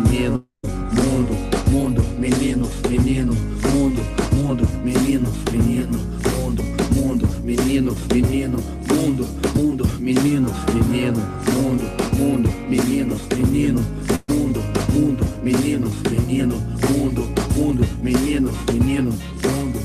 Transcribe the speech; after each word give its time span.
menino, 0.00 0.44
mundo, 0.92 1.36
mundo, 1.70 2.02
menino, 2.18 2.68
menino, 2.90 3.32
mundo, 3.72 4.02
mundo, 4.32 4.66
menino, 4.82 5.28
menino, 5.52 5.98
mundo, 6.32 6.64
mundo, 6.96 7.28
menino, 7.44 7.94
menino, 8.12 8.58
mundo, 8.88 9.24
mundo, 9.54 9.86
menino, 10.00 10.50
menino, 10.74 11.20
mundo, 11.52 11.84
mundo, 12.18 12.50
menino, 12.68 13.16
menino, 13.36 13.80
mundo, 14.28 14.60
mundo, 14.92 15.24
menino, 15.44 15.90
menino, 16.10 16.56
mundo, 16.90 17.28
mundo, 17.56 17.86
menino, 18.02 18.50
menino, 18.72 19.12
mundo, 19.44 19.78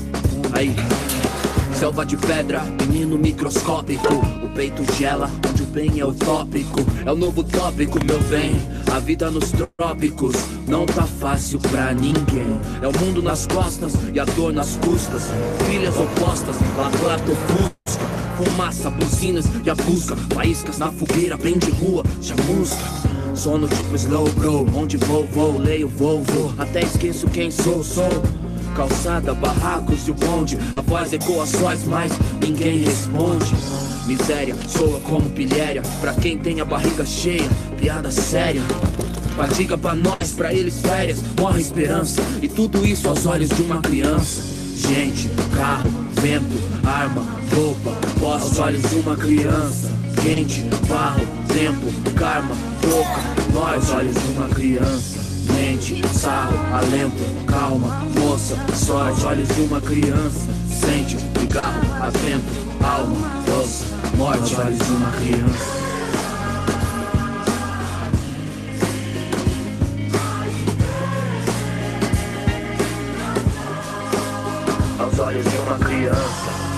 aí. 0.52 0.74
Selva 1.78 2.04
de 2.04 2.16
pedra, 2.16 2.62
menino 2.86 3.16
microscópico. 3.16 4.14
O 4.44 4.48
peito 4.54 4.82
gela, 4.94 5.30
bem 5.70 6.00
é 6.00 6.04
o 6.04 6.12
tópico. 6.12 6.80
É 7.04 7.12
o 7.12 7.16
novo 7.16 7.42
tópico, 7.42 7.98
meu 8.04 8.18
bem. 8.24 8.52
A 8.92 8.98
vida 8.98 9.30
nos 9.30 9.50
trópicos 9.50 10.34
não 10.66 10.84
tá 10.84 11.04
fácil 11.06 11.58
pra 11.60 11.92
ninguém. 11.92 12.60
É 12.82 12.88
o 12.88 13.04
mundo 13.04 13.22
nas 13.22 13.46
costas 13.46 13.92
e 14.12 14.20
a 14.20 14.24
dor 14.24 14.52
nas 14.52 14.76
custas. 14.76 15.22
Filhas 15.66 15.96
opostas, 15.96 16.56
lavato 16.76 17.32
fusca. 17.34 18.10
Fumaça, 18.36 18.90
buzinas 18.90 19.46
e 19.64 19.70
a 19.70 19.74
busca. 19.74 20.16
Faíscas 20.34 20.78
na 20.78 20.90
fogueira, 20.90 21.36
bem 21.36 21.58
de 21.58 21.70
rua, 21.70 22.02
chamusca. 22.20 22.84
Sono 23.34 23.68
tipo 23.68 23.94
slow 23.96 24.28
bro, 24.30 24.66
onde 24.74 24.96
vou, 24.96 25.24
vou, 25.26 25.58
leio, 25.58 25.88
vou, 25.88 26.22
vou. 26.22 26.52
Até 26.58 26.82
esqueço 26.82 27.28
quem 27.28 27.50
sou, 27.50 27.82
sou. 27.84 28.10
Calçada, 28.74 29.34
barracos 29.34 30.06
e 30.06 30.10
o 30.10 30.14
bonde. 30.14 30.58
A 30.76 30.80
voz 30.82 31.12
ecoa 31.12 31.46
sóis, 31.46 31.84
mas 31.84 32.12
ninguém 32.40 32.84
responde. 32.84 33.54
Miséria, 34.06 34.54
soa 34.68 35.00
como 35.00 35.28
pilhéria. 35.30 35.82
Pra 36.00 36.14
quem 36.14 36.38
tem 36.38 36.60
a 36.60 36.64
barriga 36.64 37.04
cheia, 37.04 37.48
piada 37.78 38.10
séria. 38.10 38.62
Fadiga 39.36 39.76
pra 39.76 39.94
nós, 39.94 40.32
pra 40.36 40.52
eles 40.52 40.80
férias. 40.80 41.18
Morre 41.38 41.60
esperança 41.60 42.22
E 42.42 42.48
tudo 42.48 42.86
isso 42.86 43.08
aos 43.08 43.26
olhos 43.26 43.48
de 43.50 43.62
uma 43.62 43.80
criança. 43.80 44.42
Gente, 44.76 45.30
carro, 45.54 45.90
vento, 46.12 46.60
arma, 46.86 47.24
roupa. 47.54 47.96
Aos 48.24 48.58
olhos 48.58 48.82
de 48.88 48.96
uma 48.96 49.16
criança. 49.16 49.90
Quente, 50.22 50.62
barro, 50.88 51.26
tempo, 51.48 52.10
karma, 52.14 52.54
boca. 52.82 53.20
Nós, 53.52 53.90
olhos 53.90 54.14
de 54.14 54.32
uma 54.36 54.48
criança 54.48 55.29
mente, 55.70 56.02
sarro, 56.08 56.56
alento, 56.74 57.46
calma, 57.46 58.02
moça, 58.18 58.56
sorte, 58.74 59.24
olhos 59.24 59.48
de 59.48 59.60
uma 59.62 59.80
criança, 59.80 60.48
sente, 60.68 61.16
cigarro, 61.38 62.02
atento, 62.02 62.84
alma, 62.84 63.42
doce, 63.46 63.84
morte, 64.16 64.56
olhos 64.56 64.78
de 64.78 64.92
uma 64.92 65.12
criança. 65.12 65.80
Aos 74.98 75.18
olhos 75.20 75.44
de 75.44 75.56
uma 75.56 75.78
criança. 75.78 76.69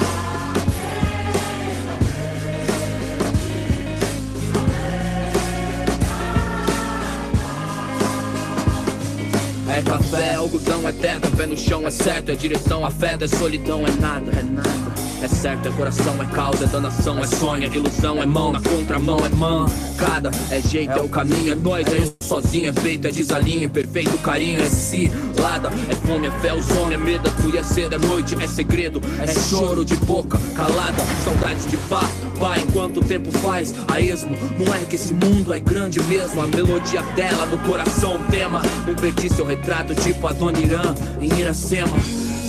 É 10.12 10.14
café, 10.14 10.34
algodão 10.34 10.86
é 10.86 10.92
terra, 10.92 11.20
pé 11.34 11.46
no 11.46 11.56
chão 11.56 11.86
é 11.86 11.90
certo, 11.90 12.30
é 12.30 12.34
direção, 12.34 12.84
afeta, 12.84 13.24
é 13.24 13.28
solidão, 13.28 13.86
é 13.86 13.90
nada, 13.92 14.30
é 14.30 14.42
nada. 14.42 15.11
É 15.22 15.28
certo, 15.28 15.68
é 15.68 15.70
coração, 15.70 16.20
é 16.20 16.26
causa, 16.34 16.64
é 16.64 16.66
danação, 16.66 17.16
é 17.20 17.26
sonho, 17.28 17.62
é 17.62 17.66
ilusão, 17.68 18.20
é 18.20 18.26
mão, 18.26 18.50
na 18.50 18.60
contramão, 18.60 19.24
é 19.24 19.28
mancada, 19.28 20.32
é 20.50 20.60
jeito, 20.60 20.90
é 20.90 21.00
o 21.00 21.08
caminho, 21.08 21.52
é 21.52 21.54
nós, 21.54 21.86
é 21.86 21.98
isso 21.98 22.16
sozinho, 22.24 22.70
é 22.70 22.72
peito, 22.72 23.06
é 23.06 23.10
desalinho, 23.12 23.66
é 23.66 23.68
perfeito 23.68 24.18
carinho, 24.18 24.60
é 24.60 24.68
cilada, 24.68 25.70
é 25.88 25.94
fome, 25.94 26.26
é 26.26 26.30
fé, 26.40 26.52
o 26.52 26.60
sono, 26.60 26.92
é 26.92 26.96
medo, 26.96 27.28
é 27.28 27.30
fúria, 27.40 27.60
é 27.60 27.62
cedo, 27.62 27.94
é 27.94 27.98
noite, 27.98 28.34
é 28.42 28.48
segredo, 28.48 29.00
é 29.20 29.32
choro 29.48 29.84
de 29.84 29.94
boca 29.94 30.40
calada, 30.56 31.04
saudade 31.24 31.68
de 31.68 31.76
pá, 31.76 32.02
pai, 32.40 32.60
enquanto 32.66 32.96
o 32.96 33.04
tempo 33.04 33.30
faz 33.38 33.72
a 33.86 34.00
esmo, 34.00 34.36
não 34.58 34.74
é 34.74 34.80
que 34.80 34.96
esse 34.96 35.14
mundo 35.14 35.54
é 35.54 35.60
grande 35.60 36.02
mesmo, 36.02 36.40
a 36.40 36.48
melodia 36.48 37.02
dela 37.14 37.46
no 37.46 37.58
coração, 37.58 38.18
tema, 38.28 38.60
um 38.88 38.94
perdi 38.96 39.32
seu 39.32 39.46
retrato 39.46 39.94
tipo 39.94 40.26
a 40.26 40.32
Dona 40.32 40.58
Irã 40.58 40.94
em 41.20 41.32
Iracema, 41.38 41.96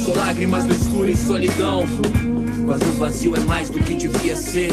sou 0.04 0.16
lágrimas 0.16 0.66
no 0.66 0.74
escuro 0.74 1.10
e 1.10 1.16
solidão. 1.16 1.86
O 2.82 2.98
vazio 2.98 3.36
é 3.36 3.40
mais 3.42 3.70
do 3.70 3.80
que 3.80 3.94
devia 3.94 4.36
ser. 4.36 4.72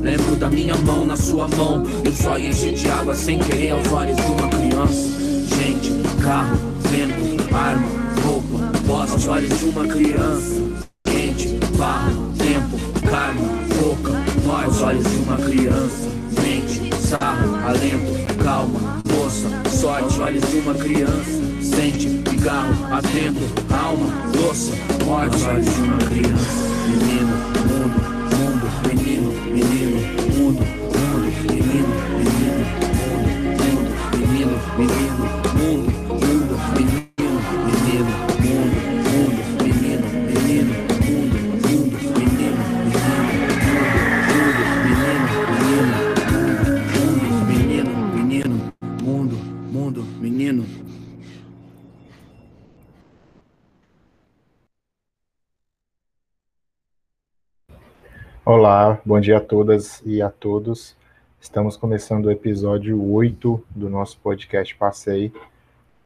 Lembro 0.00 0.34
da 0.36 0.48
minha 0.48 0.74
mão 0.76 1.04
na 1.04 1.16
sua 1.16 1.46
mão. 1.48 1.84
Eu 2.02 2.12
só 2.12 2.38
enchi 2.38 2.72
de 2.72 2.88
água 2.88 3.14
sem 3.14 3.38
querer 3.38 3.72
aos 3.72 3.92
olhos 3.92 4.16
de 4.16 4.22
uma 4.22 4.48
criança. 4.48 5.08
Gente, 5.56 5.92
carro, 6.22 6.56
vento, 6.80 7.54
arma, 7.54 7.86
roupa, 8.24 8.78
voz 8.86 9.12
aos 9.12 9.28
olhos 9.28 9.58
de 9.58 9.64
uma 9.66 9.86
criança. 9.86 10.62
Quente, 11.04 11.48
barro, 11.76 12.32
tempo, 12.38 13.00
karma, 13.08 13.48
boca, 13.80 14.12
nós, 14.46 14.64
aos 14.64 14.80
olhos 14.80 15.04
de 15.04 15.16
uma 15.16 15.36
criança. 15.36 16.08
Mente, 16.42 16.94
sarro, 16.96 17.56
alento, 17.66 18.34
calma, 18.42 19.02
moça, 19.10 19.70
sorte, 19.70 20.20
olhos 20.20 20.50
de 20.50 20.56
uma 20.60 20.74
criança. 20.74 21.44
Sente, 21.60 22.24
cigarro, 22.44 22.74
atento, 22.92 23.40
alma, 23.72 24.06
louça, 24.36 24.72
morte, 25.06 25.42
olhos 25.44 25.64
de 25.64 25.80
uma 25.80 25.96
criança. 25.96 26.74
Menino, 26.88 27.23
Olá, 58.56 59.00
bom 59.04 59.18
dia 59.18 59.38
a 59.38 59.40
todas 59.40 60.00
e 60.06 60.22
a 60.22 60.30
todos. 60.30 60.96
Estamos 61.40 61.76
começando 61.76 62.26
o 62.26 62.30
episódio 62.30 63.02
8 63.02 63.64
do 63.68 63.90
nosso 63.90 64.16
podcast 64.20 64.72
Passei, 64.76 65.32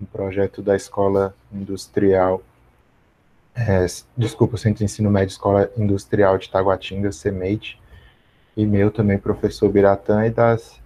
um 0.01 0.07
projeto 0.07 0.63
da 0.63 0.75
Escola 0.75 1.35
Industrial, 1.53 2.41
é, 3.55 3.85
desculpa, 4.17 4.57
Centro 4.57 4.79
de 4.79 4.85
Ensino 4.85 5.11
Médio 5.11 5.33
Escola 5.33 5.71
Industrial 5.77 6.39
de 6.39 6.49
Taguatinga, 6.49 7.13
CEMEIT, 7.13 7.79
e 8.57 8.65
meu 8.65 8.91
também, 8.91 9.19
professor 9.19 9.69
Biratã, 9.69 10.25
e 10.25 10.31
das, 10.31 10.81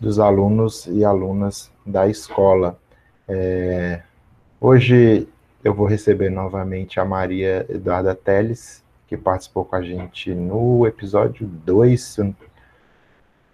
dos 0.00 0.18
alunos 0.18 0.88
e 0.88 1.04
alunas 1.04 1.70
da 1.86 2.08
escola. 2.08 2.76
É, 3.28 4.02
hoje 4.60 5.28
eu 5.62 5.72
vou 5.72 5.86
receber 5.86 6.30
novamente 6.30 6.98
a 6.98 7.04
Maria 7.04 7.64
Eduarda 7.68 8.12
Teles, 8.12 8.84
que 9.06 9.16
participou 9.16 9.64
com 9.64 9.76
a 9.76 9.82
gente 9.82 10.34
no 10.34 10.86
episódio 10.86 11.46
2, 11.46 12.02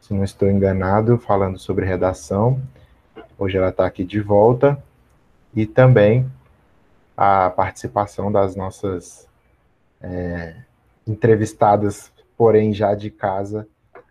se 0.01 0.15
não 0.15 0.25
estou 0.25 0.51
enganado, 0.51 1.19
falando 1.19 1.59
sobre 1.59 1.85
redação. 1.85 2.61
Hoje 3.39 3.59
ela 3.59 3.69
está 3.69 3.87
aqui 3.87 4.05
de 4.05 4.21
volta. 4.21 4.83
E 5.55 5.67
também 5.67 6.31
a 7.17 7.51
participação 7.51 8.33
das 8.33 8.57
nossas 8.57 9.29
é, 10.01 10.57
entrevistadas, 11.07 12.11
porém 12.37 12.73
já 12.73 12.95
de 12.95 13.11
casa, 13.11 13.69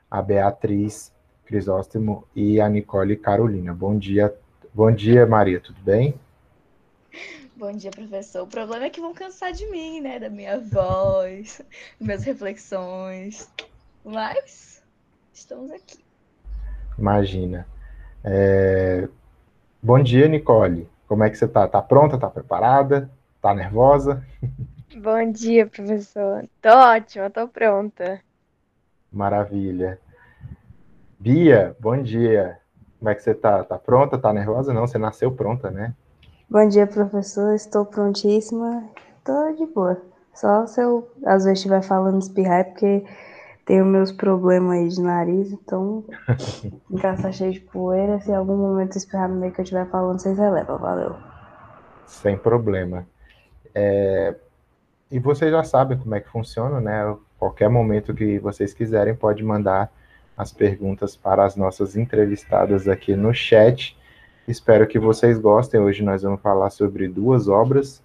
a 0.09 0.21
Beatriz 0.21 1.11
Crisóstomo 1.45 2.25
e 2.35 2.61
a 2.61 2.69
Nicole 2.69 3.17
Carolina. 3.17 3.73
Bom 3.73 3.97
dia, 3.97 4.33
bom 4.73 4.91
dia, 4.91 5.25
Maria, 5.25 5.59
tudo 5.59 5.81
bem? 5.81 6.13
Bom 7.61 7.73
dia, 7.73 7.91
professor. 7.91 8.41
O 8.41 8.47
problema 8.47 8.85
é 8.85 8.89
que 8.89 8.99
vão 8.99 9.13
cansar 9.13 9.51
de 9.51 9.69
mim, 9.69 10.01
né? 10.01 10.17
Da 10.17 10.31
minha 10.31 10.59
voz, 10.59 11.61
minhas 11.99 12.23
reflexões. 12.23 13.47
Mas 14.03 14.83
estamos 15.31 15.69
aqui. 15.71 16.03
Imagina. 16.97 17.67
É... 18.23 19.07
Bom 19.79 20.01
dia, 20.01 20.27
Nicole. 20.27 20.89
Como 21.07 21.23
é 21.23 21.29
que 21.29 21.37
você 21.37 21.47
tá? 21.47 21.67
Tá 21.67 21.79
pronta? 21.83 22.17
Tá 22.17 22.31
preparada? 22.31 23.07
Tá 23.39 23.53
nervosa? 23.53 24.25
Bom 24.97 25.31
dia, 25.31 25.67
professor. 25.67 26.49
Tô 26.59 26.69
ótima, 26.69 27.29
tô 27.29 27.47
pronta. 27.47 28.21
Maravilha. 29.11 29.99
Bia, 31.19 31.75
bom 31.79 32.01
dia. 32.01 32.57
Como 32.97 33.11
é 33.11 33.13
que 33.13 33.21
você 33.21 33.35
tá? 33.35 33.63
Tá 33.63 33.77
pronta? 33.77 34.17
Tá 34.17 34.33
nervosa? 34.33 34.73
Não, 34.73 34.87
você 34.87 34.97
nasceu 34.97 35.31
pronta, 35.31 35.69
né? 35.69 35.93
Bom 36.51 36.67
dia, 36.67 36.85
professor. 36.85 37.55
Estou 37.55 37.85
prontíssima. 37.85 38.83
Estou 39.19 39.55
de 39.55 39.65
boa. 39.67 40.01
Só 40.33 40.67
se 40.67 40.81
eu, 40.81 41.09
às 41.25 41.45
vezes, 41.45 41.59
estiver 41.59 41.81
falando 41.81 42.21
espirrar, 42.21 42.59
é 42.59 42.63
porque 42.65 43.05
tenho 43.65 43.85
meus 43.85 44.11
problemas 44.11 44.77
aí 44.77 44.89
de 44.89 45.01
nariz, 45.01 45.49
então 45.53 46.03
tá 46.99 47.31
cheio 47.31 47.53
de 47.53 47.61
poeira, 47.61 48.19
se 48.19 48.31
em 48.31 48.35
algum 48.35 48.57
momento 48.57 48.97
esperar 48.97 49.29
no 49.29 49.39
meio 49.39 49.53
que 49.53 49.61
eu 49.61 49.63
estiver 49.63 49.87
falando, 49.89 50.19
vocês 50.19 50.37
relevam, 50.37 50.77
valeu. 50.77 51.15
Sem 52.05 52.37
problema. 52.37 53.07
É, 53.73 54.35
e 55.09 55.19
vocês 55.19 55.51
já 55.51 55.63
sabem 55.63 55.97
como 55.97 56.15
é 56.15 56.19
que 56.19 56.27
funciona, 56.27 56.81
né? 56.81 57.15
Qualquer 57.39 57.69
momento 57.69 58.13
que 58.13 58.39
vocês 58.39 58.73
quiserem, 58.73 59.15
pode 59.15 59.41
mandar 59.41 59.89
as 60.35 60.51
perguntas 60.51 61.15
para 61.15 61.45
as 61.45 61.55
nossas 61.55 61.95
entrevistadas 61.95 62.89
aqui 62.89 63.15
no 63.15 63.33
chat. 63.33 63.97
Espero 64.47 64.87
que 64.87 64.97
vocês 64.97 65.39
gostem. 65.39 65.79
Hoje 65.79 66.03
nós 66.03 66.23
vamos 66.23 66.41
falar 66.41 66.71
sobre 66.71 67.07
duas 67.07 67.47
obras. 67.47 68.01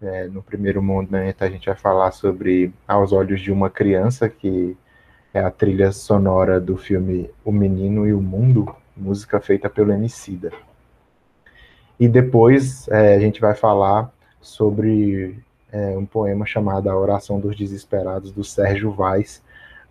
É, 0.00 0.26
no 0.26 0.42
primeiro 0.42 0.82
momento 0.82 1.42
a 1.42 1.50
gente 1.50 1.66
vai 1.66 1.76
falar 1.76 2.12
sobre 2.12 2.72
Aos 2.88 3.12
Olhos 3.12 3.40
de 3.42 3.52
uma 3.52 3.68
Criança, 3.68 4.26
que 4.28 4.76
é 5.34 5.40
a 5.40 5.50
trilha 5.50 5.92
sonora 5.92 6.58
do 6.58 6.78
filme 6.78 7.30
O 7.44 7.52
Menino 7.52 8.06
e 8.06 8.14
o 8.14 8.22
Mundo, 8.22 8.74
música 8.96 9.38
feita 9.38 9.68
pelo 9.68 9.92
Emicida. 9.92 10.50
E 12.00 12.08
depois 12.08 12.88
é, 12.88 13.14
a 13.14 13.18
gente 13.18 13.38
vai 13.38 13.54
falar 13.54 14.10
sobre 14.40 15.38
é, 15.70 15.96
um 15.96 16.06
poema 16.06 16.46
chamado 16.46 16.88
A 16.88 16.96
Oração 16.96 17.38
dos 17.38 17.54
Desesperados, 17.54 18.32
do 18.32 18.42
Sérgio 18.42 18.90
Vaz. 18.92 19.42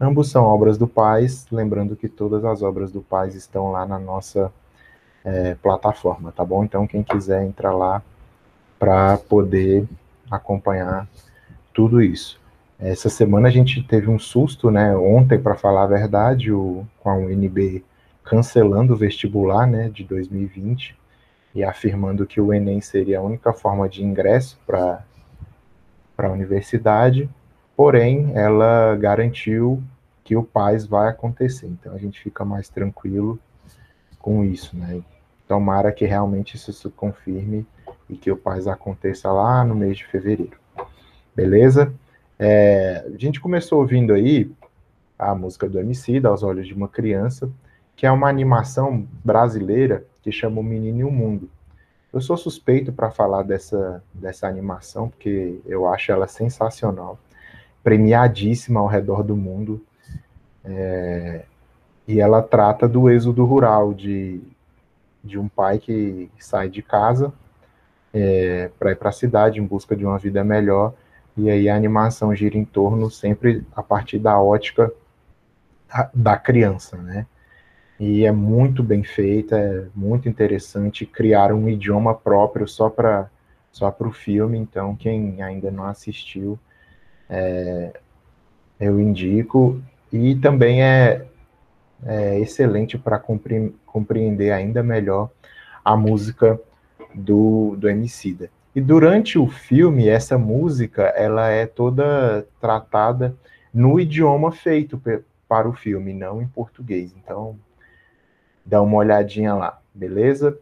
Ambos 0.01 0.31
são 0.31 0.45
obras 0.45 0.79
do 0.79 0.87
Paz, 0.87 1.45
lembrando 1.51 1.95
que 1.95 2.09
todas 2.09 2.43
as 2.43 2.63
obras 2.63 2.91
do 2.91 3.01
Paz 3.01 3.35
estão 3.35 3.71
lá 3.71 3.85
na 3.85 3.99
nossa 3.99 4.51
é, 5.25 5.56
plataforma, 5.56 6.31
tá 6.31 6.45
bom? 6.45 6.63
Então, 6.63 6.86
quem 6.86 7.04
quiser 7.04 7.44
entrar 7.44 7.74
lá 7.74 8.01
para 8.80 9.18
poder 9.18 9.88
acompanhar 10.30 11.07
tudo 11.74 12.01
isso. 12.01 12.39
Essa 12.80 13.10
semana 13.10 13.48
a 13.48 13.51
gente 13.51 13.81
teve 13.83 14.10
um 14.10 14.19
susto, 14.19 14.69
né? 14.69 14.95
Ontem, 14.95 15.39
para 15.39 15.56
falar 15.56 15.83
a 15.83 15.88
verdade, 15.88 16.51
o, 16.51 16.86
com 17.00 17.10
a 17.10 17.16
UNB 17.16 17.83
cancelando 18.24 18.94
o 18.94 18.98
vestibular, 18.98 19.68
né, 19.68 19.89
de 19.89 20.04
2020 20.04 20.95
e 21.54 21.63
afirmando 21.63 22.25
que 22.25 22.42
o 22.42 22.51
Enem 22.51 22.81
seria 22.81 23.19
a 23.19 23.21
única 23.21 23.54
forma 23.54 23.88
de 23.88 24.04
ingresso 24.04 24.60
para 24.66 25.04
a 26.18 26.28
universidade, 26.30 27.30
porém, 27.78 28.31
ela 28.33 28.95
garantiu 28.98 29.81
que 30.24 30.36
o 30.36 30.44
PAS 30.44 30.88
vai 30.88 31.07
acontecer, 31.07 31.68
então 31.68 31.94
a 31.94 32.00
gente 32.00 32.19
fica 32.19 32.44
mais 32.44 32.68
tranquilo 32.68 33.39
com 34.19 34.44
isso, 34.44 34.75
né? 34.75 35.01
Tomara 35.47 35.92
que 35.92 36.06
realmente 36.06 36.56
isso 36.56 36.74
se 36.74 36.89
confirme 36.89 37.65
e 38.09 38.15
que 38.15 38.31
o 38.31 38.38
PAS 38.38 38.68
aconteça 38.68 39.31
lá 39.31 39.63
no 39.63 39.75
mês 39.75 39.97
de 39.97 40.06
fevereiro. 40.06 40.57
Beleza? 41.36 41.94
É, 42.38 43.06
a 43.13 43.18
gente 43.18 43.39
começou 43.39 43.80
ouvindo 43.80 44.13
aí 44.13 44.51
a 45.18 45.33
música 45.33 45.69
do 45.69 45.80
MC, 45.80 46.21
Aos 46.25 46.44
Olhos 46.44 46.68
de 46.68 46.74
uma 46.74 46.88
Criança, 46.88 47.50
que 47.95 48.06
é 48.06 48.12
uma 48.12 48.27
animação 48.27 49.07
brasileira 49.24 50.06
que 50.21 50.31
chama 50.31 50.59
O 50.59 50.63
Menino 50.63 51.00
e 51.00 51.03
o 51.03 51.12
Mundo. 51.12 51.50
Eu 52.12 52.21
sou 52.21 52.38
suspeito 52.38 52.92
para 52.94 53.12
falar 53.12 53.44
dessa, 53.44 54.03
dessa 54.13 54.47
animação, 54.47 55.09
porque 55.09 55.59
eu 55.65 55.88
acho 55.88 56.12
ela 56.12 56.27
sensacional, 56.27 57.19
premiadíssima 57.83 58.80
ao 58.80 58.88
redor 58.88 59.21
do 59.21 59.36
mundo. 59.36 59.81
É, 60.63 61.44
e 62.07 62.19
ela 62.19 62.42
trata 62.42 62.88
do 62.88 63.09
êxodo 63.09 63.44
rural, 63.45 63.94
de, 63.94 64.42
de 65.25 65.39
um 65.39 65.48
pai 65.48 65.80
que 65.80 66.30
sai 66.38 66.69
de 66.69 66.81
casa 66.81 67.33
é, 68.13 68.69
para 68.80 68.92
ir 68.92 68.95
para 68.95 69.10
a 69.10 69.13
cidade 69.13 69.60
em 69.60 69.66
busca 69.66 69.95
de 69.95 70.06
uma 70.06 70.18
vida 70.18 70.44
melhor, 70.44 70.94
e 71.36 71.50
aí 71.50 71.68
a 71.68 71.75
animação 71.75 72.33
gira 72.33 72.57
em 72.57 72.63
torno 72.63 73.12
sempre 73.12 73.66
a 73.75 73.83
partir 73.83 74.19
da 74.19 74.39
ótica 74.39 74.92
da 76.13 76.38
criança, 76.38 76.95
né? 76.98 77.25
E 78.00 78.25
é 78.25 78.31
muito 78.31 78.83
bem 78.83 79.04
feita, 79.04 79.57
é 79.57 79.86
muito 79.95 80.27
interessante. 80.30 81.06
criar 81.06 81.54
um 81.54 81.68
idioma 81.69 82.13
próprio 82.13 82.68
só 82.68 82.89
para 82.89 83.30
só 83.71 83.94
o 84.00 84.12
filme, 84.12 84.57
então 84.57 84.95
quem 84.95 85.42
ainda 85.42 85.69
não 85.69 85.86
assistiu, 85.86 86.57
é, 87.30 88.00
eu 88.80 89.00
indico. 89.00 89.81
E 90.12 90.36
também 90.36 90.81
é, 90.81 91.25
é 92.03 92.39
excelente 92.39 92.97
para 92.97 93.19
compre 93.19 93.74
compreender 93.86 94.51
ainda 94.51 94.83
melhor 94.83 95.30
a 95.83 95.95
música 95.95 96.59
do, 97.13 97.75
do 97.77 97.88
Emicida. 97.88 98.50
E 98.75 98.81
durante 98.81 99.39
o 99.39 99.47
filme, 99.47 100.09
essa 100.09 100.38
música, 100.38 101.03
ela 101.03 101.50
é 101.50 101.65
toda 101.65 102.45
tratada 102.59 103.33
no 103.74 104.00
idioma 104.00 104.51
feito 104.51 105.01
para 105.47 105.69
o 105.69 105.74
filme, 105.74 106.13
não 106.13 106.42
em 106.42 106.47
português. 106.47 107.13
Então, 107.15 107.57
dá 108.65 108.81
uma 108.81 108.97
olhadinha 108.97 109.53
lá, 109.53 109.80
beleza? 109.94 110.57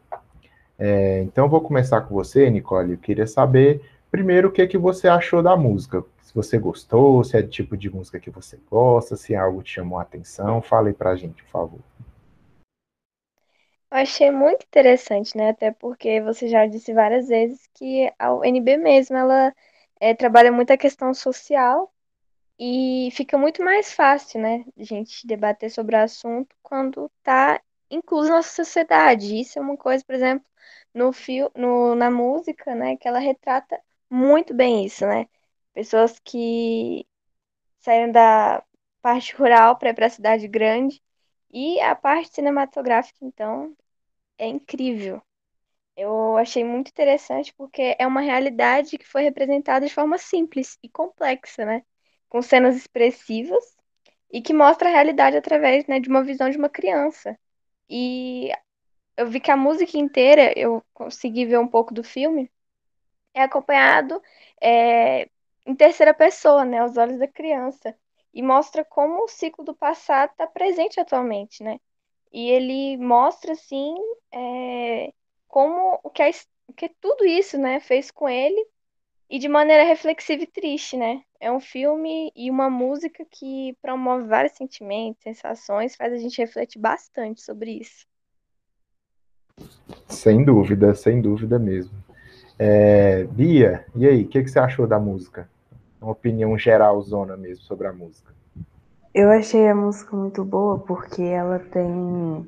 É, 0.77 1.23
então, 1.23 1.49
vou 1.49 1.61
começar 1.61 2.01
com 2.01 2.13
você, 2.13 2.49
Nicole. 2.49 2.91
Eu 2.91 2.97
queria 2.97 3.25
saber, 3.25 3.81
primeiro, 4.13 4.49
o 4.49 4.51
que, 4.51 4.67
que 4.67 4.77
você 4.77 5.07
achou 5.07 5.41
da 5.41 5.57
música. 5.57 6.05
Se 6.21 6.35
você 6.35 6.59
gostou, 6.59 7.23
se 7.23 7.35
é 7.35 7.41
do 7.41 7.49
tipo 7.49 7.75
de 7.75 7.89
música 7.89 8.19
que 8.19 8.29
você 8.29 8.59
gosta, 8.69 9.15
se 9.15 9.35
algo 9.35 9.63
te 9.63 9.71
chamou 9.71 9.97
a 9.97 10.03
atenção. 10.03 10.61
Fale 10.61 10.89
aí 10.89 10.93
pra 10.93 11.15
gente, 11.15 11.41
por 11.41 11.49
favor. 11.49 11.79
Eu 13.89 13.97
achei 13.97 14.29
muito 14.29 14.67
interessante, 14.67 15.35
né? 15.35 15.49
Até 15.49 15.71
porque 15.71 16.21
você 16.21 16.47
já 16.47 16.67
disse 16.67 16.93
várias 16.93 17.27
vezes 17.27 17.67
que 17.73 18.07
a 18.19 18.35
UNB 18.35 18.77
mesmo, 18.77 19.17
ela 19.17 19.51
é, 19.99 20.13
trabalha 20.13 20.51
muito 20.51 20.71
a 20.71 20.77
questão 20.77 21.11
social 21.11 21.91
e 22.59 23.09
fica 23.13 23.35
muito 23.35 23.63
mais 23.63 23.93
fácil, 23.93 24.39
né, 24.39 24.63
a 24.77 24.83
gente 24.83 25.25
debater 25.25 25.71
sobre 25.71 25.95
o 25.95 25.99
assunto 25.99 26.55
quando 26.61 27.09
está 27.17 27.59
incluso 27.89 28.29
na 28.29 28.43
sociedade. 28.43 29.39
Isso 29.39 29.57
é 29.57 29.61
uma 29.61 29.75
coisa, 29.75 30.05
por 30.05 30.13
exemplo, 30.13 30.45
no 30.93 31.11
fio, 31.11 31.51
no, 31.55 31.95
na 31.95 32.11
música, 32.11 32.75
né, 32.75 32.95
que 32.95 33.07
ela 33.07 33.17
retrata 33.17 33.81
muito 34.13 34.53
bem 34.53 34.85
isso, 34.85 35.05
né? 35.07 35.27
Pessoas 35.73 36.19
que 36.19 37.07
saíram 37.79 38.11
da 38.11 38.63
parte 39.01 39.35
rural 39.35 39.77
para 39.77 39.89
ir 39.91 39.95
para 39.95 40.07
a 40.07 40.09
cidade 40.09 40.47
grande 40.47 41.01
e 41.51 41.79
a 41.81 41.95
parte 41.95 42.35
cinematográfica, 42.35 43.19
então, 43.25 43.75
é 44.37 44.47
incrível. 44.47 45.21
Eu 45.97 46.37
achei 46.37 46.63
muito 46.63 46.89
interessante 46.89 47.53
porque 47.55 47.95
é 47.99 48.07
uma 48.07 48.21
realidade 48.21 48.97
que 48.97 49.07
foi 49.07 49.23
representada 49.23 49.85
de 49.87 49.93
forma 49.93 50.17
simples 50.17 50.77
e 50.83 50.89
complexa, 50.89 51.65
né? 51.65 51.83
Com 52.29 52.41
cenas 52.41 52.75
expressivas 52.75 53.63
e 54.31 54.41
que 54.41 54.53
mostra 54.53 54.89
a 54.89 54.91
realidade 54.91 55.37
através, 55.37 55.85
né, 55.87 55.99
de 55.99 56.09
uma 56.09 56.23
visão 56.23 56.49
de 56.49 56.57
uma 56.57 56.69
criança. 56.69 57.37
E 57.89 58.51
eu 59.17 59.27
vi 59.29 59.39
que 59.39 59.51
a 59.51 59.57
música 59.57 59.97
inteira, 59.97 60.53
eu 60.57 60.83
consegui 60.93 61.45
ver 61.45 61.59
um 61.59 61.67
pouco 61.67 61.93
do 61.93 62.03
filme, 62.03 62.51
é 63.33 63.41
acompanhado 63.43 64.21
é, 64.61 65.29
em 65.65 65.75
terceira 65.75 66.13
pessoa, 66.13 66.65
né, 66.65 66.79
aos 66.79 66.97
olhos 66.97 67.19
da 67.19 67.27
criança. 67.27 67.95
E 68.33 68.41
mostra 68.41 68.83
como 68.83 69.23
o 69.23 69.27
ciclo 69.27 69.63
do 69.63 69.75
passado 69.75 70.31
está 70.31 70.47
presente 70.47 70.99
atualmente, 70.99 71.63
né? 71.63 71.79
E 72.31 72.49
ele 72.49 72.97
mostra, 72.97 73.53
assim, 73.53 73.95
é, 74.31 75.13
como 75.47 75.99
o 76.03 76.09
que, 76.09 76.23
a, 76.23 76.31
que 76.75 76.89
tudo 76.99 77.25
isso, 77.25 77.59
né, 77.59 77.79
fez 77.79 78.09
com 78.09 78.27
ele 78.27 78.67
e 79.29 79.37
de 79.37 79.47
maneira 79.47 79.83
reflexiva 79.83 80.43
e 80.43 80.47
triste, 80.47 80.97
né? 80.97 81.23
É 81.39 81.51
um 81.51 81.59
filme 81.59 82.31
e 82.35 82.49
uma 82.49 82.69
música 82.69 83.25
que 83.29 83.77
promove 83.81 84.25
vários 84.27 84.53
sentimentos, 84.53 85.23
sensações, 85.23 85.95
faz 85.95 86.13
a 86.13 86.17
gente 86.17 86.39
refletir 86.39 86.79
bastante 86.79 87.41
sobre 87.41 87.71
isso. 87.71 88.07
Sem 90.07 90.43
dúvida, 90.43 90.95
sem 90.95 91.21
dúvida 91.21 91.59
mesmo. 91.59 92.02
É, 92.57 93.23
Bia, 93.31 93.85
e 93.95 94.07
aí, 94.07 94.23
o 94.23 94.27
que, 94.27 94.43
que 94.43 94.49
você 94.49 94.59
achou 94.59 94.85
da 94.85 94.99
música? 94.99 95.49
Uma 96.01 96.11
opinião 96.11 96.57
geral, 96.57 97.01
zona 97.01 97.35
mesmo, 97.35 97.63
sobre 97.63 97.87
a 97.87 97.93
música. 97.93 98.31
Eu 99.13 99.29
achei 99.29 99.67
a 99.67 99.75
música 99.75 100.15
muito 100.15 100.43
boa 100.43 100.79
porque 100.79 101.21
ela 101.21 101.59
tem 101.59 102.47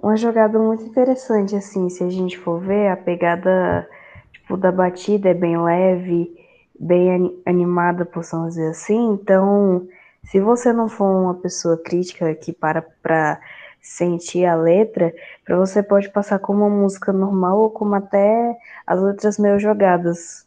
uma 0.00 0.16
jogada 0.16 0.58
muito 0.58 0.84
interessante, 0.84 1.56
assim, 1.56 1.88
se 1.88 2.04
a 2.04 2.10
gente 2.10 2.38
for 2.38 2.60
ver, 2.60 2.88
a 2.88 2.96
pegada 2.96 3.88
tipo, 4.32 4.56
da 4.56 4.70
batida 4.70 5.30
é 5.30 5.34
bem 5.34 5.60
leve, 5.60 6.32
bem 6.78 7.40
animada, 7.46 8.04
possamos 8.04 8.50
dizer 8.50 8.68
assim. 8.68 9.12
Então, 9.14 9.88
se 10.22 10.40
você 10.40 10.72
não 10.72 10.88
for 10.88 11.06
uma 11.06 11.34
pessoa 11.34 11.76
crítica 11.76 12.34
que 12.34 12.52
para 12.52 12.82
para 12.82 13.40
sentir 13.84 14.46
a 14.46 14.56
letra, 14.56 15.12
para 15.44 15.58
você 15.58 15.82
pode 15.82 16.08
passar 16.08 16.38
como 16.38 16.66
uma 16.66 16.74
música 16.74 17.12
normal 17.12 17.60
ou 17.60 17.70
como 17.70 17.94
até 17.94 18.56
as 18.86 19.00
letras 19.00 19.38
meio 19.38 19.60
jogadas. 19.60 20.46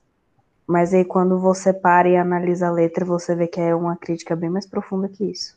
Mas 0.66 0.92
aí 0.92 1.06
quando 1.06 1.40
você 1.40 1.72
para 1.72 2.10
e 2.10 2.18
analisa 2.18 2.68
a 2.68 2.72
letra, 2.72 3.06
você 3.06 3.36
vê 3.36 3.48
que 3.48 3.62
é 3.62 3.76
uma 3.76 3.96
crítica 3.96 4.36
bem 4.36 4.50
mais 4.50 4.66
profunda 4.66 5.08
que 5.08 5.24
isso. 5.24 5.56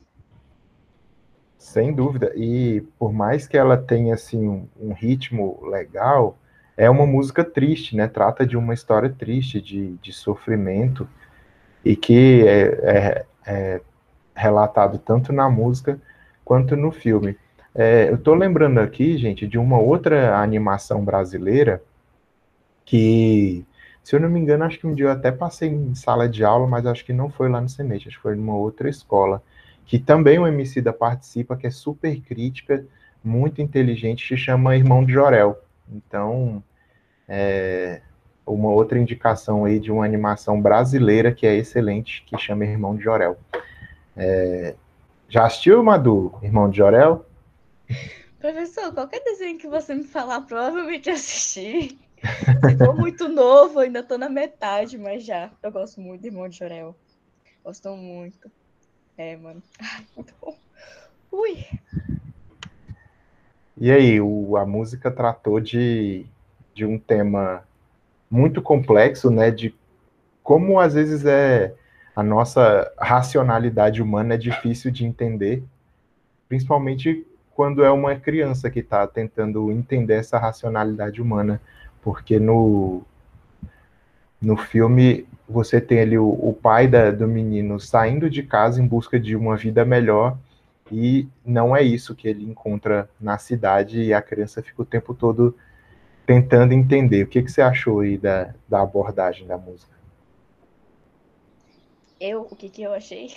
Sem 1.59 1.93
dúvida. 1.93 2.33
E 2.37 2.83
por 2.99 3.13
mais 3.13 3.47
que 3.47 3.57
ela 3.57 3.79
tenha 3.79 4.15
assim 4.15 4.47
um, 4.47 4.69
um 4.79 4.93
ritmo 4.93 5.59
legal, 5.67 6.37
é 6.77 6.89
uma 6.89 7.07
música 7.07 7.43
triste, 7.43 7.97
né? 7.97 8.07
Trata 8.07 8.47
de 8.47 8.59
uma 8.59 8.75
história 8.75 9.11
triste, 9.11 9.61
de, 9.61 9.97
de 9.97 10.13
sofrimento, 10.13 11.09
e 11.83 11.97
que 11.97 12.47
é, 12.47 12.63
é, 12.83 13.27
é, 13.47 13.81
relatado 14.35 14.99
tanto 14.99 15.33
na 15.33 15.49
música 15.49 15.99
quanto 16.45 16.77
no 16.77 16.93
filme. 16.93 17.37
É, 17.75 18.09
eu 18.09 18.17
estou 18.17 18.35
lembrando 18.35 18.79
aqui, 18.79 19.17
gente, 19.17 19.47
de 19.47 19.59
uma 19.59 19.79
outra 19.79 20.39
animação 20.39 21.05
brasileira 21.05 21.83
que, 22.85 23.65
se 24.03 24.17
eu 24.17 24.21
não 24.21 24.29
me 24.29 24.41
engano, 24.41 24.65
acho 24.65 24.79
que 24.79 24.87
um 24.87 24.95
dia 24.95 25.07
eu 25.07 25.13
até 25.13 25.31
passei 25.31 25.69
em 25.69 25.95
sala 25.95 26.29
de 26.29 26.45
aula, 26.45 26.67
mas 26.67 26.87
acho 26.87 27.05
que 27.05 27.13
não 27.13 27.31
foi 27.31 27.49
lá 27.49 27.61
no 27.61 27.69
Semente, 27.69 28.09
acho 28.09 28.17
que 28.17 28.23
foi 28.23 28.35
numa 28.35 28.57
outra 28.57 28.89
escola, 28.89 29.43
que 29.87 29.99
também 29.99 30.39
o 30.39 30.47
MC 30.47 30.81
da 30.81 30.93
participa, 30.93 31.57
que 31.57 31.67
é 31.67 31.71
super 31.71 32.21
crítica, 32.21 32.85
muito 33.23 33.63
inteligente, 33.63 34.27
se 34.27 34.37
chama 34.37 34.77
Irmão 34.77 35.05
de 35.05 35.13
Jorel. 35.13 35.59
Então, 35.89 36.63
é 37.29 38.01
uma 38.47 38.71
outra 38.71 38.99
indicação 38.99 39.65
aí 39.65 39.79
de 39.79 39.93
uma 39.93 40.05
animação 40.05 40.61
brasileira 40.61 41.33
que 41.33 41.47
é 41.47 41.55
excelente, 41.55 42.25
que 42.27 42.37
chama 42.39 42.65
Irmão 42.65 42.97
de 42.97 43.05
Jorel. 43.05 43.39
É, 44.17 44.75
já 45.29 45.47
assistiu, 45.47 45.83
Madu, 45.83 46.35
Irmão 46.43 46.69
de 46.69 46.79
Jorel? 46.79 47.25
Professor, 48.39 48.93
qualquer 48.95 49.23
desenho 49.23 49.59
que 49.59 49.69
você 49.69 49.95
me 49.95 50.05
falar, 50.05 50.41
provavelmente 50.43 51.11
assisti. 51.11 51.99
For 52.79 52.97
muito 52.97 53.29
novo, 53.29 53.79
ainda 53.79 54.03
tô 54.03 54.17
na 54.17 54.29
metade, 54.29 54.99
mas 54.99 55.25
já. 55.25 55.51
Eu 55.63 55.71
gosto 55.71 56.01
muito 56.01 56.23
de 56.23 56.31
de 56.31 56.57
Jorel. 56.57 56.95
Gosto 57.65 57.91
muito. 57.97 58.51
É, 59.17 59.37
mano. 59.37 59.63
Bom. 60.41 60.57
Ui. 61.33 61.65
E 63.77 63.91
aí, 63.91 64.21
o, 64.21 64.57
a 64.57 64.67
música 64.67 65.11
tratou 65.11 65.61
de, 65.61 66.27
de 66.75 66.85
um 66.85 66.99
tema 66.99 67.65
muito 68.31 68.61
complexo, 68.61 69.31
né? 69.31 69.51
De 69.51 69.75
como 70.43 70.81
às 70.81 70.95
vezes 70.95 71.25
é 71.25 71.75
a 72.15 72.23
nossa 72.23 72.93
racionalidade 72.99 74.03
humana 74.03 74.35
é 74.35 74.39
difícil 74.39 74.91
de 74.91 75.05
entender, 75.05 75.63
principalmente 76.49 77.27
quando 77.61 77.85
é 77.85 77.91
uma 77.91 78.17
criança 78.17 78.71
que 78.71 78.81
está 78.81 79.07
tentando 79.07 79.71
entender 79.71 80.15
essa 80.15 80.39
racionalidade 80.39 81.21
humana, 81.21 81.61
porque 82.01 82.41
no, 82.41 83.03
no 84.41 84.57
filme 84.57 85.29
você 85.47 85.79
tem 85.79 86.01
ali 86.01 86.17
o, 86.17 86.27
o 86.27 86.55
pai 86.55 86.89
da, 86.89 87.11
do 87.11 87.29
menino 87.29 87.79
saindo 87.79 88.31
de 88.31 88.43
casa 88.43 88.81
em 88.81 88.87
busca 88.87 89.21
de 89.21 89.37
uma 89.37 89.59
vida 89.59 89.85
melhor 89.85 90.39
e 90.91 91.29
não 91.45 91.77
é 91.77 91.83
isso 91.83 92.15
que 92.15 92.27
ele 92.29 92.47
encontra 92.47 93.11
na 93.21 93.37
cidade 93.37 94.05
e 94.05 94.15
a 94.15 94.23
criança 94.23 94.63
fica 94.63 94.81
o 94.81 94.87
tempo 94.87 95.13
todo 95.13 95.55
tentando 96.25 96.73
entender. 96.73 97.25
O 97.25 97.27
que, 97.27 97.43
que 97.43 97.53
você 97.53 97.61
achou 97.61 98.01
aí 98.01 98.17
da, 98.17 98.55
da 98.67 98.81
abordagem 98.81 99.47
da 99.47 99.59
música? 99.59 99.93
Eu, 102.19 102.41
o 102.41 102.57
que, 102.57 102.71
que 102.71 102.81
eu 102.81 102.95
achei? 102.95 103.35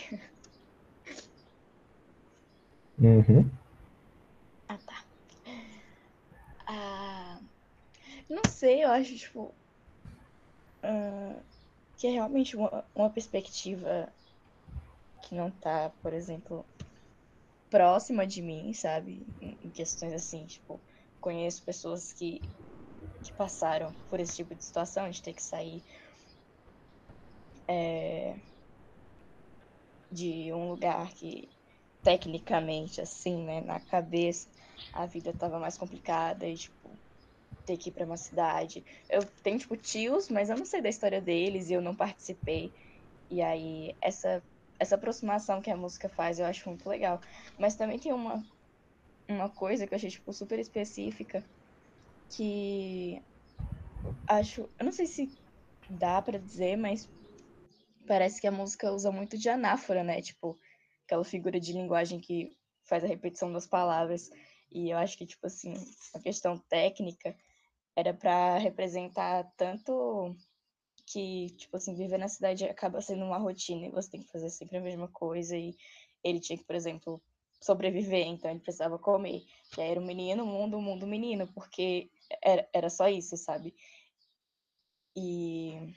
Uhum. 2.97 3.51
Ah, 4.73 4.77
tá. 4.85 5.03
Ah, 6.75 7.39
não 8.29 8.45
sei, 8.45 8.83
eu 8.83 8.89
acho, 8.91 9.15
tipo, 9.17 9.55
uh, 10.85 11.43
que 11.97 12.07
é 12.07 12.11
realmente 12.11 12.55
uma, 12.55 12.85
uma 12.95 13.09
perspectiva 13.11 14.13
que 15.23 15.33
não 15.33 15.49
tá, 15.49 15.89
por 16.03 16.13
exemplo, 16.13 16.67
próxima 17.69 18.25
de 18.25 18.41
mim, 18.41 18.73
sabe? 18.73 19.27
Em 19.41 19.69
questões 19.71 20.13
assim, 20.13 20.45
tipo, 20.45 20.81
conheço 21.19 21.63
pessoas 21.65 22.13
que, 22.13 22.47
que 23.23 23.33
passaram 23.33 23.95
por 24.09 24.19
esse 24.19 24.35
tipo 24.37 24.55
de 24.55 24.63
situação, 24.65 25.09
de 25.09 25.21
ter 25.21 25.33
que 25.33 25.43
sair 25.43 25.83
é, 27.67 28.35
de 30.09 30.53
um 30.53 30.69
lugar 30.69 31.13
que 31.13 31.49
tecnicamente, 32.03 33.01
assim, 33.01 33.43
né, 33.43 33.61
na 33.61 33.79
cabeça, 33.81 34.49
a 34.91 35.05
vida 35.05 35.31
estava 35.31 35.59
mais 35.59 35.77
complicada 35.77 36.47
e, 36.47 36.55
tipo, 36.55 36.99
ter 37.65 37.77
que 37.77 37.89
ir 37.89 37.93
para 37.93 38.05
uma 38.05 38.17
cidade. 38.17 38.83
Eu 39.09 39.25
tenho, 39.41 39.57
tipo, 39.57 39.75
tios, 39.77 40.29
mas 40.29 40.49
eu 40.49 40.57
não 40.57 40.65
sei 40.65 40.81
da 40.81 40.89
história 40.89 41.21
deles 41.21 41.69
e 41.69 41.73
eu 41.73 41.81
não 41.81 41.95
participei. 41.95 42.73
E 43.29 43.41
aí, 43.41 43.95
essa, 44.01 44.43
essa 44.79 44.95
aproximação 44.95 45.61
que 45.61 45.71
a 45.71 45.77
música 45.77 46.09
faz, 46.09 46.39
eu 46.39 46.45
acho 46.45 46.67
muito 46.69 46.87
legal. 46.87 47.19
Mas 47.57 47.75
também 47.75 47.99
tem 47.99 48.13
uma, 48.13 48.43
uma 49.29 49.49
coisa 49.49 49.87
que 49.87 49.93
eu 49.93 49.95
achei, 49.95 50.09
tipo, 50.09 50.31
super 50.33 50.59
específica, 50.59 51.43
que 52.35 53.21
acho... 54.27 54.69
Eu 54.79 54.85
não 54.85 54.91
sei 54.91 55.05
se 55.05 55.27
dá 55.89 56.21
para 56.21 56.39
dizer, 56.39 56.75
mas 56.77 57.09
parece 58.05 58.41
que 58.41 58.47
a 58.47 58.51
música 58.51 58.91
usa 58.91 59.11
muito 59.11 59.37
de 59.37 59.49
anáfora, 59.49 60.03
né? 60.03 60.21
Tipo, 60.21 60.59
aquela 61.05 61.23
figura 61.23 61.59
de 61.59 61.73
linguagem 61.73 62.19
que 62.19 62.51
faz 62.83 63.03
a 63.03 63.07
repetição 63.07 63.51
das 63.51 63.67
palavras. 63.67 64.29
E 64.73 64.89
eu 64.89 64.97
acho 64.97 65.17
que, 65.17 65.25
tipo 65.25 65.45
assim, 65.45 65.73
a 66.15 66.19
questão 66.19 66.57
técnica 66.57 67.35
era 67.95 68.13
para 68.13 68.57
representar 68.57 69.43
tanto 69.55 70.35
que, 71.05 71.51
tipo 71.51 71.77
assim, 71.77 71.93
viver 71.93 72.17
na 72.17 72.27
cidade 72.27 72.65
acaba 72.65 72.99
sendo 72.99 73.23
uma 73.23 73.37
rotina 73.37 73.85
e 73.85 73.91
você 73.91 74.09
tem 74.09 74.23
que 74.23 74.31
fazer 74.31 74.49
sempre 74.49 74.77
a 74.77 74.81
mesma 74.81 75.07
coisa. 75.07 75.55
E 75.55 75.75
ele 76.23 76.39
tinha 76.39 76.57
que, 76.57 76.63
por 76.63 76.75
exemplo, 76.75 77.21
sobreviver, 77.61 78.25
então 78.25 78.49
ele 78.49 78.59
precisava 78.59 78.97
comer. 78.97 79.45
E 79.77 79.81
aí 79.81 79.91
era 79.91 79.99
o 79.99 80.03
menino, 80.03 80.45
mundo, 80.45 80.81
mundo, 80.81 81.05
menino, 81.05 81.47
porque 81.53 82.09
era, 82.41 82.67
era 82.73 82.89
só 82.89 83.07
isso, 83.07 83.37
sabe? 83.37 83.75
E 85.15 85.93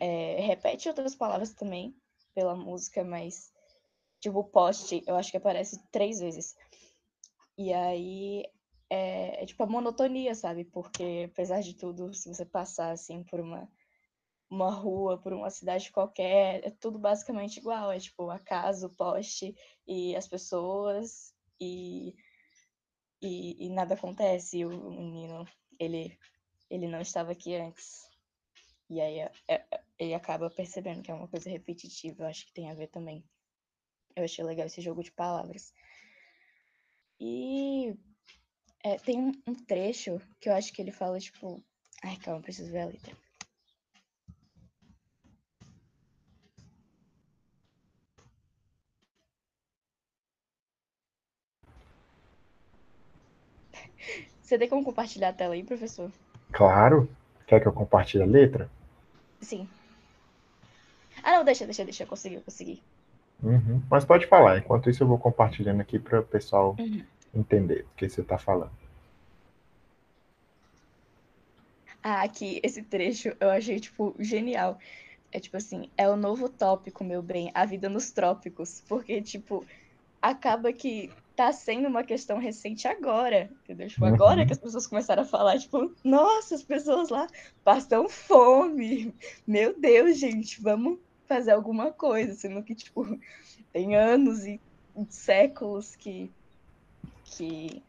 é, 0.00 0.40
repete 0.40 0.88
outras 0.88 1.16
palavras 1.16 1.52
também 1.52 1.96
pela 2.32 2.54
música, 2.54 3.02
mas 3.02 3.52
tipo 4.20 4.44
poste, 4.44 5.02
eu 5.06 5.16
acho 5.16 5.30
que 5.30 5.36
aparece 5.36 5.80
três 5.90 6.20
vezes. 6.20 6.54
E 7.58 7.72
aí 7.72 8.44
é, 8.90 9.42
é, 9.42 9.46
tipo 9.46 9.62
a 9.62 9.66
monotonia, 9.66 10.34
sabe? 10.34 10.64
Porque 10.64 11.28
apesar 11.30 11.60
de 11.60 11.74
tudo, 11.74 12.12
se 12.14 12.28
você 12.28 12.44
passar 12.44 12.90
assim 12.92 13.22
por 13.24 13.40
uma 13.40 13.68
uma 14.48 14.70
rua, 14.70 15.18
por 15.18 15.32
uma 15.32 15.50
cidade 15.50 15.90
qualquer, 15.90 16.64
é 16.64 16.70
tudo 16.70 16.98
basicamente 17.00 17.58
igual, 17.58 17.90
é 17.90 17.98
tipo 17.98 18.30
a 18.30 18.38
casa, 18.38 18.86
o 18.86 18.96
poste 18.96 19.56
e 19.86 20.14
as 20.16 20.28
pessoas 20.28 21.34
e 21.60 22.14
e, 23.20 23.66
e 23.66 23.70
nada 23.70 23.94
acontece. 23.94 24.58
E 24.58 24.66
o 24.66 24.70
menino, 24.90 25.46
ele 25.78 26.16
ele 26.70 26.88
não 26.88 27.00
estava 27.00 27.32
aqui 27.32 27.54
antes. 27.56 28.10
E 28.90 29.00
aí 29.00 29.18
é, 29.20 29.32
é, 29.48 29.64
ele 29.98 30.14
acaba 30.14 30.50
percebendo 30.50 31.02
que 31.02 31.10
é 31.10 31.14
uma 31.14 31.28
coisa 31.28 31.50
repetitiva. 31.50 32.24
Eu 32.24 32.28
acho 32.28 32.46
que 32.46 32.52
tem 32.52 32.70
a 32.70 32.74
ver 32.74 32.88
também. 32.88 33.24
Eu 34.14 34.24
achei 34.24 34.44
legal 34.44 34.66
esse 34.66 34.80
jogo 34.80 35.02
de 35.02 35.12
palavras. 35.12 35.72
E 37.18 37.96
é, 38.84 38.96
tem 38.98 39.20
um, 39.20 39.32
um, 39.46 39.54
trecho 39.54 40.20
que 40.40 40.48
eu 40.48 40.54
acho 40.54 40.72
que 40.72 40.82
ele 40.82 40.92
fala, 40.92 41.18
tipo. 41.18 41.62
Ai, 42.02 42.16
calma, 42.16 42.42
preciso 42.42 42.70
ver 42.70 42.80
a 42.80 42.86
letra. 42.86 43.16
Você 54.42 54.58
tem 54.58 54.68
como 54.68 54.84
compartilhar 54.84 55.30
a 55.30 55.32
tela 55.32 55.54
aí, 55.54 55.64
professor? 55.64 56.12
Claro. 56.52 57.08
Quer 57.46 57.60
que 57.60 57.66
eu 57.66 57.72
compartilhe 57.72 58.22
a 58.22 58.26
letra? 58.26 58.70
Sim. 59.40 59.68
Ah, 61.22 61.32
não, 61.32 61.44
deixa, 61.44 61.64
deixa, 61.64 61.84
deixa. 61.84 62.04
Eu 62.04 62.06
consegui, 62.06 62.36
eu 62.36 62.42
consegui. 62.42 62.82
Uhum. 63.42 63.82
Mas 63.90 64.04
pode 64.04 64.26
falar. 64.26 64.58
Enquanto 64.58 64.90
isso, 64.90 65.02
eu 65.02 65.06
vou 65.06 65.18
compartilhando 65.18 65.80
aqui 65.80 65.98
para 65.98 66.20
o 66.20 66.24
pessoal 66.24 66.74
uhum. 66.78 67.02
entender 67.34 67.86
o 67.92 67.96
que 67.96 68.08
você 68.08 68.20
está 68.20 68.38
falando. 68.38 68.70
Ah, 72.02 72.22
aqui, 72.22 72.60
esse 72.62 72.82
trecho 72.82 73.36
eu 73.40 73.50
achei, 73.50 73.80
tipo, 73.80 74.14
genial. 74.18 74.78
É 75.32 75.40
tipo 75.40 75.56
assim, 75.56 75.90
é 75.96 76.08
o 76.08 76.16
novo 76.16 76.48
tópico, 76.48 77.02
meu 77.02 77.20
bem, 77.20 77.50
a 77.52 77.64
vida 77.64 77.88
nos 77.88 78.10
trópicos. 78.10 78.82
Porque, 78.88 79.20
tipo, 79.20 79.66
acaba 80.22 80.72
que 80.72 81.10
tá 81.34 81.52
sendo 81.52 81.88
uma 81.88 82.02
questão 82.02 82.38
recente 82.38 82.88
agora, 82.88 83.50
entendeu? 83.62 83.88
Tipo, 83.88 84.06
agora 84.06 84.40
uhum. 84.40 84.46
que 84.46 84.52
as 84.52 84.58
pessoas 84.58 84.86
começaram 84.86 85.22
a 85.22 85.26
falar, 85.26 85.58
tipo, 85.58 85.92
nossa, 86.02 86.54
as 86.54 86.62
pessoas 86.62 87.10
lá 87.10 87.26
passam 87.62 88.08
fome. 88.08 89.14
Meu 89.46 89.78
Deus, 89.78 90.18
gente, 90.18 90.60
vamos 90.62 90.98
fazer 91.26 91.52
alguma 91.52 91.92
coisa, 91.92 92.34
sendo 92.34 92.62
que, 92.62 92.74
tipo, 92.74 93.04
tem 93.72 93.96
anos 93.96 94.44
e 94.44 94.60
séculos 95.10 95.94
que, 95.96 96.30
que 97.24 97.82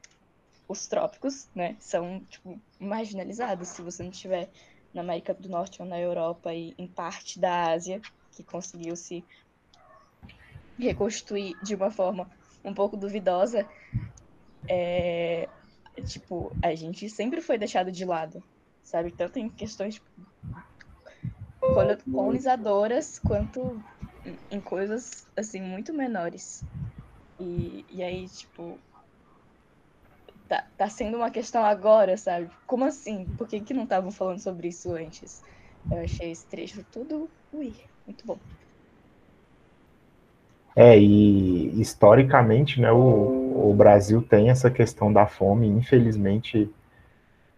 os 0.67 0.88
trópicos, 0.88 1.48
né, 1.56 1.77
são, 1.79 2.24
tipo, 2.25 2.60
marginalizados. 2.79 3.70
Se 3.70 3.82
você 3.82 4.03
não 4.03 4.12
estiver 4.12 4.50
na 4.94 5.01
América 5.01 5.34
do 5.34 5.50
Norte 5.50 5.82
ou 5.82 5.88
na 5.88 6.00
Europa 6.00 6.53
e 6.53 6.74
em 6.77 6.88
parte 6.88 7.39
da 7.39 7.72
Ásia, 7.72 8.01
que 8.36 8.44
conseguiu 8.44 8.96
se 8.96 9.24
reconstruir 10.77 11.56
de 11.63 11.75
uma 11.75 11.89
forma 11.89 12.29
um 12.63 12.74
pouco 12.74 12.98
duvidosa, 12.98 13.67
é, 14.70 15.48
tipo, 16.06 16.51
a 16.62 16.75
gente 16.75 17.10
sempre 17.10 17.41
foi 17.41 17.58
deixado 17.58 17.91
de 17.91 18.06
lado, 18.06 18.44
sabe? 18.84 19.12
Tanto 19.12 19.39
em 19.39 19.50
questões 19.50 19.96
tipo, 19.96 20.08
colonizadoras 22.12 23.20
quanto 23.20 23.82
em 24.52 24.60
coisas, 24.60 25.26
assim, 25.36 25.62
muito 25.62 25.94
menores. 25.94 26.64
E, 27.40 27.86
e 27.90 28.04
aí, 28.04 28.28
tipo, 28.28 28.78
tá, 30.48 30.66
tá 30.78 30.90
sendo 30.90 31.18
uma 31.18 31.30
questão 31.30 31.64
agora, 31.64 32.18
sabe? 32.18 32.50
Como 32.66 32.86
assim? 32.86 33.26
Por 33.38 33.48
que, 33.48 33.60
que 33.60 33.74
não 33.74 33.84
estavam 33.84 34.12
falando 34.12 34.40
sobre 34.40 34.70
isso 34.70 34.92
antes? 34.94 35.44
Eu 35.92 36.00
achei 36.04 36.32
esse 36.32 36.46
trecho 36.46 36.84
tudo, 36.92 37.30
ui, 37.54 37.74
muito 38.06 38.26
bom. 38.26 38.38
É, 40.76 40.98
e 40.98 41.82
historicamente, 41.82 42.80
né, 42.80 42.92
o, 42.92 43.70
o 43.70 43.74
Brasil 43.74 44.22
tem 44.22 44.50
essa 44.50 44.70
questão 44.70 45.12
da 45.12 45.26
fome, 45.26 45.68
infelizmente, 45.68 46.70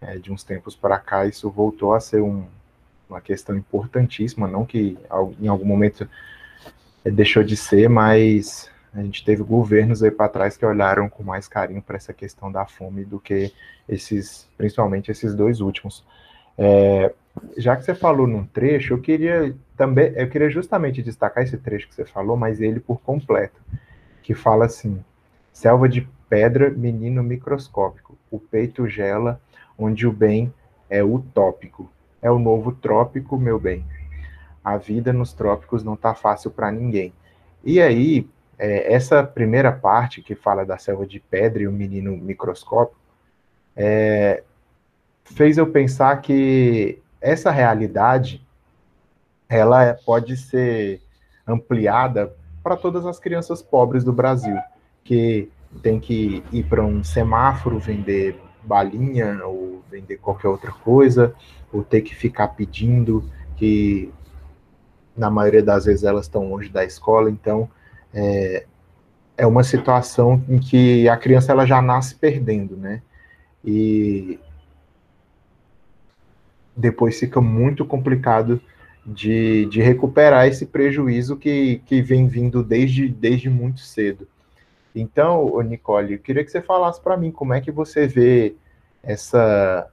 é, 0.00 0.16
de 0.16 0.32
uns 0.32 0.42
tempos 0.42 0.74
para 0.74 0.98
cá, 0.98 1.26
isso 1.26 1.50
voltou 1.50 1.92
a 1.92 2.00
ser 2.00 2.22
um, 2.22 2.46
uma 3.10 3.20
questão 3.20 3.56
importantíssima, 3.56 4.46
não 4.46 4.64
que 4.64 4.96
em 5.40 5.48
algum 5.48 5.64
momento 5.64 6.08
deixou 7.04 7.42
de 7.42 7.56
ser, 7.56 7.88
mas 7.88 8.70
a 8.92 9.02
gente 9.02 9.24
teve 9.24 9.42
governos 9.42 10.02
aí 10.02 10.10
para 10.10 10.28
trás 10.28 10.56
que 10.56 10.66
olharam 10.66 11.08
com 11.08 11.22
mais 11.22 11.46
carinho 11.46 11.82
para 11.82 11.96
essa 11.96 12.12
questão 12.12 12.50
da 12.50 12.66
fome 12.66 13.04
do 13.04 13.20
que 13.20 13.52
esses, 13.88 14.48
principalmente 14.56 15.10
esses 15.10 15.34
dois 15.34 15.60
últimos. 15.60 16.04
É, 16.58 17.12
já 17.56 17.76
que 17.76 17.84
você 17.84 17.94
falou 17.94 18.26
num 18.26 18.44
trecho, 18.44 18.94
eu 18.94 19.00
queria 19.00 19.54
também, 19.76 20.12
eu 20.16 20.28
queria 20.28 20.50
justamente 20.50 21.02
destacar 21.02 21.44
esse 21.44 21.56
trecho 21.56 21.88
que 21.88 21.94
você 21.94 22.04
falou, 22.04 22.36
mas 22.36 22.60
ele 22.60 22.80
por 22.80 23.00
completo, 23.00 23.60
que 24.22 24.34
fala 24.34 24.66
assim: 24.66 25.02
selva 25.52 25.88
de 25.88 26.06
pedra, 26.28 26.70
menino 26.70 27.22
microscópico, 27.22 28.18
o 28.30 28.38
peito 28.38 28.88
gela, 28.88 29.40
onde 29.78 30.06
o 30.06 30.12
bem 30.12 30.52
é 30.88 31.02
utópico, 31.02 31.90
é 32.22 32.30
o 32.30 32.38
novo 32.38 32.72
trópico, 32.72 33.38
meu 33.38 33.58
bem. 33.58 33.84
A 34.64 34.76
vida 34.76 35.12
nos 35.12 35.32
trópicos 35.32 35.82
não 35.82 35.96
tá 35.96 36.14
fácil 36.14 36.50
para 36.50 36.70
ninguém. 36.70 37.12
E 37.64 37.80
aí, 37.80 38.28
é, 38.58 38.92
essa 38.92 39.22
primeira 39.22 39.72
parte 39.72 40.22
que 40.22 40.34
fala 40.34 40.64
da 40.64 40.76
selva 40.76 41.06
de 41.06 41.18
pedra 41.18 41.62
e 41.62 41.68
o 41.68 41.72
menino 41.72 42.16
microscópico, 42.16 43.00
é, 43.74 44.42
fez 45.24 45.56
eu 45.56 45.66
pensar 45.66 46.20
que 46.20 46.98
essa 47.20 47.50
realidade 47.50 48.44
ela 49.48 49.94
pode 50.04 50.36
ser 50.36 51.00
ampliada 51.46 52.34
para 52.62 52.76
todas 52.76 53.06
as 53.06 53.18
crianças 53.18 53.62
pobres 53.62 54.04
do 54.04 54.12
Brasil, 54.12 54.56
que 55.02 55.50
tem 55.82 55.98
que 55.98 56.44
ir 56.52 56.64
para 56.64 56.84
um 56.84 57.02
semáforo 57.02 57.78
vender 57.78 58.40
balinha 58.62 59.44
ou 59.44 59.82
vender 59.90 60.18
qualquer 60.18 60.48
outra 60.48 60.72
coisa, 60.72 61.34
ou 61.72 61.82
ter 61.82 62.02
que 62.02 62.14
ficar 62.14 62.48
pedindo, 62.48 63.24
que 63.56 64.12
na 65.16 65.30
maioria 65.30 65.62
das 65.62 65.84
vezes 65.84 66.04
elas 66.04 66.26
estão 66.26 66.48
longe 66.48 66.68
da 66.68 66.84
escola, 66.84 67.30
então 67.30 67.68
é, 68.12 68.66
é 69.36 69.46
uma 69.46 69.62
situação 69.62 70.42
em 70.48 70.58
que 70.58 71.08
a 71.08 71.16
criança 71.16 71.52
ela 71.52 71.66
já 71.66 71.80
nasce 71.80 72.14
perdendo, 72.14 72.76
né? 72.76 73.02
E 73.64 74.38
depois 76.76 77.18
fica 77.18 77.40
muito 77.40 77.84
complicado 77.84 78.60
de, 79.04 79.66
de 79.66 79.80
recuperar 79.80 80.46
esse 80.46 80.66
prejuízo 80.66 81.36
que, 81.36 81.82
que 81.86 82.00
vem 82.00 82.26
vindo 82.26 82.62
desde, 82.62 83.08
desde 83.08 83.50
muito 83.50 83.80
cedo. 83.80 84.26
Então, 84.94 85.60
Nicole, 85.62 86.14
eu 86.14 86.18
queria 86.18 86.44
que 86.44 86.50
você 86.50 86.60
falasse 86.60 87.00
para 87.00 87.16
mim 87.16 87.30
como 87.30 87.54
é 87.54 87.60
que 87.60 87.70
você 87.70 88.06
vê 88.06 88.54
essa 89.02 89.88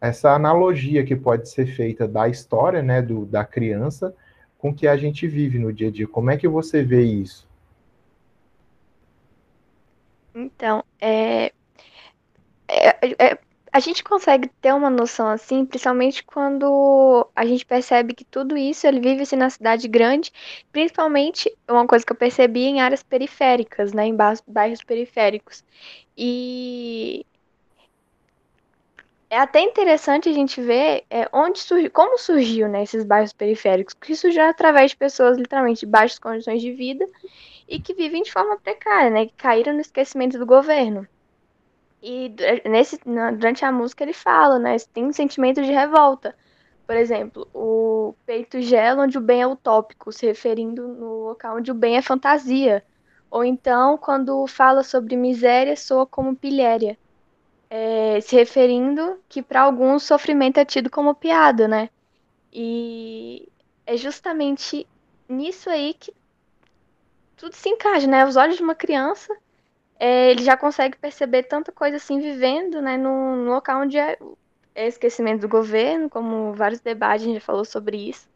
essa 0.00 0.30
analogia 0.30 1.04
que 1.04 1.14
pode 1.14 1.48
ser 1.48 1.66
feita 1.66 2.08
da 2.08 2.28
história, 2.28 2.82
né, 2.82 3.02
do, 3.02 3.26
da 3.26 3.44
criança 3.44 4.14
com 4.60 4.74
que 4.74 4.86
a 4.86 4.96
gente 4.96 5.26
vive 5.26 5.58
no 5.58 5.72
dia 5.72 5.88
a 5.88 5.90
dia. 5.90 6.06
Como 6.06 6.30
é 6.30 6.36
que 6.36 6.46
você 6.46 6.82
vê 6.82 7.02
isso? 7.02 7.48
Então, 10.34 10.84
é, 11.00 11.52
é, 12.68 12.98
é, 13.18 13.38
a 13.72 13.80
gente 13.80 14.04
consegue 14.04 14.48
ter 14.60 14.72
uma 14.72 14.90
noção 14.90 15.28
assim, 15.28 15.64
principalmente 15.64 16.22
quando 16.22 17.28
a 17.34 17.44
gente 17.46 17.64
percebe 17.64 18.14
que 18.14 18.24
tudo 18.24 18.56
isso 18.56 18.86
ele 18.86 19.00
vive 19.00 19.22
assim, 19.22 19.36
na 19.36 19.48
cidade 19.48 19.88
grande, 19.88 20.32
principalmente 20.70 21.50
uma 21.68 21.86
coisa 21.86 22.04
que 22.04 22.12
eu 22.12 22.16
percebi 22.16 22.64
em 22.64 22.80
áreas 22.80 23.02
periféricas, 23.02 23.92
né, 23.92 24.06
em 24.06 24.16
bairros 24.16 24.84
periféricos. 24.84 25.64
E 26.16 27.24
é 29.30 29.38
até 29.38 29.60
interessante 29.60 30.28
a 30.28 30.32
gente 30.32 30.60
ver 30.60 31.04
é, 31.08 31.28
onde 31.32 31.60
surgiu, 31.60 31.90
como 31.92 32.18
surgiu 32.18 32.68
né, 32.68 32.82
esses 32.82 33.04
bairros 33.04 33.32
periféricos, 33.32 33.94
que 33.94 34.16
surgiu 34.16 34.42
através 34.42 34.90
de 34.90 34.96
pessoas 34.96 35.38
literalmente 35.38 35.80
de 35.80 35.86
baixas 35.86 36.18
condições 36.18 36.60
de 36.60 36.72
vida 36.72 37.08
e 37.68 37.80
que 37.80 37.94
vivem 37.94 38.24
de 38.24 38.32
forma 38.32 38.58
precária, 38.58 39.08
né, 39.08 39.26
que 39.26 39.34
caíram 39.34 39.74
no 39.74 39.80
esquecimento 39.80 40.36
do 40.36 40.44
governo. 40.44 41.06
E 42.02 42.34
nesse, 42.64 42.98
durante 43.04 43.64
a 43.64 43.70
música 43.70 44.02
ele 44.02 44.12
fala, 44.12 44.58
né, 44.58 44.76
tem 44.92 45.06
um 45.06 45.12
sentimento 45.12 45.62
de 45.62 45.70
revolta. 45.70 46.34
Por 46.84 46.96
exemplo, 46.96 47.46
o 47.54 48.16
peito 48.26 48.60
gela 48.60 49.04
onde 49.04 49.16
o 49.16 49.20
bem 49.20 49.42
é 49.42 49.46
utópico, 49.46 50.10
se 50.10 50.26
referindo 50.26 50.88
no 50.88 51.28
local 51.28 51.58
onde 51.58 51.70
o 51.70 51.74
bem 51.74 51.96
é 51.96 52.02
fantasia. 52.02 52.84
Ou 53.30 53.44
então, 53.44 53.96
quando 53.96 54.44
fala 54.48 54.82
sobre 54.82 55.14
miséria, 55.14 55.76
soa 55.76 56.04
como 56.04 56.34
pilhéria 56.34 56.98
é, 57.70 58.20
se 58.20 58.34
referindo 58.34 59.20
que 59.28 59.40
para 59.42 59.62
alguns 59.62 60.02
sofrimento 60.02 60.58
é 60.58 60.64
tido 60.64 60.90
como 60.90 61.14
piada, 61.14 61.68
né? 61.68 61.88
E 62.52 63.48
é 63.86 63.96
justamente 63.96 64.86
nisso 65.28 65.70
aí 65.70 65.94
que 65.94 66.12
tudo 67.36 67.54
se 67.54 67.68
encaixa, 67.68 68.06
né? 68.08 68.26
Os 68.26 68.36
olhos 68.36 68.56
de 68.56 68.62
uma 68.62 68.74
criança, 68.74 69.34
é, 69.98 70.30
ele 70.32 70.42
já 70.42 70.56
consegue 70.56 70.98
perceber 70.98 71.44
tanta 71.44 71.72
coisa 71.72 71.96
assim 71.96 72.18
vivendo, 72.20 72.82
né? 72.82 72.96
No 72.96 73.44
local 73.44 73.82
onde 73.82 73.96
é, 73.98 74.18
é 74.74 74.88
esquecimento 74.88 75.42
do 75.42 75.48
governo, 75.48 76.10
como 76.10 76.52
vários 76.54 76.80
debates 76.80 77.24
a 77.24 77.28
gente 77.28 77.40
já 77.40 77.46
falou 77.46 77.64
sobre 77.64 77.96
isso. 78.08 78.28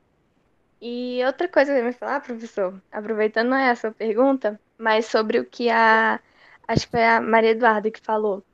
E 0.81 1.23
outra 1.25 1.49
coisa 1.49 1.73
que 1.73 1.81
eu 1.81 1.87
ia 1.87 1.93
falar, 1.93 2.21
professor, 2.21 2.81
aproveitando 2.93 3.49
não 3.49 3.57
é 3.57 3.71
a 3.71 3.77
sua 3.77 3.91
pergunta, 3.91 4.61
mas 4.79 5.07
sobre 5.07 5.39
o 5.41 5.45
que 5.45 5.71
a 5.71 6.21
acho 6.69 6.87
que 6.87 6.93
foi 6.93 7.05
a 7.05 7.21
Maria 7.21 7.51
Eduarda 7.51 7.91
que 7.91 8.01
falou 8.01 8.45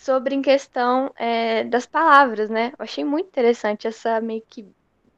sobre 0.00 0.34
em 0.34 0.40
questão 0.40 1.12
é, 1.14 1.62
das 1.64 1.84
palavras, 1.84 2.48
né? 2.48 2.72
Eu 2.78 2.84
achei 2.84 3.04
muito 3.04 3.28
interessante 3.28 3.86
essa 3.86 4.18
meio 4.18 4.42
que 4.48 4.66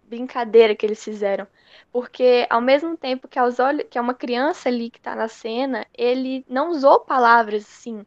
brincadeira 0.02 0.74
que 0.74 0.84
eles 0.84 1.02
fizeram. 1.02 1.46
Porque 1.92 2.46
ao 2.50 2.60
mesmo 2.60 2.96
tempo 2.96 3.28
que 3.28 3.38
aos 3.38 3.60
olhos, 3.60 3.86
que 3.88 3.96
é 3.96 4.00
uma 4.00 4.12
criança 4.12 4.68
ali 4.68 4.90
que 4.90 4.98
está 4.98 5.14
na 5.14 5.28
cena, 5.28 5.86
ele 5.96 6.44
não 6.48 6.70
usou 6.70 6.98
palavras 7.00 7.64
assim, 7.64 8.04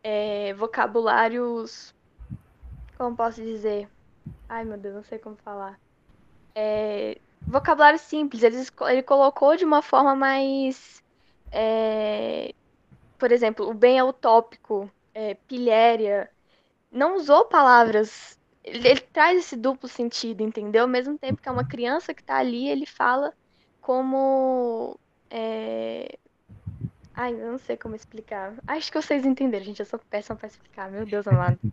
é, 0.00 0.54
vocabulários. 0.54 1.92
Como 2.96 3.16
posso 3.16 3.42
dizer? 3.42 3.88
Ai 4.48 4.64
meu 4.64 4.78
Deus, 4.78 4.94
não 4.94 5.02
sei 5.02 5.18
como 5.18 5.34
falar. 5.44 5.76
É, 6.54 7.18
vocabulário 7.48 7.98
simples, 7.98 8.44
ele, 8.44 8.56
ele 8.90 9.02
colocou 9.02 9.56
de 9.56 9.64
uma 9.64 9.82
forma 9.82 10.14
mais. 10.14 11.02
É, 11.50 12.54
por 13.18 13.32
exemplo, 13.32 13.68
o 13.68 13.74
bem 13.74 13.98
é 13.98 14.04
utópico, 14.04 14.88
é, 15.14 15.34
pilhéria, 15.46 16.28
não 16.90 17.16
usou 17.16 17.44
palavras. 17.46 18.38
Ele, 18.64 18.88
ele, 18.88 19.00
traz 19.00 19.38
esse 19.38 19.56
duplo 19.56 19.88
sentido, 19.88 20.42
entendeu? 20.42 20.82
Ao 20.82 20.88
mesmo 20.88 21.18
tempo 21.18 21.40
que 21.42 21.48
é 21.48 21.52
uma 21.52 21.64
criança 21.64 22.14
que 22.14 22.22
tá 22.22 22.36
ali, 22.36 22.68
ele 22.68 22.86
fala 22.86 23.32
como. 23.80 24.98
É... 25.30 26.16
Ai, 27.14 27.34
eu 27.34 27.52
não 27.52 27.58
sei 27.58 27.76
como 27.76 27.94
explicar. 27.94 28.54
Acho 28.66 28.90
que 28.90 29.00
vocês 29.00 29.26
entenderam, 29.26 29.64
gente. 29.64 29.80
Eu 29.80 29.86
sou 29.86 29.98
péssima 29.98 30.36
para 30.36 30.48
explicar, 30.48 30.90
meu 30.90 31.04
Deus 31.04 31.26
amado. 31.26 31.58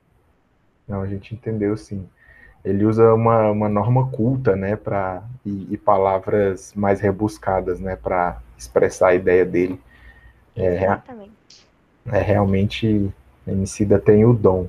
Não, 0.88 1.04
a 1.04 1.08
gente 1.08 1.36
entendeu 1.36 1.78
sim. 1.78 2.10
Ele 2.66 2.84
usa 2.84 3.14
uma, 3.14 3.52
uma 3.52 3.70
norma 3.70 4.10
culta, 4.10 4.56
né, 4.56 4.76
pra, 4.76 5.24
e, 5.46 5.68
e 5.72 5.78
palavras 5.78 6.74
mais 6.74 7.00
rebuscadas, 7.00 7.80
né, 7.80 7.96
para 7.96 8.42
expressar 8.58 9.10
a 9.10 9.16
ideia 9.16 9.46
dele. 9.46 9.80
É, 10.56 10.84
Exatamente. 10.84 11.68
É 12.12 12.20
realmente 12.20 13.14
Emicida 13.52 14.00
tem 14.00 14.26
o 14.26 14.34
dom. 14.34 14.68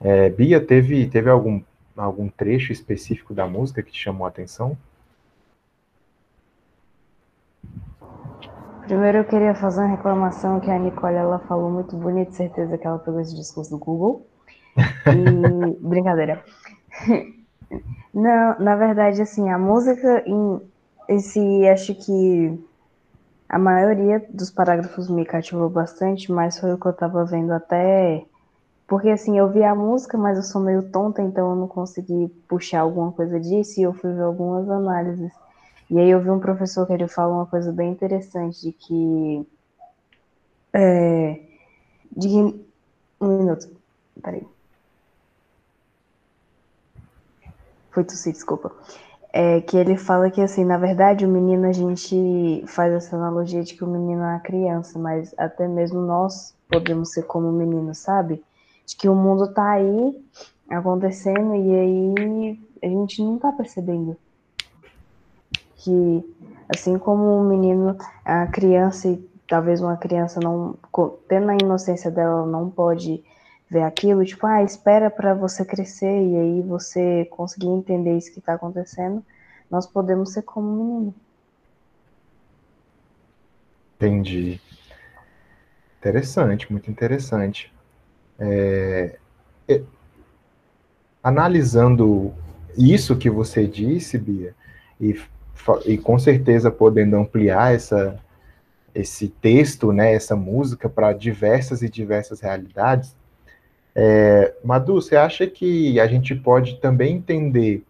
É, 0.00 0.30
Bia, 0.30 0.60
teve, 0.60 1.06
teve 1.08 1.28
algum, 1.28 1.60
algum 1.96 2.28
trecho 2.28 2.72
específico 2.72 3.34
da 3.34 3.46
música 3.46 3.82
que 3.82 3.92
te 3.92 4.00
chamou 4.00 4.26
a 4.26 4.28
atenção? 4.28 4.76
Primeiro 8.86 9.18
eu 9.18 9.24
queria 9.24 9.54
fazer 9.54 9.80
uma 9.82 9.90
reclamação 9.90 10.60
que 10.60 10.70
a 10.70 10.78
Nicole 10.78 11.16
ela 11.16 11.38
falou 11.40 11.70
muito 11.70 11.94
bonito, 11.94 12.32
certeza 12.32 12.78
que 12.78 12.86
ela 12.86 12.98
pegou 12.98 13.20
esse 13.20 13.36
discurso 13.36 13.70
do 13.70 13.78
Google. 13.78 14.26
E 15.08 15.76
brincadeira. 15.80 16.44
Não, 18.12 18.58
na 18.58 18.76
verdade, 18.76 19.22
assim, 19.22 19.48
a 19.48 19.58
música 19.58 20.22
em 20.26 20.60
esse 21.08 21.66
acho 21.68 21.94
que 21.94 22.58
a 23.48 23.58
maioria 23.58 24.24
dos 24.28 24.50
parágrafos 24.50 25.08
me 25.08 25.24
cativou 25.24 25.70
bastante, 25.70 26.30
mas 26.30 26.58
foi 26.58 26.72
o 26.72 26.78
que 26.78 26.86
eu 26.86 26.92
tava 26.92 27.24
vendo 27.24 27.52
até. 27.52 28.24
Porque 28.86 29.08
assim, 29.08 29.38
eu 29.38 29.50
vi 29.50 29.64
a 29.64 29.74
música, 29.74 30.18
mas 30.18 30.36
eu 30.36 30.42
sou 30.42 30.60
meio 30.60 30.90
tonta, 30.90 31.22
então 31.22 31.50
eu 31.50 31.56
não 31.56 31.68
consegui 31.68 32.28
puxar 32.48 32.80
alguma 32.80 33.12
coisa 33.12 33.40
disso, 33.40 33.80
e 33.80 33.82
eu 33.82 33.94
fui 33.94 34.12
ver 34.12 34.22
algumas 34.22 34.68
análises. 34.68 35.32
E 35.90 35.98
aí 35.98 36.10
eu 36.10 36.20
vi 36.20 36.30
um 36.30 36.40
professor 36.40 36.86
que 36.86 36.92
ele 36.92 37.08
fala 37.08 37.34
uma 37.34 37.46
coisa 37.46 37.72
bem 37.72 37.90
interessante 37.90 38.60
de 38.60 38.72
que 38.72 39.46
é, 40.72 41.40
de 42.14 42.28
um 42.28 42.64
minuto, 43.20 43.68
peraí. 44.22 44.46
Foi 47.90 48.04
tossir, 48.04 48.32
desculpa. 48.32 48.70
É 49.32 49.60
que 49.60 49.76
ele 49.76 49.96
fala 49.96 50.30
que, 50.30 50.40
assim, 50.40 50.64
na 50.64 50.78
verdade, 50.78 51.26
o 51.26 51.28
menino, 51.28 51.66
a 51.66 51.72
gente 51.72 52.64
faz 52.66 52.92
essa 52.92 53.16
analogia 53.16 53.62
de 53.62 53.74
que 53.74 53.84
o 53.84 53.86
menino 53.86 54.22
é 54.22 54.32
uma 54.32 54.40
criança, 54.40 54.98
mas 54.98 55.34
até 55.36 55.68
mesmo 55.68 56.00
nós 56.00 56.56
podemos 56.68 57.12
ser 57.12 57.24
como 57.24 57.52
menino, 57.52 57.94
sabe? 57.94 58.42
De 58.86 58.96
que 58.96 59.08
o 59.08 59.14
mundo 59.14 59.52
tá 59.52 59.72
aí 59.72 60.18
acontecendo 60.70 61.54
e 61.54 61.74
aí 61.74 62.60
a 62.82 62.86
gente 62.86 63.22
não 63.22 63.38
tá 63.38 63.52
percebendo. 63.52 64.16
Que, 65.76 66.24
assim 66.68 66.98
como 66.98 67.38
o 67.38 67.44
menino, 67.44 67.96
a 68.24 68.46
criança, 68.46 69.08
e 69.08 69.16
talvez 69.46 69.82
uma 69.82 69.96
criança 69.96 70.40
não, 70.40 70.74
tendo 71.28 71.50
a 71.50 71.54
inocência 71.54 72.10
dela, 72.10 72.46
não 72.46 72.70
pode 72.70 73.22
ver 73.70 73.82
aquilo, 73.82 74.24
tipo, 74.24 74.46
ah, 74.46 74.62
espera 74.62 75.10
para 75.10 75.34
você 75.34 75.64
crescer 75.64 76.06
e 76.06 76.36
aí 76.36 76.62
você 76.62 77.26
conseguir 77.26 77.68
entender 77.68 78.16
isso 78.16 78.32
que 78.32 78.38
está 78.38 78.54
acontecendo, 78.54 79.22
nós 79.70 79.86
podemos 79.86 80.32
ser 80.32 80.42
como 80.42 80.68
um 80.68 80.94
menino. 80.94 81.14
Entendi. 83.96 84.60
Interessante, 85.98 86.70
muito 86.70 86.90
interessante. 86.90 87.72
É, 88.38 89.18
é, 89.66 89.82
analisando 91.22 92.32
isso 92.76 93.16
que 93.16 93.28
você 93.28 93.66
disse, 93.66 94.16
Bia, 94.16 94.54
e, 95.00 95.20
e 95.84 95.98
com 95.98 96.18
certeza 96.18 96.70
podendo 96.70 97.16
ampliar 97.16 97.74
essa, 97.74 98.18
esse 98.94 99.28
texto, 99.28 99.92
né, 99.92 100.14
essa 100.14 100.36
música 100.36 100.88
para 100.88 101.12
diversas 101.12 101.82
e 101.82 101.88
diversas 101.88 102.40
realidades, 102.40 103.16
é, 104.00 104.54
Madu, 104.62 104.94
você 104.94 105.16
acha 105.16 105.44
que 105.44 105.98
a 105.98 106.06
gente 106.06 106.32
pode 106.32 106.76
também 106.76 107.16
entender 107.16 107.82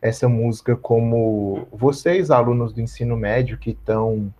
essa 0.00 0.28
música 0.28 0.74
como 0.74 1.68
vocês, 1.70 2.32
alunos 2.32 2.72
do 2.72 2.80
ensino 2.80 3.16
médio, 3.16 3.56
que 3.56 3.70
estão 3.70 4.34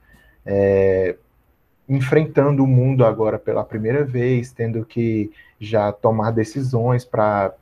é, 0.44 1.14
enfrentando 1.88 2.64
o 2.64 2.66
mundo 2.66 3.06
agora 3.06 3.38
pela 3.38 3.62
primeira 3.62 4.04
vez, 4.04 4.50
tendo 4.50 4.84
que 4.84 5.30
já 5.60 5.92
tomar 5.92 6.32
decisões 6.32 7.04
para 7.04 7.54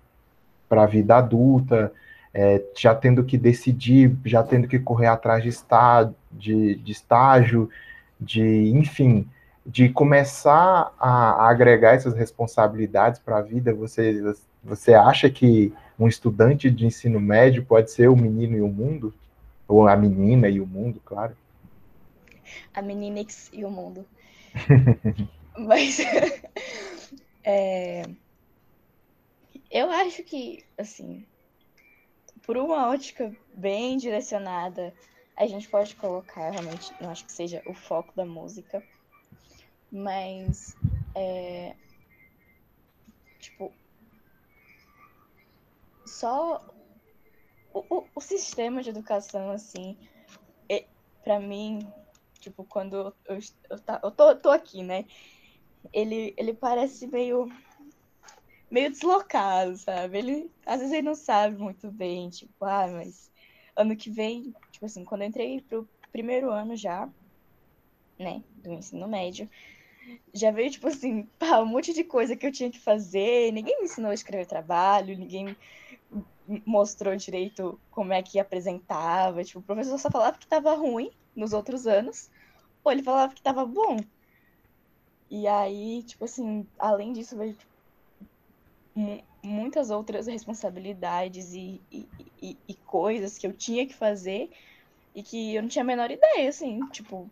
a 0.70 0.86
vida 0.86 1.18
adulta, 1.18 1.92
é, 2.32 2.62
já 2.74 2.94
tendo 2.94 3.22
que 3.24 3.36
decidir, 3.36 4.16
já 4.24 4.42
tendo 4.42 4.68
que 4.68 4.78
correr 4.78 5.08
atrás 5.08 5.42
de, 5.42 5.50
está, 5.50 6.10
de, 6.32 6.76
de 6.76 6.92
estágio, 6.92 7.68
de, 8.18 8.70
enfim, 8.70 9.28
de 9.64 9.88
começar 9.88 10.94
a, 10.98 11.48
agregar 11.48 11.94
essas 11.94 12.14
responsabilidades 12.14 13.20
para 13.20 13.38
a 13.38 13.42
vida, 13.42 13.74
você, 13.74 14.34
você 14.62 14.94
acha 14.94 15.28
que 15.30 15.72
um 15.98 16.08
estudante 16.08 16.70
de 16.70 16.86
ensino 16.86 17.20
médio 17.20 17.64
pode 17.64 17.90
ser 17.90 18.08
o 18.08 18.16
menino 18.16 18.56
e 18.56 18.60
o 18.62 18.68
mundo? 18.68 19.14
Ou 19.68 19.86
a 19.86 19.96
menina 19.96 20.48
e 20.48 20.60
o 20.60 20.66
mundo, 20.66 21.00
claro? 21.04 21.36
A 22.74 22.82
meninix 22.82 23.50
e 23.52 23.64
o 23.64 23.70
mundo. 23.70 24.04
Mas 25.56 25.98
é, 27.44 28.02
eu 29.70 29.90
acho 29.90 30.22
que, 30.24 30.64
assim, 30.76 31.24
por 32.42 32.56
uma 32.56 32.88
ótica 32.88 33.32
bem 33.54 33.96
direcionada, 33.96 34.92
a 35.36 35.46
gente 35.46 35.68
pode 35.68 35.94
colocar 35.94 36.50
realmente, 36.50 36.92
não 37.00 37.10
acho 37.10 37.24
que 37.24 37.32
seja 37.32 37.62
o 37.66 37.74
foco 37.74 38.12
da 38.16 38.24
música, 38.24 38.82
mas, 39.90 40.76
é, 41.14 41.74
tipo, 43.38 43.72
só 46.06 46.64
o, 47.72 47.84
o, 47.88 48.08
o, 48.14 48.20
sistema 48.20 48.82
de 48.82 48.90
educação, 48.90 49.50
assim, 49.50 49.96
é, 50.68 50.86
para 51.24 51.40
mim, 51.40 51.80
tipo, 52.40 52.64
quando 52.64 53.14
eu, 53.28 53.38
eu, 53.70 53.80
tá, 53.80 54.00
eu 54.02 54.10
tô, 54.10 54.36
tô 54.36 54.50
aqui, 54.50 54.82
né? 54.82 55.04
Ele, 55.92 56.34
ele 56.36 56.54
parece 56.54 57.06
meio 57.06 57.48
meio 58.70 58.90
deslocado, 58.90 59.76
sabe? 59.76 60.18
Ele 60.18 60.50
às 60.64 60.78
vezes 60.78 60.92
ele 60.92 61.02
não 61.02 61.14
sabe 61.14 61.56
muito 61.56 61.90
bem, 61.90 62.30
tipo, 62.30 62.64
ah, 62.64 62.86
mas 62.88 63.30
ano 63.76 63.96
que 63.96 64.10
vem, 64.10 64.52
tipo 64.70 64.86
assim, 64.86 65.04
quando 65.04 65.22
eu 65.22 65.28
entrei 65.28 65.60
pro 65.62 65.88
primeiro 66.12 66.50
ano 66.50 66.76
já, 66.76 67.08
né, 68.18 68.42
do 68.48 68.72
ensino 68.72 69.08
médio, 69.08 69.48
já 70.32 70.50
veio, 70.50 70.70
tipo 70.70 70.88
assim, 70.88 71.24
pá, 71.38 71.60
um 71.60 71.66
monte 71.66 71.92
de 71.92 72.04
coisa 72.04 72.36
que 72.36 72.46
eu 72.46 72.52
tinha 72.52 72.70
que 72.70 72.78
fazer. 72.78 73.52
Ninguém 73.52 73.78
me 73.78 73.84
ensinou 73.84 74.10
a 74.10 74.14
escrever 74.14 74.46
trabalho, 74.46 75.18
ninguém 75.18 75.56
mostrou 76.66 77.14
direito 77.16 77.80
como 77.90 78.12
é 78.12 78.22
que 78.22 78.38
apresentava. 78.38 79.44
Tipo, 79.44 79.60
o 79.60 79.62
professor 79.62 79.98
só 79.98 80.10
falava 80.10 80.38
que 80.38 80.44
estava 80.44 80.74
ruim 80.74 81.10
nos 81.34 81.52
outros 81.52 81.86
anos, 81.86 82.30
ou 82.82 82.92
ele 82.92 83.02
falava 83.02 83.32
que 83.32 83.40
estava 83.40 83.64
bom. 83.64 83.98
E 85.30 85.46
aí, 85.46 86.02
tipo 86.02 86.24
assim, 86.24 86.66
além 86.78 87.12
disso, 87.12 87.36
veio 87.36 87.54
tipo, 87.54 87.70
muitas 89.42 89.90
outras 89.90 90.26
responsabilidades 90.26 91.52
e, 91.52 91.80
e, 91.90 92.08
e, 92.42 92.58
e 92.68 92.74
coisas 92.74 93.38
que 93.38 93.46
eu 93.46 93.52
tinha 93.52 93.86
que 93.86 93.94
fazer 93.94 94.50
e 95.14 95.22
que 95.22 95.54
eu 95.54 95.62
não 95.62 95.68
tinha 95.68 95.82
a 95.82 95.86
menor 95.86 96.10
ideia, 96.10 96.48
assim, 96.48 96.80
tipo. 96.88 97.28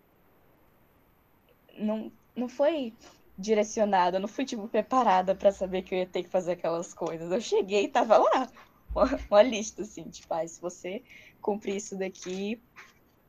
Não, 1.76 2.10
não 2.38 2.48
foi 2.48 2.96
direcionada, 3.38 4.18
não 4.18 4.28
fui, 4.28 4.44
tipo, 4.44 4.68
preparada 4.68 5.34
para 5.34 5.52
saber 5.52 5.82
que 5.82 5.94
eu 5.94 5.98
ia 6.00 6.06
ter 6.06 6.24
que 6.24 6.30
fazer 6.30 6.52
aquelas 6.52 6.94
coisas. 6.94 7.30
Eu 7.32 7.40
cheguei 7.40 7.84
e 7.84 7.88
tava 7.92 8.18
lá, 8.18 8.52
uma, 8.94 9.06
uma 9.30 9.42
lista, 9.42 9.82
assim, 9.82 10.10
tipo, 10.10 10.32
ah, 10.34 10.46
se 10.46 10.60
você 10.60 11.04
cumprir 11.40 11.76
isso 11.76 11.96
daqui, 11.98 12.62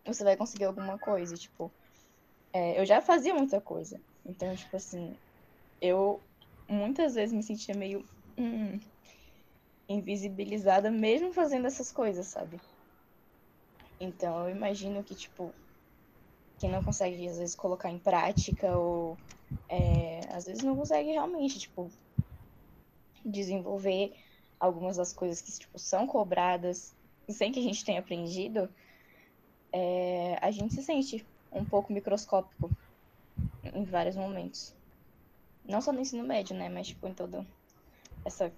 você 0.06 0.24
vai 0.24 0.38
conseguir 0.38 0.66
alguma 0.66 0.98
coisa, 1.00 1.36
tipo. 1.36 1.74
É, 2.54 2.80
eu 2.80 2.86
já 2.86 3.02
fazia 3.02 3.34
muita 3.34 3.62
coisa. 3.62 4.02
Então, 4.26 4.56
tipo 4.56 4.76
assim, 4.76 5.18
eu 5.82 6.24
muitas 6.70 7.16
vezes 7.16 7.34
me 7.36 7.44
sentia 7.44 7.76
meio 7.76 8.04
hum, 8.38 8.80
invisibilizada 9.90 10.90
mesmo 10.90 11.34
fazendo 11.34 11.68
essas 11.68 11.92
coisas, 11.92 12.28
sabe? 12.28 12.62
Então 14.00 14.48
eu 14.48 14.56
imagino 14.56 15.04
que, 15.04 15.16
tipo, 15.16 15.54
quem 16.60 16.70
não 16.70 16.84
consegue, 16.84 17.28
às 17.28 17.38
vezes, 17.38 17.56
colocar 17.56 17.90
em 17.90 18.00
prática, 18.00 18.78
ou 18.78 19.18
é, 19.70 20.20
às 20.34 20.46
vezes 20.46 20.64
não 20.64 20.76
consegue 20.76 21.12
realmente, 21.12 21.60
tipo, 21.60 21.90
desenvolver 23.26 24.14
algumas 24.60 24.98
das 24.98 25.14
coisas 25.14 25.42
que, 25.42 25.52
tipo, 25.52 25.80
são 25.80 26.06
cobradas 26.06 26.96
sem 27.30 27.52
que 27.52 27.60
a 27.60 27.64
gente 27.64 27.86
tenha 27.86 28.00
aprendido, 28.00 28.70
é, 29.72 30.38
a 30.42 30.52
gente 30.52 30.74
se 30.74 30.84
sente 30.84 31.26
um 31.52 31.64
pouco 31.64 31.94
microscópico 31.94 32.72
em 33.64 33.86
vários 33.86 34.16
momentos. 34.16 34.76
Não 35.64 35.82
só 35.82 35.92
no 35.92 36.02
ensino 36.02 36.24
médio, 36.24 36.56
né? 36.56 36.70
Mas, 36.70 36.88
tipo, 36.88 37.08
em 37.08 37.14
toda 37.14 37.46
essa 38.26 38.52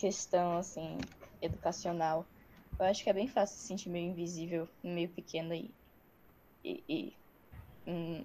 questão, 0.00 0.56
assim, 0.56 0.98
educacional. 1.40 2.26
Eu 2.78 2.86
acho 2.86 3.04
que 3.04 3.10
é 3.10 3.12
bem 3.12 3.28
fácil 3.28 3.58
se 3.58 3.66
sentir 3.66 3.90
meio 3.90 4.10
invisível, 4.10 4.68
meio 4.82 5.08
pequeno 5.10 5.54
e, 5.54 5.74
e 6.64 7.12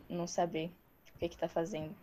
não 0.10 0.28
saber 0.28 0.72
o 1.16 1.20
que 1.20 1.26
é 1.26 1.30
que 1.30 1.38
tá 1.38 1.48
fazendo. 1.48 1.96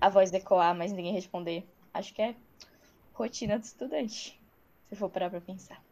A 0.00 0.08
voz 0.08 0.30
decoar, 0.30 0.74
mas 0.74 0.92
ninguém 0.92 1.12
responder. 1.12 1.64
Acho 1.94 2.12
que 2.14 2.22
é 2.22 2.34
rotina 3.14 3.58
do 3.58 3.64
estudante, 3.64 4.38
se 4.88 4.96
for 4.96 5.08
parar 5.08 5.30
pra 5.30 5.40
pensar. 5.40 5.82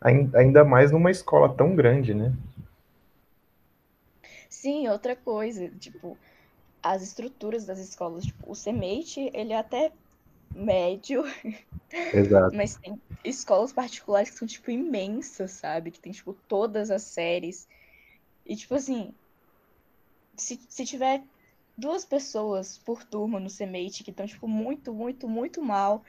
Ainda 0.00 0.64
mais 0.64 0.92
numa 0.92 1.10
escola 1.10 1.54
tão 1.56 1.74
grande, 1.74 2.14
né? 2.14 2.32
Sim, 4.48 4.88
outra 4.88 5.16
coisa, 5.16 5.68
tipo, 5.78 6.16
as 6.82 7.02
estruturas 7.02 7.66
das 7.66 7.78
escolas, 7.78 8.24
tipo, 8.24 8.50
o 8.50 8.54
CEMEIT, 8.54 9.30
ele 9.34 9.52
é 9.52 9.58
até 9.58 9.92
médio. 10.54 11.24
Exato. 12.14 12.54
Mas 12.54 12.76
tem 12.76 13.00
escolas 13.24 13.72
particulares 13.72 14.30
que 14.30 14.38
são, 14.38 14.46
tipo, 14.46 14.70
imensas, 14.70 15.52
sabe? 15.52 15.90
Que 15.90 16.00
tem, 16.00 16.12
tipo, 16.12 16.32
todas 16.48 16.90
as 16.90 17.02
séries. 17.02 17.66
E, 18.44 18.54
tipo, 18.54 18.74
assim, 18.74 19.12
se, 20.36 20.60
se 20.68 20.84
tiver 20.84 21.22
duas 21.76 22.04
pessoas 22.04 22.78
por 22.78 23.04
turma 23.04 23.38
no 23.38 23.50
CMate 23.50 24.02
que 24.02 24.10
estão, 24.10 24.26
tipo, 24.26 24.48
muito, 24.48 24.94
muito, 24.94 25.28
muito 25.28 25.62
mal, 25.62 26.02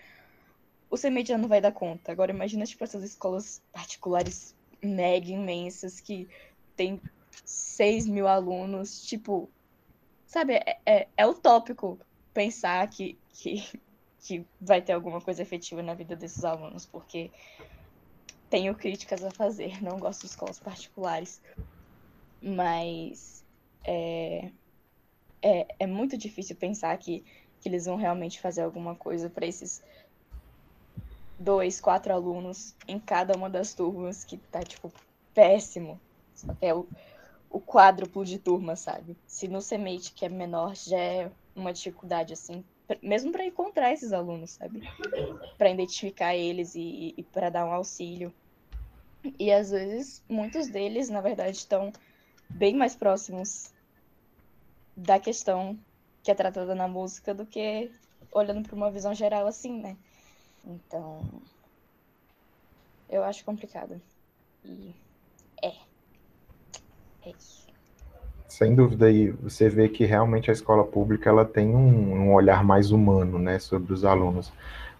o 0.90 0.98
CMate 0.98 1.30
já 1.30 1.38
não 1.38 1.50
vai 1.50 1.60
dar 1.60 1.72
conta. 1.72 2.12
Agora, 2.12 2.32
imagina, 2.32 2.66
tipo, 2.66 2.84
essas 2.84 3.04
escolas 3.04 3.62
particulares 3.72 4.56
mega 4.82 5.28
imensas 5.28 6.00
que 6.00 6.28
tem 6.76 7.02
6 7.46 8.08
mil 8.08 8.28
alunos, 8.28 9.02
tipo, 9.04 9.50
sabe, 10.26 10.54
é, 10.56 10.80
é, 10.86 11.08
é 11.18 11.28
utópico 11.28 12.00
pensar 12.34 12.88
que, 12.90 13.20
que, 13.30 13.64
que 14.20 14.46
vai 14.60 14.82
ter 14.82 14.94
alguma 14.94 15.20
coisa 15.20 15.42
efetiva 15.42 15.82
na 15.82 15.94
vida 15.94 16.16
desses 16.16 16.44
alunos, 16.44 16.86
porque 16.86 17.32
tenho 18.50 18.76
críticas 18.76 19.24
a 19.24 19.32
fazer, 19.32 19.82
não 19.84 20.00
gosto 20.00 20.22
de 20.22 20.28
escolas 20.28 20.60
particulares. 20.60 21.42
mas 22.42 23.47
é, 23.88 24.52
é, 25.42 25.68
é 25.80 25.88
muito 25.88 26.18
difícil 26.18 26.56
pensar 26.56 26.98
que, 26.98 27.24
que 27.60 27.70
eles 27.70 27.86
vão 27.86 27.96
realmente 27.96 28.42
fazer 28.42 28.62
alguma 28.62 28.96
coisa 28.96 29.30
para 29.30 29.46
esses 29.46 29.82
dois, 31.40 31.80
quatro 31.80 32.14
alunos 32.14 32.76
em 32.88 33.00
cada 33.00 33.36
uma 33.36 33.50
das 33.50 33.74
turmas 33.74 34.24
que 34.24 34.38
tá, 34.38 34.62
tipo, 34.62 34.92
péssimo. 35.34 36.00
É 36.62 36.74
o, 36.74 36.88
o 37.50 37.62
quádruplo 37.62 38.26
de 38.26 38.40
turma, 38.40 38.76
sabe? 38.76 39.18
Se 39.26 39.48
no 39.48 39.62
CEMATE, 39.62 40.14
que 40.14 40.26
é 40.26 40.30
menor, 40.30 40.76
já 40.76 41.00
é 41.00 41.32
uma 41.56 41.74
dificuldade, 41.74 42.34
assim, 42.34 42.64
mesmo 43.02 43.32
para 43.32 43.46
encontrar 43.46 43.92
esses 43.92 44.14
alunos, 44.14 44.52
sabe? 44.52 44.82
Para 45.58 45.70
identificar 45.70 46.36
eles 46.36 46.76
e, 46.76 47.14
e 47.18 47.24
para 47.24 47.50
dar 47.50 47.66
um 47.66 47.72
auxílio. 47.72 48.34
E 49.40 49.52
às 49.52 49.72
vezes, 49.72 50.24
muitos 50.30 50.68
deles, 50.68 51.10
na 51.10 51.22
verdade, 51.22 51.58
estão 51.58 51.92
bem 52.50 52.76
mais 52.76 52.96
próximos 52.96 53.74
da 54.98 55.20
questão 55.20 55.78
que 56.24 56.32
é 56.32 56.34
tratada 56.36 56.74
na 56.74 56.88
música 56.88 57.34
do 57.34 57.46
que 57.46 57.92
olhando 58.32 58.68
para 58.68 58.76
uma 58.76 58.90
visão 58.90 59.14
geral 59.14 59.46
assim, 59.46 59.80
né? 59.80 59.96
Então, 60.66 61.24
eu 63.08 63.24
acho 63.24 63.46
complicado. 63.46 64.02
E 64.66 64.94
é. 65.64 65.74
É 67.26 67.30
isso. 67.30 67.68
Sem 68.48 68.74
dúvida, 68.74 69.12
e 69.12 69.30
você 69.30 69.70
vê 69.70 69.88
que 69.88 70.04
realmente 70.06 70.50
a 70.50 70.54
escola 70.54 70.84
pública 70.84 71.30
ela 71.30 71.46
tem 71.46 71.76
um, 71.76 72.14
um 72.14 72.34
olhar 72.34 72.64
mais 72.64 72.92
humano, 72.92 73.38
né, 73.38 73.60
sobre 73.60 73.94
os 73.94 74.04
alunos. 74.04 74.52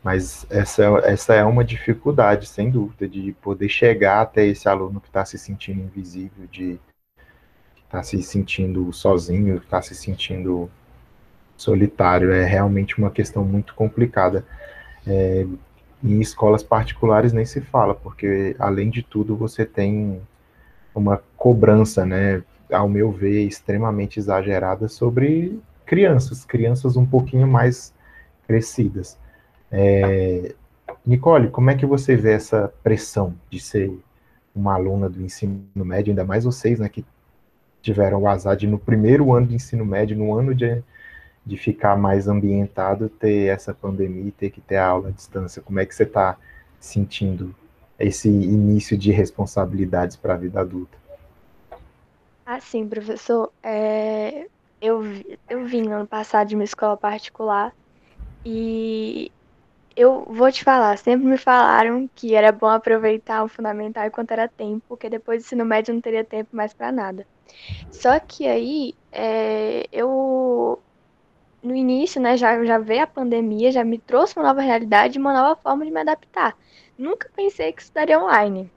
Mas 0.04 0.46
essa, 0.50 0.84
essa 1.04 1.34
é 1.34 1.44
uma 1.44 1.64
dificuldade, 1.64 2.46
sem 2.48 2.70
dúvida, 2.70 3.08
de 3.08 3.34
poder 3.42 3.68
chegar 3.68 4.22
até 4.22 4.46
esse 4.46 4.70
aluno 4.70 5.02
que 5.02 5.08
está 5.08 5.26
se 5.26 5.38
sentindo 5.38 5.82
invisível, 5.82 6.46
de 6.48 6.80
está 7.88 8.04
se 8.04 8.22
sentindo 8.22 8.92
sozinho, 8.94 9.58
está 9.58 9.82
se 9.82 9.96
sentindo 9.96 10.70
solitário. 11.58 12.32
É 12.32 12.46
realmente 12.46 12.98
uma 12.98 13.10
questão 13.10 13.44
muito 13.44 13.74
complicada. 13.74 14.46
É, 15.06 15.46
em 16.04 16.20
escolas 16.20 16.62
particulares 16.62 17.34
nem 17.34 17.46
se 17.46 17.62
fala, 17.62 17.96
porque 17.96 18.56
além 18.60 18.90
de 18.90 19.02
tudo 19.02 19.36
você 19.36 19.66
tem 19.66 20.22
uma 20.94 21.22
cobrança, 21.36 22.06
né, 22.06 22.44
ao 22.72 22.88
meu 22.88 23.12
ver, 23.12 23.48
extremamente 23.48 24.20
exagerada 24.20 24.88
sobre 24.88 25.60
crianças, 25.86 26.44
crianças 26.46 26.98
um 26.98 27.06
pouquinho 27.06 27.48
mais 27.48 27.94
crescidas. 28.46 29.18
É, 29.72 30.54
Nicole, 31.06 31.50
como 31.50 31.70
é 31.70 31.76
que 31.76 31.86
você 31.86 32.16
vê 32.16 32.34
essa 32.34 32.72
pressão 32.84 33.34
de 33.50 33.60
ser 33.60 33.98
uma 34.54 34.74
aluna 34.74 35.10
do 35.10 35.22
ensino 35.22 35.64
médio, 35.76 36.12
ainda 36.12 36.26
mais 36.26 36.44
vocês, 36.44 36.80
né, 36.80 36.90
que 36.90 37.06
tiveram 37.82 38.22
o 38.22 38.28
azar 38.28 38.56
de 38.56 38.68
no 38.68 38.78
primeiro 38.78 39.34
ano 39.34 39.48
de 39.48 39.56
ensino 39.56 39.86
médio, 39.86 40.18
no 40.18 40.34
ano 40.34 40.54
de, 40.54 40.84
de 41.46 41.58
ficar 41.58 41.98
mais 41.98 42.28
ambientado, 42.28 43.10
ter 43.10 43.48
essa 43.48 43.74
pandemia 43.74 44.28
e 44.28 44.32
ter 44.32 44.50
que 44.50 44.62
ter 44.62 44.78
a 44.78 44.88
aula 44.88 45.10
à 45.10 45.12
distância. 45.12 45.62
Como 45.62 45.80
é 45.80 45.86
que 45.86 45.96
você 45.96 46.04
está 46.04 46.38
sentindo 46.80 47.56
esse 48.00 48.30
início 48.30 48.98
de 48.98 49.12
responsabilidades 49.12 50.16
para 50.16 50.34
a 50.34 50.38
vida 50.38 50.60
adulta? 50.60 50.98
Ah, 52.46 52.60
sim, 52.62 52.88
professor. 52.88 53.52
É, 53.64 54.48
eu, 54.82 55.04
eu 55.50 55.66
vim 55.66 55.84
no 55.84 55.94
ano 55.94 56.08
passado 56.08 56.48
de 56.48 56.56
uma 56.56 56.64
escola 56.64 56.96
particular 56.96 57.74
e 58.46 59.32
eu 59.96 60.26
vou 60.30 60.52
te 60.52 60.64
falar, 60.64 60.98
sempre 60.98 61.28
me 61.28 61.38
falaram 61.38 62.08
que 62.16 62.36
era 62.36 62.52
bom 62.52 62.68
aproveitar 62.68 63.44
o 63.44 63.50
fundamental 63.50 64.06
enquanto 64.06 64.32
era 64.32 64.48
tempo, 64.48 64.84
porque 64.88 65.10
depois 65.10 65.42
do 65.42 65.46
ensino 65.46 65.66
médio 65.66 65.94
não 65.94 66.02
teria 66.02 66.24
tempo 66.24 66.56
mais 66.56 66.74
para 66.74 66.92
nada. 66.92 67.28
Só 67.92 68.20
que 68.20 68.48
aí, 68.48 68.94
é, 69.12 69.88
eu 69.92 70.82
no 71.62 71.76
início, 71.76 72.22
né, 72.22 72.38
já, 72.38 72.64
já 72.64 72.78
veio 72.78 73.04
a 73.04 73.08
pandemia, 73.08 73.72
já 73.72 73.84
me 73.84 74.00
trouxe 74.00 74.38
uma 74.38 74.48
nova 74.48 74.62
realidade, 74.62 75.20
uma 75.20 75.34
nova 75.34 75.60
forma 75.62 75.86
de 75.86 75.92
me 75.92 76.00
adaptar. 76.02 76.56
Nunca 76.98 77.30
pensei 77.36 77.74
que 77.74 77.82
estudaria 77.82 78.20
online, 78.20 78.72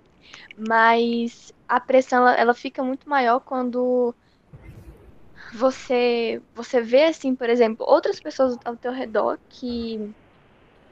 mas 0.56 1.52
a 1.68 1.80
pressão 1.80 2.20
ela, 2.20 2.34
ela 2.36 2.54
fica 2.54 2.82
muito 2.82 3.08
maior 3.08 3.40
quando 3.40 4.14
você 5.54 6.40
você 6.54 6.80
vê 6.80 7.04
assim, 7.04 7.34
por 7.34 7.48
exemplo, 7.48 7.84
outras 7.88 8.20
pessoas 8.20 8.56
ao 8.64 8.76
teu 8.76 8.92
redor 8.92 9.38
que 9.48 9.98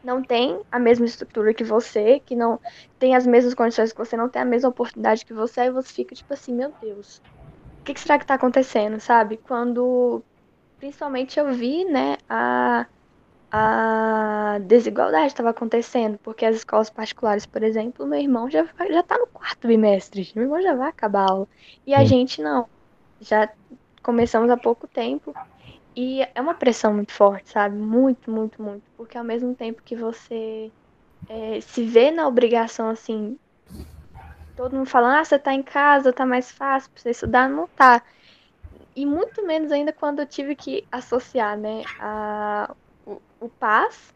não 0.03 0.23
tem 0.23 0.61
a 0.71 0.79
mesma 0.79 1.07
estrutura 1.07 1.53
que 1.55 1.65
você, 1.65 2.21
que 2.21 2.37
não 2.37 2.61
tem 2.99 3.15
as 3.17 3.27
mesmas 3.27 3.55
condições 3.55 3.93
que 3.93 3.99
você, 3.99 4.17
não 4.17 4.29
tem 4.29 4.43
a 4.43 4.45
mesma 4.45 4.71
oportunidade 4.71 5.25
que 5.25 5.35
você, 5.35 5.63
aí 5.63 5.71
você 5.71 5.93
fica 5.93 6.15
tipo 6.15 6.33
assim, 6.33 6.55
meu 6.55 6.73
Deus, 6.81 7.21
que, 7.89 7.95
que 7.95 8.01
será 8.01 8.19
que 8.19 8.25
está 8.25 8.35
acontecendo, 8.35 9.01
sabe? 9.01 9.39
Quando 9.39 10.23
principalmente 10.79 11.39
eu 11.41 11.53
vi, 11.53 11.85
né, 11.87 12.19
a, 12.29 12.87
a 13.51 14.59
desigualdade 14.61 15.29
estava 15.29 15.51
acontecendo, 15.51 16.19
porque 16.19 16.45
as 16.45 16.57
escolas 16.57 16.91
particulares, 16.91 17.47
por 17.47 17.63
exemplo, 17.63 18.07
meu 18.07 18.21
irmão 18.21 18.51
já, 18.51 18.65
já 18.91 19.03
tá 19.03 19.19
no 19.19 19.27
quarto 19.29 19.67
bimestre, 19.67 20.31
meu 20.35 20.45
irmão 20.45 20.63
já 20.63 20.75
vai 20.75 20.89
acabar 20.89 21.23
a 21.23 21.33
aula, 21.33 21.49
e 21.87 21.95
a 21.95 22.05
gente 22.05 22.43
não, 22.43 22.69
já 23.21 23.51
começamos 24.03 24.51
há 24.51 24.57
pouco 24.57 24.87
tempo, 24.87 25.35
e 25.97 26.23
é 26.23 26.41
uma 26.41 26.55
pressão 26.55 26.95
muito 26.95 27.13
forte, 27.13 27.51
sabe? 27.51 27.77
Muito, 27.77 28.31
muito, 28.31 28.63
muito, 28.63 28.85
porque 28.97 29.19
ao 29.19 29.25
mesmo 29.25 29.55
tempo 29.55 29.83
que 29.83 29.97
você 29.97 30.73
é, 31.29 31.61
se 31.61 31.85
vê 31.85 32.11
na 32.11 32.29
obrigação, 32.29 32.89
assim, 32.91 33.39
todo 34.59 34.77
mundo 34.77 34.89
falando, 34.91 35.21
ah, 35.21 35.25
você 35.25 35.39
tá 35.39 35.55
em 35.55 35.63
casa, 35.63 36.13
tá 36.13 36.27
mais 36.27 36.51
fácil 36.51 36.91
pra 36.93 37.01
você 37.01 37.11
estudar, 37.11 37.49
não 37.49 37.69
tá. 37.69 38.03
E 38.97 39.07
muito 39.07 39.47
menos 39.47 39.71
ainda 39.71 39.93
quando 39.93 40.19
eu 40.19 40.27
tive 40.27 40.57
que 40.57 40.85
associar, 40.91 41.57
né, 41.57 41.85
a, 41.97 42.75
o, 43.07 43.23
o 43.41 43.49
PAS 43.49 44.13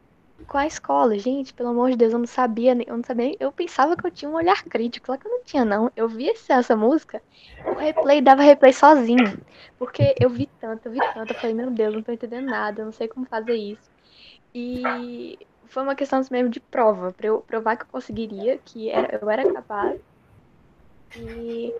com 0.48 0.58
a 0.58 0.66
escola. 0.66 1.16
Gente, 1.16 1.54
pelo 1.54 1.68
amor 1.68 1.90
de 1.90 1.96
Deus, 1.96 2.12
eu 2.12 2.18
não 2.18 2.26
sabia, 2.26 2.72
eu 2.86 2.96
não 2.96 3.04
sabia, 3.04 3.36
eu 3.38 3.52
pensava 3.52 3.96
que 3.96 4.04
eu 4.04 4.10
tinha 4.10 4.28
um 4.28 4.34
olhar 4.34 4.60
crítico, 4.64 5.12
lá 5.12 5.16
que 5.16 5.28
eu 5.28 5.30
não 5.30 5.44
tinha 5.44 5.64
não. 5.64 5.92
Eu 5.94 6.08
vi 6.08 6.28
essa 6.48 6.74
música, 6.76 7.22
o 7.64 7.74
replay 7.78 8.20
dava 8.20 8.42
replay 8.42 8.72
sozinho, 8.72 9.38
porque 9.78 10.16
eu 10.20 10.28
vi 10.28 10.48
tanto, 10.58 10.86
eu 10.86 10.92
vi 10.92 10.98
tanto, 11.14 11.32
eu 11.32 11.38
falei, 11.38 11.54
meu 11.54 11.70
Deus, 11.70 11.94
não 11.94 12.02
tô 12.02 12.10
entendendo 12.10 12.48
nada, 12.48 12.80
eu 12.82 12.86
não 12.86 12.92
sei 12.92 13.06
como 13.06 13.26
fazer 13.26 13.54
isso. 13.54 13.88
E 14.54 15.38
foi 15.66 15.82
uma 15.82 15.94
questão 15.94 16.20
mesmo 16.30 16.50
de 16.50 16.60
prova, 16.60 17.12
para 17.12 17.28
eu 17.28 17.40
provar 17.42 17.76
que 17.76 17.84
eu 17.84 17.88
conseguiria, 17.88 18.58
que 18.58 18.90
era, 18.90 19.18
eu 19.22 19.30
era 19.30 19.50
capaz. 19.52 20.11
E 21.16 21.74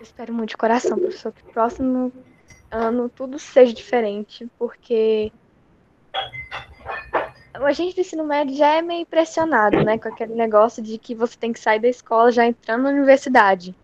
espero 0.00 0.32
muito 0.32 0.50
de 0.50 0.56
coração, 0.56 0.98
professor, 0.98 1.32
que 1.32 1.42
próximo 1.52 2.12
ano 2.70 3.08
tudo 3.08 3.38
seja 3.38 3.72
diferente, 3.72 4.48
porque 4.58 5.32
a 7.52 7.72
gente 7.72 7.94
do 7.94 8.00
ensino 8.00 8.24
médio 8.24 8.56
já 8.56 8.76
é 8.76 8.82
meio 8.82 9.02
impressionado, 9.02 9.82
né, 9.84 9.98
com 9.98 10.08
aquele 10.08 10.34
negócio 10.34 10.82
de 10.82 10.98
que 10.98 11.14
você 11.14 11.36
tem 11.36 11.52
que 11.52 11.60
sair 11.60 11.80
da 11.80 11.88
escola 11.88 12.30
já 12.30 12.46
entrando 12.46 12.84
na 12.84 12.90
universidade. 12.90 13.74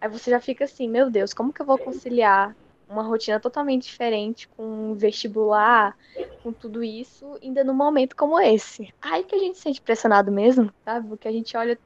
Aí 0.00 0.08
você 0.08 0.30
já 0.30 0.40
fica 0.40 0.64
assim, 0.64 0.88
meu 0.88 1.10
Deus, 1.10 1.32
como 1.32 1.52
que 1.52 1.62
eu 1.62 1.66
vou 1.66 1.78
conciliar 1.78 2.54
uma 2.88 3.02
rotina 3.02 3.40
totalmente 3.40 3.84
diferente 3.84 4.46
com 4.48 4.94
vestibular, 4.94 5.96
com 6.42 6.52
tudo 6.52 6.84
isso, 6.84 7.38
ainda 7.42 7.64
num 7.64 7.74
momento 7.74 8.14
como 8.14 8.38
esse? 8.38 8.92
Aí 9.00 9.24
que 9.24 9.34
a 9.34 9.38
gente 9.38 9.56
se 9.56 9.62
sente 9.62 9.80
pressionado 9.80 10.30
mesmo, 10.30 10.70
sabe? 10.84 11.08
Porque 11.08 11.26
a 11.26 11.32
gente 11.32 11.56
olha, 11.56 11.78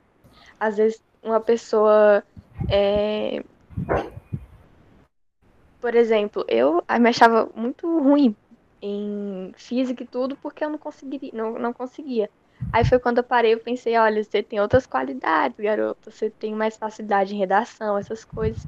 às 0.58 0.76
vezes, 0.76 1.00
uma 1.30 1.40
pessoa. 1.40 2.22
É... 2.68 3.42
Por 5.80 5.94
exemplo, 5.94 6.44
eu 6.48 6.82
me 7.00 7.08
achava 7.08 7.48
muito 7.54 7.86
ruim 8.00 8.34
em 8.82 9.52
física 9.56 10.02
e 10.02 10.06
tudo 10.06 10.36
porque 10.36 10.64
eu 10.64 10.70
não 10.70 10.78
conseguiria, 10.78 11.30
não, 11.32 11.58
não 11.58 11.72
conseguia. 11.72 12.28
Aí 12.72 12.84
foi 12.84 12.98
quando 12.98 13.18
eu 13.18 13.24
parei, 13.24 13.54
eu 13.54 13.60
pensei, 13.60 13.96
olha, 13.96 14.22
você 14.22 14.42
tem 14.42 14.60
outras 14.60 14.86
qualidades, 14.86 15.56
garota, 15.58 16.10
você 16.10 16.28
tem 16.28 16.52
mais 16.54 16.76
facilidade 16.76 17.34
em 17.34 17.38
redação, 17.38 17.96
essas 17.96 18.24
coisas. 18.24 18.66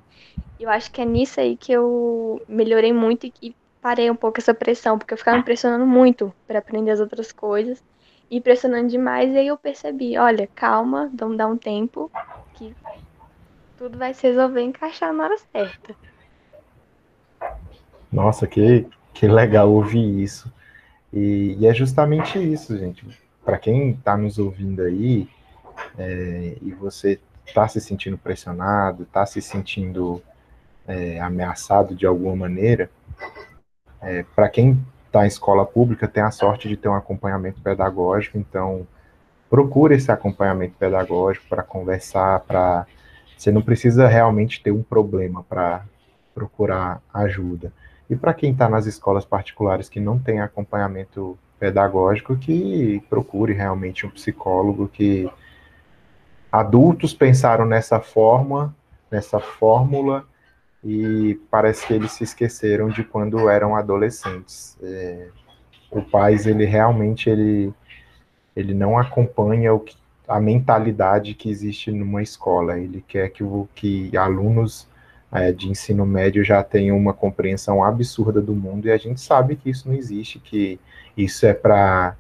Eu 0.59 0.71
acho 0.71 0.91
que 0.93 1.01
é 1.01 1.05
nisso 1.05 1.41
aí 1.41 1.57
que 1.57 1.73
eu 1.73 2.41
melhorei 2.49 2.93
muito 2.93 3.27
e, 3.27 3.33
e 3.43 3.57
parei 3.83 4.09
um 4.09 4.15
pouco 4.15 4.39
essa 4.39 4.55
pressão, 4.55 4.97
porque 4.97 5.13
eu 5.13 5.19
ficava 5.19 5.39
me 5.39 5.43
pressionando 5.43 5.87
muito 5.87 6.33
para 6.47 6.61
aprender 6.61 6.93
as 6.93 7.01
outras 7.01 7.33
coisas 7.33 7.83
e 8.31 8.41
pressionando 8.41 8.89
demais, 8.89 9.33
e 9.33 9.39
aí 9.39 9.47
eu 9.49 9.59
percebi, 9.59 10.17
olha, 10.17 10.49
calma, 10.55 11.11
vamos 11.13 11.37
dar 11.37 11.49
um 11.49 11.57
tempo, 11.57 12.11
que 12.55 12.75
tudo 13.77 13.99
vai 13.99 14.15
se 14.15 14.29
resolver 14.29 14.63
encaixar 14.63 15.13
na 15.13 15.25
hora 15.25 15.37
certa. 15.39 15.95
Nossa, 18.13 18.47
que, 18.47 18.87
que 19.13 19.27
legal 19.27 19.71
ouvir 19.73 20.23
isso. 20.23 20.53
E, 21.13 21.57
e 21.59 21.67
é 21.67 21.75
justamente 21.75 22.39
isso, 22.39 22.77
gente. 22.79 23.05
Para 23.45 23.59
quem 23.59 23.91
está 23.91 24.17
nos 24.17 24.39
ouvindo 24.39 24.83
aí, 24.83 25.29
é, 25.99 26.57
e 26.63 26.73
você 26.73 27.19
está 27.45 27.67
se 27.67 27.81
sentindo 27.81 28.17
pressionado, 28.17 29.03
está 29.03 29.27
se 29.27 29.43
sentindo 29.43 30.23
é, 30.87 31.21
ameaçado 31.21 31.95
de 31.95 32.07
alguma 32.07 32.37
maneira, 32.37 32.91
é, 34.01 34.25
para 34.35 34.49
quem 34.49 34.81
está 35.11 35.25
em 35.25 35.29
escola 35.29 35.67
pública, 35.67 36.07
tem 36.07 36.23
a 36.23 36.31
sorte 36.31 36.69
de 36.69 36.77
ter 36.77 36.89
um 36.89 36.95
acompanhamento 36.95 37.61
pedagógico, 37.61 38.39
então 38.39 38.87
procure 39.51 39.97
esse 39.97 40.11
acompanhamento 40.11 40.75
pedagógico 40.79 41.47
para 41.49 41.63
conversar, 41.65 42.41
para 42.41 42.87
Você 43.37 43.51
não 43.51 43.61
precisa 43.61 44.07
realmente 44.07 44.63
ter 44.63 44.71
um 44.71 44.83
problema 44.83 45.43
para 45.43 45.83
procurar 46.33 47.03
ajuda. 47.13 47.73
E 48.09 48.15
para 48.15 48.33
quem 48.33 48.53
está 48.53 48.69
nas 48.69 48.87
escolas 48.87 49.25
particulares 49.25 49.89
que 49.89 49.99
não 49.99 50.19
tem 50.19 50.41
acompanhamento 50.41 51.37
pedagógico, 51.59 52.37
que 52.37 53.03
procure 53.11 53.53
realmente 53.53 54.07
um 54.07 54.11
psicólogo 54.11 54.89
que 54.89 55.31
adultos 56.51 57.13
pensaram 57.13 57.65
nessa 57.67 58.01
forma, 58.01 58.75
nessa 59.11 59.41
fórmula, 59.41 60.25
e 60.83 61.39
parece 61.51 61.87
que 61.87 61.93
eles 61.93 62.13
se 62.13 62.25
esqueceram 62.25 62.89
de 62.89 63.05
quando 63.05 63.49
eram 63.49 63.77
adolescentes. 63.77 64.77
É, 64.83 65.29
o 65.91 66.03
Paz, 66.03 66.47
ele 66.47 66.65
realmente 66.65 67.29
ele, 67.29 67.73
ele 68.57 68.73
não 68.73 68.99
acompanha 68.99 69.75
o 69.75 69.81
que, 69.81 69.97
a 70.27 70.41
mentalidade 70.41 71.35
que 71.35 71.51
existe 71.51 71.91
numa 71.91 72.23
escola. 72.23 72.79
Ele 72.79 73.05
quer 73.07 73.29
que, 73.31 73.43
o, 73.43 73.69
que 73.75 74.17
alunos 74.17 74.89
é, 75.33 75.53
de 75.53 75.69
ensino 75.69 76.07
médio 76.07 76.43
já 76.43 76.63
tenham 76.63 76.97
uma 76.97 77.13
compreensão 77.13 77.85
absurda 77.85 78.41
do 78.41 78.55
mundo, 78.55 78.87
e 78.87 78.91
a 78.91 78.97
gente 78.97 79.21
sabe 79.21 79.57
que 79.57 79.71
isso 79.71 79.89
não 79.89 79.95
existe, 79.95 80.39
que 80.39 80.81
isso 81.17 81.47
é 81.47 81.53
para 81.53 82.17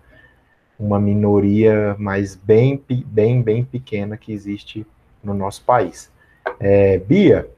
uma 0.78 0.98
minoria, 0.98 1.94
mas 1.98 2.34
bem, 2.34 2.82
bem, 3.06 3.42
bem 3.42 3.64
pequena 3.64 4.16
que 4.16 4.32
existe 4.32 4.86
no 5.22 5.34
nosso 5.34 5.62
país. 5.64 6.10
É, 6.58 6.98
Bia, 6.98 7.48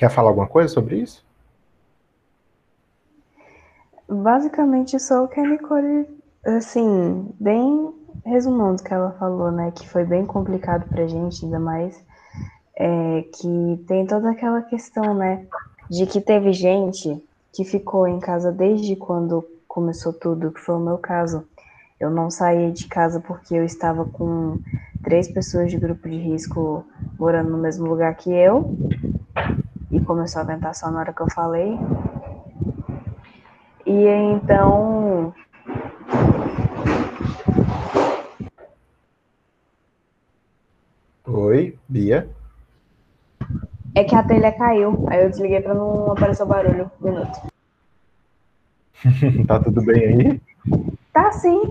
quer 0.00 0.08
falar 0.08 0.30
alguma 0.30 0.46
coisa 0.46 0.72
sobre 0.72 0.96
isso? 0.96 1.22
Basicamente 4.08 4.98
só 4.98 5.24
o 5.24 5.28
que 5.28 5.38
a 5.38 5.46
Nicole, 5.46 6.08
assim, 6.44 7.28
bem 7.38 7.94
resumando 8.24 8.80
o 8.80 8.82
que 8.82 8.94
ela 8.94 9.12
falou, 9.12 9.52
né, 9.52 9.70
que 9.72 9.86
foi 9.86 10.04
bem 10.04 10.24
complicado 10.24 10.88
pra 10.88 11.06
gente, 11.06 11.44
ainda 11.44 11.60
mais 11.60 12.02
é, 12.76 13.24
que 13.34 13.84
tem 13.86 14.06
toda 14.06 14.30
aquela 14.30 14.62
questão, 14.62 15.12
né, 15.14 15.46
de 15.90 16.06
que 16.06 16.20
teve 16.20 16.50
gente 16.54 17.22
que 17.52 17.62
ficou 17.62 18.08
em 18.08 18.18
casa 18.18 18.50
desde 18.50 18.96
quando 18.96 19.46
começou 19.68 20.14
tudo, 20.14 20.50
que 20.50 20.60
foi 20.60 20.76
o 20.76 20.80
meu 20.80 20.96
caso. 20.96 21.44
Eu 22.00 22.08
não 22.10 22.30
saí 22.30 22.72
de 22.72 22.88
casa 22.88 23.20
porque 23.20 23.54
eu 23.54 23.64
estava 23.64 24.06
com 24.06 24.58
três 25.04 25.28
pessoas 25.28 25.70
de 25.70 25.76
grupo 25.76 26.08
de 26.08 26.16
risco 26.16 26.86
morando 27.18 27.50
no 27.50 27.58
mesmo 27.58 27.86
lugar 27.86 28.14
que 28.14 28.32
eu. 28.32 28.74
E 29.90 30.00
começou 30.00 30.42
a 30.42 30.44
ventar 30.44 30.74
só 30.74 30.90
na 30.90 31.00
hora 31.00 31.12
que 31.12 31.20
eu 31.20 31.30
falei. 31.30 31.76
E 33.84 34.06
então. 34.06 35.34
Oi, 41.26 41.76
Bia. 41.88 42.28
É 43.94 44.04
que 44.04 44.14
a 44.14 44.22
telha 44.22 44.52
caiu. 44.52 45.06
Aí 45.08 45.24
eu 45.24 45.30
desliguei 45.30 45.60
para 45.60 45.74
não 45.74 46.12
aparecer 46.12 46.44
o 46.44 46.46
barulho. 46.46 46.90
Um 47.00 47.04
minuto. 47.04 47.40
tá 49.48 49.58
tudo 49.58 49.82
bem 49.82 50.04
aí? 50.04 50.40
Tá 51.12 51.32
sim. 51.32 51.62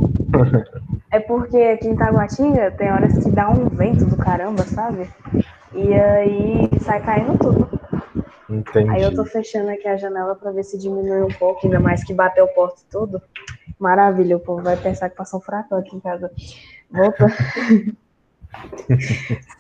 é 1.10 1.20
porque 1.22 1.58
aqui 1.58 1.88
em 1.88 1.96
Taguatinga 1.96 2.72
tem 2.72 2.92
horas 2.92 3.18
que 3.18 3.30
dá 3.30 3.50
um 3.50 3.70
vento 3.70 4.06
do 4.06 4.18
caramba, 4.18 4.64
sabe? 4.64 5.10
E 5.74 5.94
aí 5.94 6.70
sai 6.82 7.02
caindo 7.02 7.38
tudo. 7.38 7.79
Entendi. 8.50 8.90
Aí 8.90 9.04
eu 9.04 9.14
tô 9.14 9.26
fechando 9.26 9.70
aqui 9.70 9.88
a 9.88 9.96
janela 9.96 10.36
para 10.36 10.52
ver 10.52 10.64
se 10.64 10.78
diminui 10.78 11.22
um 11.22 11.34
pouco, 11.38 11.62
ainda 11.66 11.80
mais 11.80 12.04
que 12.04 12.14
bateu 12.14 12.46
o 12.46 12.54
porto 12.54 12.84
tudo. 12.90 13.22
Maravilha, 13.78 14.38
o 14.38 14.40
povo 14.40 14.64
vai 14.64 14.76
pensar 14.76 15.10
que 15.10 15.16
passou 15.16 15.40
um 15.40 15.44
furacão 15.44 15.78
aqui 15.78 15.96
em 15.96 16.00
casa. 16.00 16.32
Volta. 16.90 17.28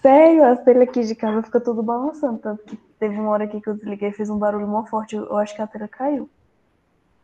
Sério, 0.01 0.43
as 0.45 0.63
telhas 0.63 0.83
aqui 0.83 1.03
de 1.03 1.13
casa 1.15 1.43
ficam 1.43 1.61
tudo 1.61 1.83
balançando. 1.83 2.39
Tanto 2.39 2.63
que 2.63 2.75
teve 2.99 3.15
uma 3.15 3.29
hora 3.29 3.43
aqui 3.43 3.61
que 3.61 3.69
eu 3.69 3.75
desliguei 3.75 4.09
e 4.09 4.13
fez 4.13 4.29
um 4.29 4.37
barulho 4.37 4.67
mó 4.67 4.83
forte. 4.85 5.15
Eu 5.15 5.37
acho 5.37 5.55
que 5.55 5.61
a 5.61 5.67
telha 5.67 5.87
caiu. 5.87 6.29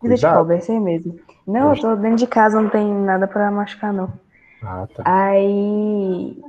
Vida 0.02 0.16
de 0.16 0.22
pobre, 0.22 0.56
é 0.56 0.60
isso 0.60 0.72
aí 0.72 0.80
mesmo. 0.80 1.20
Não, 1.48 1.74
eu 1.74 1.82
tô 1.82 1.96
dentro 1.96 2.18
de 2.18 2.28
casa, 2.28 2.62
não 2.62 2.70
tem 2.70 2.94
nada 2.94 3.28
pra 3.28 3.50
machucar, 3.50 3.92
não. 3.92 4.14
Ah, 4.62 4.88
tá. 4.94 5.04
Aí. 5.06 6.40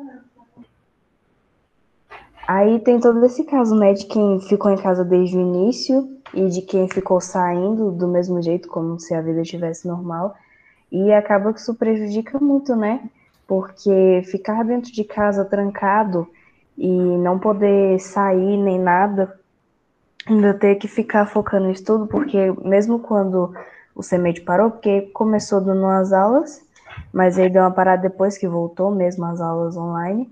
Aí 2.46 2.78
tem 2.80 3.00
todo 3.00 3.24
esse 3.24 3.44
caso, 3.44 3.74
né? 3.74 3.92
De 3.92 4.06
quem 4.06 4.40
ficou 4.40 4.70
em 4.70 4.76
casa 4.76 5.04
desde 5.04 5.36
o 5.36 5.40
início 5.40 6.08
e 6.32 6.48
de 6.48 6.62
quem 6.62 6.88
ficou 6.88 7.20
saindo 7.20 7.90
do 7.90 8.06
mesmo 8.06 8.40
jeito, 8.40 8.68
como 8.68 9.00
se 9.00 9.14
a 9.14 9.20
vida 9.20 9.42
estivesse 9.42 9.86
normal. 9.86 10.34
E 10.90 11.12
acaba 11.12 11.52
que 11.52 11.60
isso 11.60 11.74
prejudica 11.74 12.38
muito, 12.38 12.76
né? 12.76 13.08
Porque 13.46 14.22
ficar 14.26 14.64
dentro 14.64 14.92
de 14.92 15.04
casa 15.04 15.44
trancado 15.44 16.28
e 16.76 16.88
não 16.88 17.38
poder 17.38 17.98
sair 18.00 18.56
nem 18.56 18.78
nada 18.78 19.38
ainda 20.26 20.52
ter 20.52 20.74
que 20.76 20.88
ficar 20.88 21.26
focando 21.26 21.66
no 21.66 21.72
estudo, 21.72 22.06
porque 22.06 22.52
mesmo 22.64 22.98
quando 22.98 23.54
o 23.94 24.02
CEMED 24.02 24.42
parou, 24.42 24.70
porque 24.70 25.02
começou 25.12 25.60
dando 25.60 25.82
umas 25.82 26.12
aulas, 26.12 26.60
mas 27.12 27.38
aí 27.38 27.48
deu 27.48 27.62
uma 27.62 27.70
parada 27.70 28.02
depois 28.02 28.36
que 28.36 28.48
voltou 28.48 28.90
mesmo 28.90 29.24
as 29.24 29.40
aulas 29.40 29.76
online, 29.76 30.28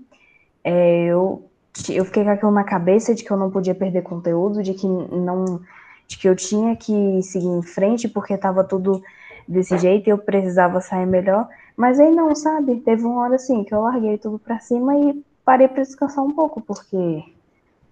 é, 0.63 1.05
eu, 1.05 1.45
eu 1.89 2.05
fiquei 2.05 2.23
com 2.23 2.29
aquilo 2.29 2.51
na 2.51 2.63
cabeça 2.63 3.13
de 3.13 3.23
que 3.23 3.31
eu 3.31 3.37
não 3.37 3.51
podia 3.51 3.75
perder 3.75 4.01
conteúdo, 4.01 4.63
de 4.63 4.73
que 4.73 4.87
não 4.87 5.61
de 6.07 6.19
que 6.19 6.29
eu 6.29 6.35
tinha 6.35 6.75
que 6.75 7.21
seguir 7.23 7.47
em 7.47 7.63
frente 7.63 8.07
porque 8.07 8.33
estava 8.35 8.63
tudo 8.63 9.01
desse 9.47 9.75
jeito 9.77 10.07
e 10.07 10.11
eu 10.11 10.17
precisava 10.19 10.79
sair 10.79 11.05
melhor, 11.05 11.47
mas 11.75 11.99
aí 11.99 12.13
não, 12.13 12.35
sabe? 12.35 12.75
Teve 12.81 13.03
uma 13.03 13.21
hora 13.23 13.35
assim 13.35 13.63
que 13.63 13.73
eu 13.73 13.81
larguei 13.81 14.17
tudo 14.17 14.37
para 14.37 14.59
cima 14.59 14.95
e 14.95 15.23
parei 15.43 15.67
para 15.67 15.83
descansar 15.83 16.23
um 16.23 16.31
pouco, 16.31 16.61
porque 16.61 17.23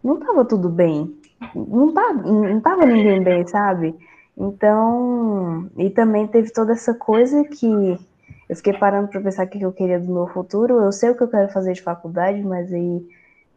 não 0.03 0.19
estava 0.19 0.45
tudo 0.45 0.69
bem 0.69 1.15
não, 1.55 1.91
tá, 1.91 2.13
não 2.13 2.61
tava 2.61 2.85
ninguém 2.85 3.21
bem, 3.21 3.45
sabe? 3.47 3.95
Então, 4.37 5.69
e 5.77 5.89
também 5.89 6.27
teve 6.27 6.51
toda 6.51 6.73
essa 6.73 6.93
coisa 6.93 7.43
que 7.43 7.99
eu 8.49 8.55
fiquei 8.55 8.73
parando 8.73 9.07
para 9.07 9.21
pensar 9.21 9.45
o 9.45 9.49
que 9.49 9.61
eu 9.61 9.71
queria 9.71 9.99
do 9.99 10.11
meu 10.11 10.27
futuro. 10.27 10.81
Eu 10.81 10.91
sei 10.91 11.09
o 11.09 11.15
que 11.15 11.23
eu 11.23 11.27
quero 11.27 11.51
fazer 11.51 11.73
de 11.73 11.81
faculdade, 11.81 12.41
mas 12.41 12.71
aí 12.71 13.05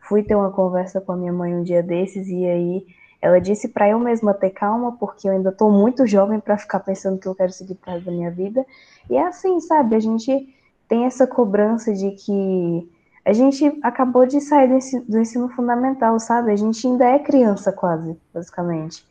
fui 0.09 0.23
ter 0.23 0.35
uma 0.35 0.51
conversa 0.51 1.01
com 1.01 1.13
a 1.13 1.17
minha 1.17 1.33
mãe 1.33 1.55
um 1.55 1.63
dia 1.63 1.83
desses 1.83 2.29
e 2.29 2.45
aí 2.47 2.87
ela 3.21 3.41
disse 3.41 3.69
para 3.69 3.89
eu 3.89 3.99
mesma 3.99 4.35
ter 4.35 4.51
calma, 4.51 4.93
porque 4.93 5.29
eu 5.29 5.33
ainda 5.33 5.51
estou 5.51 5.71
muito 5.71 6.07
jovem 6.07 6.39
para 6.39 6.57
ficar 6.59 6.81
pensando 6.81 7.19
que 7.19 7.27
eu 7.27 7.35
quero 7.35 7.53
seguir 7.53 7.75
para 7.75 7.99
da 7.99 8.13
minha 8.13 8.31
vida. 8.31 8.65
E 9.11 9.17
é 9.17 9.27
assim, 9.27 9.59
sabe? 9.61 9.97
A 9.97 9.99
gente 9.99 10.55
tem 10.89 11.05
essa 11.05 11.27
cobrança 11.27 11.93
de 11.93 12.13
que 12.13 12.89
a 13.25 13.33
gente 13.33 13.79
acabou 13.83 14.27
de 14.27 14.41
sair 14.41 14.69
do 14.69 14.75
ensino, 14.75 15.05
do 15.09 15.19
ensino 15.19 15.49
fundamental, 15.49 16.21
sabe? 16.21 16.53
A 16.53 16.57
gente 16.57 16.87
ainda 16.87 17.05
é 17.05 17.19
criança 17.19 17.73
quase, 17.73 18.17
basicamente. 18.33 19.05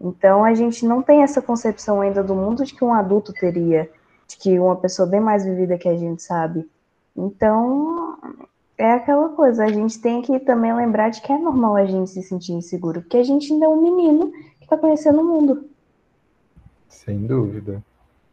Então 0.00 0.44
a 0.44 0.54
gente 0.54 0.86
não 0.86 1.02
tem 1.02 1.22
essa 1.22 1.42
concepção 1.42 2.00
ainda 2.00 2.22
do 2.22 2.34
mundo 2.34 2.64
de 2.64 2.72
que 2.72 2.84
um 2.84 2.94
adulto 2.94 3.32
teria, 3.32 3.90
de 4.28 4.36
que 4.36 4.58
uma 4.58 4.76
pessoa 4.76 5.08
bem 5.08 5.20
mais 5.20 5.44
vivida 5.44 5.76
que 5.76 5.88
a 5.88 5.96
gente 5.96 6.22
sabe. 6.22 6.68
Então 7.16 8.16
é 8.78 8.92
aquela 8.92 9.30
coisa, 9.30 9.64
a 9.64 9.72
gente 9.72 10.00
tem 10.00 10.22
que 10.22 10.38
também 10.38 10.72
lembrar 10.72 11.10
de 11.10 11.20
que 11.20 11.32
é 11.32 11.36
normal 11.36 11.74
a 11.74 11.84
gente 11.84 12.10
se 12.10 12.22
sentir 12.22 12.52
inseguro, 12.52 13.02
porque 13.02 13.16
a 13.16 13.24
gente 13.24 13.52
ainda 13.52 13.66
é 13.66 13.68
um 13.68 13.82
menino 13.82 14.30
que 14.30 14.64
está 14.64 14.78
conhecendo 14.78 15.20
o 15.20 15.24
mundo. 15.24 15.68
Sem 16.88 17.26
dúvida. 17.26 17.82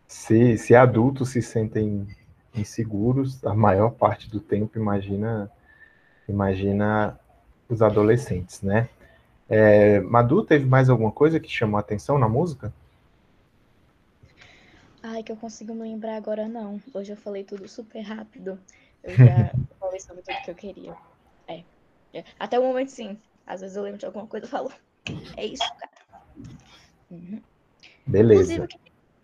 Se, 0.07 0.55
se 0.57 0.75
adultos 0.75 1.29
se 1.29 1.41
sentem 1.41 2.07
inseguros 2.53 3.43
a 3.43 3.55
maior 3.55 3.89
parte 3.91 4.29
do 4.29 4.39
tempo, 4.39 4.77
imagina, 4.77 5.51
imagina 6.29 7.19
os 7.67 7.81
adolescentes, 7.81 8.61
né? 8.61 8.87
É, 9.49 9.99
Madu, 9.99 10.43
teve 10.43 10.65
mais 10.65 10.89
alguma 10.89 11.11
coisa 11.11 11.39
que 11.39 11.49
chamou 11.49 11.77
a 11.77 11.79
atenção 11.79 12.19
na 12.19 12.29
música? 12.29 12.71
Ai, 15.01 15.23
que 15.23 15.31
eu 15.31 15.37
consigo 15.37 15.73
me 15.73 15.81
lembrar 15.81 16.15
agora, 16.15 16.47
não. 16.47 16.81
Hoje 16.93 17.11
eu 17.11 17.17
falei 17.17 17.43
tudo 17.43 17.67
super 17.67 18.01
rápido. 18.01 18.59
Eu 19.05 19.15
já 19.15 19.51
falei 19.79 19.99
sobre 19.99 20.21
tudo 20.23 20.41
que 20.43 20.51
eu 20.51 20.55
queria. 20.55 20.95
É. 21.47 21.63
é. 22.13 22.23
Até 22.39 22.59
o 22.59 22.63
momento, 22.63 22.89
sim. 22.89 23.17
Às 23.45 23.61
vezes 23.61 23.77
eu 23.77 23.83
lembro 23.83 23.99
de 23.99 24.05
alguma 24.05 24.25
coisa 24.25 24.45
e 24.45 24.49
falo, 24.49 24.71
é 25.37 25.45
isso, 25.45 25.63
cara. 25.77 26.23
Uhum. 27.11 27.41
Beleza. 28.05 28.53
Inclusive, 28.53 28.67
que, 28.67 28.79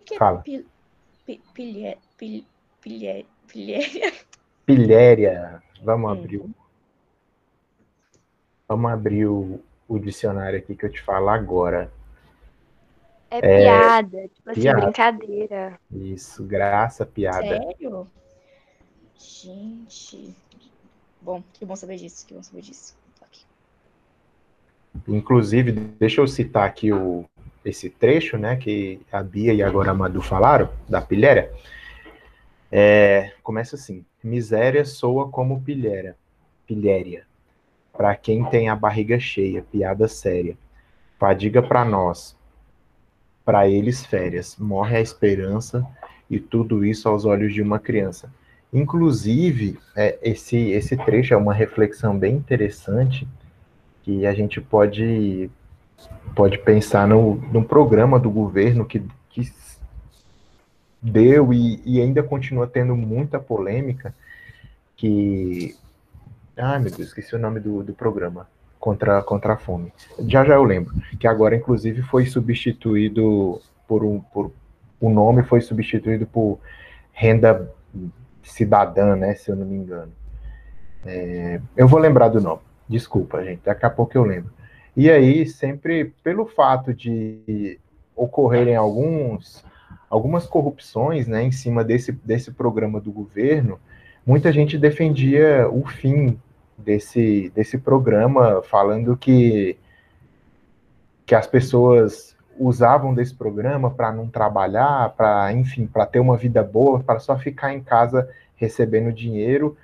que 0.06 0.18
Fala. 0.18 0.42
Pil, 0.42 0.66
pil, 1.26 1.42
pil, 2.18 2.46
Pilhéria. 2.82 3.26
Pilhéria. 3.48 4.14
Pilhéria. 4.66 5.64
Vamos 5.84 6.10
hum. 6.10 6.14
abrir 6.14 6.38
o... 6.38 6.50
Vamos 8.68 8.92
abrir 8.92 9.26
o, 9.28 9.60
o 9.88 10.00
dicionário 10.00 10.58
aqui 10.58 10.76
que 10.76 10.86
eu 10.86 10.92
te 10.92 11.02
falo 11.02 11.30
agora. 11.30 11.92
É, 13.30 13.38
é 13.38 13.62
piada, 13.62 14.28
tipo 14.30 14.50
assim, 14.50 14.62
piada. 14.62 14.82
brincadeira. 14.82 15.80
Isso, 15.92 16.44
graça, 16.44 17.06
piada. 17.06 17.42
Sério? 17.42 18.08
Gente. 19.22 20.36
Bom, 21.22 21.44
que 21.54 21.66
bom 21.66 21.76
saber 21.76 21.98
disso, 21.98 22.26
que 22.26 22.34
bom 22.34 22.42
saber 22.42 22.62
disso. 22.62 23.00
Inclusive, 25.08 25.72
deixa 25.72 26.20
eu 26.20 26.28
citar 26.28 26.66
aqui 26.66 26.92
o, 26.92 27.26
esse 27.64 27.90
trecho, 27.90 28.38
né, 28.38 28.56
que 28.56 29.00
a 29.12 29.24
Bia 29.24 29.54
e 29.54 29.64
agora 29.64 29.92
a 29.92 29.94
Madu 29.94 30.22
falaram, 30.22 30.70
da 30.90 31.02
pilhéria. 31.02 31.52
É, 32.72 33.34
começa 33.44 33.76
assim: 33.76 34.06
miséria 34.24 34.84
soa 34.84 35.30
como 35.30 35.62
pilhéria, 35.62 36.16
pilhéria. 36.68 37.26
para 37.94 38.16
quem 38.16 38.44
tem 38.46 38.70
a 38.70 38.76
barriga 38.76 39.20
cheia, 39.20 39.62
piada 39.62 40.08
séria. 40.08 40.58
Fadiga 41.20 41.62
para 41.62 41.86
nós, 41.86 42.36
para 43.46 43.68
eles 43.68 44.06
férias. 44.06 44.58
Morre 44.58 44.98
a 44.98 45.02
esperança 45.02 45.86
e 46.30 46.40
tudo 46.40 46.84
isso 46.84 47.08
aos 47.08 47.26
olhos 47.26 47.54
de 47.54 47.62
uma 47.62 47.78
criança. 47.80 48.34
Inclusive, 48.74 49.78
é, 49.96 50.18
esse, 50.22 50.58
esse 50.58 50.96
trecho 50.96 51.34
é 51.34 51.38
uma 51.38 51.54
reflexão 51.54 52.18
bem 52.18 52.36
interessante 52.36 53.28
que 54.04 54.26
a 54.26 54.34
gente 54.34 54.62
pode, 54.62 55.50
pode 56.36 56.58
pensar 56.60 57.08
no, 57.08 57.36
no 57.52 57.64
programa 57.64 58.20
do 58.20 58.30
governo 58.30 58.86
que, 58.86 59.04
que 59.30 59.52
deu 61.02 61.54
e, 61.54 61.82
e 61.86 62.02
ainda 62.02 62.24
continua 62.24 62.66
tendo 62.66 62.96
muita 62.96 63.40
polêmica, 63.40 64.16
que... 64.96 65.76
Ai, 66.58 66.80
meu 66.80 66.92
Deus, 66.92 67.10
esqueci 67.10 67.36
o 67.36 67.40
nome 67.40 67.60
do, 67.60 67.84
do 67.84 67.94
programa 67.94 68.48
contra, 68.82 69.22
contra 69.22 69.54
a 69.54 69.58
fome. 69.58 69.94
Já 70.28 70.44
já 70.44 70.56
eu 70.56 70.64
lembro. 70.64 70.94
Que 71.20 71.28
agora, 71.28 71.56
inclusive, 71.56 72.02
foi 72.02 72.26
substituído 72.26 73.62
por 73.88 74.04
um. 74.04 74.20
Por, 74.20 74.52
o 75.00 75.10
nome 75.10 75.44
foi 75.44 75.62
substituído 75.62 76.26
por 76.26 76.60
renda 77.14 77.72
cidadã, 78.44 79.16
né? 79.16 79.36
Se 79.36 79.50
eu 79.50 79.56
não 79.56 79.66
me 79.66 79.76
engano. 79.76 80.12
É, 81.06 81.60
eu 81.76 81.88
vou 81.88 82.00
lembrar 82.00 82.30
do 82.30 82.42
nome. 82.42 82.62
Desculpa, 82.88 83.44
gente. 83.44 83.62
Daqui 83.64 83.86
a 83.86 83.90
pouco 83.90 84.18
eu 84.18 84.24
lembro. 84.24 84.52
E 84.96 85.10
aí, 85.10 85.46
sempre 85.48 86.14
pelo 86.24 86.46
fato 86.46 86.94
de 86.94 87.80
ocorrerem 88.16 88.76
alguns, 88.76 89.64
algumas 90.10 90.46
corrupções 90.46 91.28
né, 91.28 91.44
em 91.44 91.52
cima 91.52 91.84
desse, 91.84 92.12
desse 92.12 92.52
programa 92.52 93.00
do 93.00 93.12
governo, 93.12 93.80
muita 94.26 94.52
gente 94.52 94.78
defendia 94.78 95.68
o 95.70 95.86
fim 95.86 96.38
desse, 96.78 97.52
desse 97.56 97.78
programa, 97.78 98.62
falando 98.64 99.16
que, 99.16 99.78
que 101.26 101.34
as 101.34 101.48
pessoas 101.48 102.36
usavam 102.58 103.14
desse 103.14 103.34
programa 103.34 103.90
para 103.90 104.12
não 104.12 104.28
trabalhar, 104.28 105.10
para, 105.16 105.52
enfim, 105.54 105.88
para 105.88 106.06
ter 106.06 106.20
uma 106.20 106.38
vida 106.38 106.64
boa, 106.64 107.00
para 107.00 107.20
só 107.20 107.38
ficar 107.38 107.74
em 107.74 107.82
casa 107.82 108.30
recebendo 108.56 109.12
dinheiro 109.12 109.76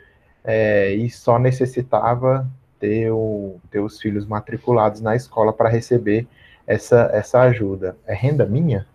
é, 0.44 0.94
e 0.94 1.10
só 1.10 1.40
necessitava 1.40 2.48
ter, 2.80 3.12
o, 3.12 3.60
ter 3.72 3.80
os 3.80 4.00
filhos 4.00 4.26
matriculados 4.26 5.02
na 5.02 5.16
escola 5.16 5.52
para 5.52 5.70
receber 5.70 6.28
essa, 6.66 7.10
essa 7.14 7.42
ajuda. 7.42 7.98
É 8.06 8.14
renda 8.14 8.46
minha? 8.46 8.86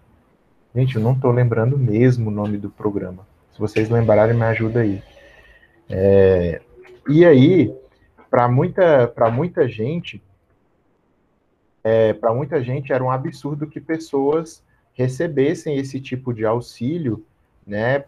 Gente, 0.74 0.96
eu 0.96 1.02
não 1.02 1.12
estou 1.12 1.30
lembrando 1.30 1.76
mesmo 1.76 2.28
o 2.28 2.32
nome 2.32 2.56
do 2.56 2.70
programa. 2.70 3.26
Se 3.52 3.58
vocês 3.58 3.90
lembrarem, 3.90 4.34
me 4.34 4.44
ajuda 4.44 4.80
aí. 4.80 5.02
É, 5.90 6.60
e 7.08 7.24
aí, 7.24 7.74
para 8.30 8.48
muita, 8.48 9.12
muita 9.30 9.68
gente, 9.68 10.22
é, 11.84 12.12
para 12.12 12.32
muita 12.32 12.62
gente 12.62 12.92
era 12.92 13.02
um 13.02 13.10
absurdo 13.10 13.66
que 13.66 13.80
pessoas 13.80 14.62
recebessem 14.94 15.76
esse 15.76 16.00
tipo 16.00 16.32
de 16.32 16.44
auxílio, 16.44 17.24
né? 17.66 18.04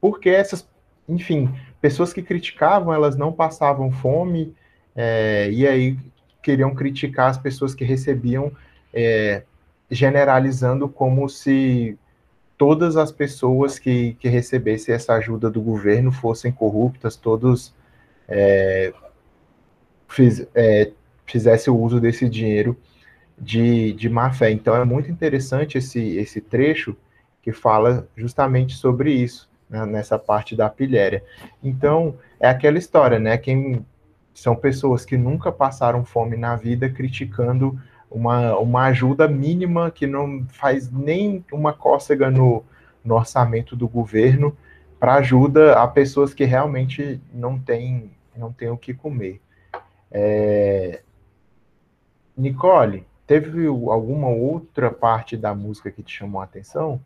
Porque 0.00 0.28
essas, 0.28 0.68
enfim, 1.08 1.52
pessoas 1.80 2.12
que 2.12 2.22
criticavam, 2.22 2.92
elas 2.92 3.16
não 3.16 3.32
passavam 3.32 3.90
fome, 3.90 4.54
é, 4.94 5.50
e 5.50 5.66
aí 5.66 5.98
queriam 6.42 6.74
criticar 6.74 7.30
as 7.30 7.38
pessoas 7.38 7.74
que 7.74 7.84
recebiam, 7.84 8.52
é, 8.92 9.42
generalizando 9.90 10.88
como 10.88 11.28
se 11.28 11.98
todas 12.56 12.96
as 12.96 13.10
pessoas 13.10 13.78
que, 13.78 14.14
que 14.14 14.28
recebessem 14.28 14.94
essa 14.94 15.14
ajuda 15.14 15.50
do 15.50 15.60
governo 15.60 16.12
fossem 16.12 16.52
corruptas, 16.52 17.16
todos 17.16 17.74
é, 18.28 18.92
fiz, 20.08 20.46
é, 20.54 20.92
fizesse 21.30 21.70
o 21.70 21.76
uso 21.76 22.00
desse 22.00 22.28
dinheiro 22.28 22.76
de, 23.38 23.92
de 23.94 24.08
má 24.08 24.32
fé. 24.32 24.50
Então 24.50 24.74
é 24.74 24.84
muito 24.84 25.10
interessante 25.10 25.78
esse, 25.78 26.16
esse 26.16 26.40
trecho 26.40 26.96
que 27.42 27.52
fala 27.52 28.06
justamente 28.16 28.74
sobre 28.74 29.12
isso, 29.12 29.48
né, 29.68 29.86
nessa 29.86 30.18
parte 30.18 30.54
da 30.54 30.68
pilhéria. 30.68 31.24
Então, 31.62 32.16
é 32.38 32.48
aquela 32.48 32.78
história, 32.78 33.18
né? 33.18 33.38
Quem 33.38 33.84
são 34.34 34.54
pessoas 34.54 35.04
que 35.04 35.16
nunca 35.16 35.50
passaram 35.50 36.04
fome 36.04 36.36
na 36.36 36.56
vida 36.56 36.88
criticando 36.88 37.80
uma, 38.10 38.58
uma 38.58 38.84
ajuda 38.84 39.28
mínima 39.28 39.90
que 39.90 40.06
não 40.06 40.44
faz 40.48 40.90
nem 40.90 41.44
uma 41.52 41.72
cócega 41.72 42.30
no, 42.30 42.64
no 43.04 43.14
orçamento 43.14 43.76
do 43.76 43.88
governo 43.88 44.56
para 44.98 45.14
ajuda 45.14 45.74
a 45.74 45.86
pessoas 45.86 46.34
que 46.34 46.44
realmente 46.44 47.20
não 47.32 47.58
têm 47.58 48.10
não 48.36 48.52
têm 48.52 48.70
o 48.70 48.76
que 48.76 48.94
comer. 48.94 49.40
É... 50.10 51.02
Nicole, 52.40 53.06
teve 53.26 53.66
alguma 53.66 54.28
outra 54.28 54.90
parte 54.90 55.36
da 55.36 55.54
música 55.54 55.90
que 55.90 56.02
te 56.02 56.16
chamou 56.16 56.40
a 56.40 56.44
atenção? 56.44 57.00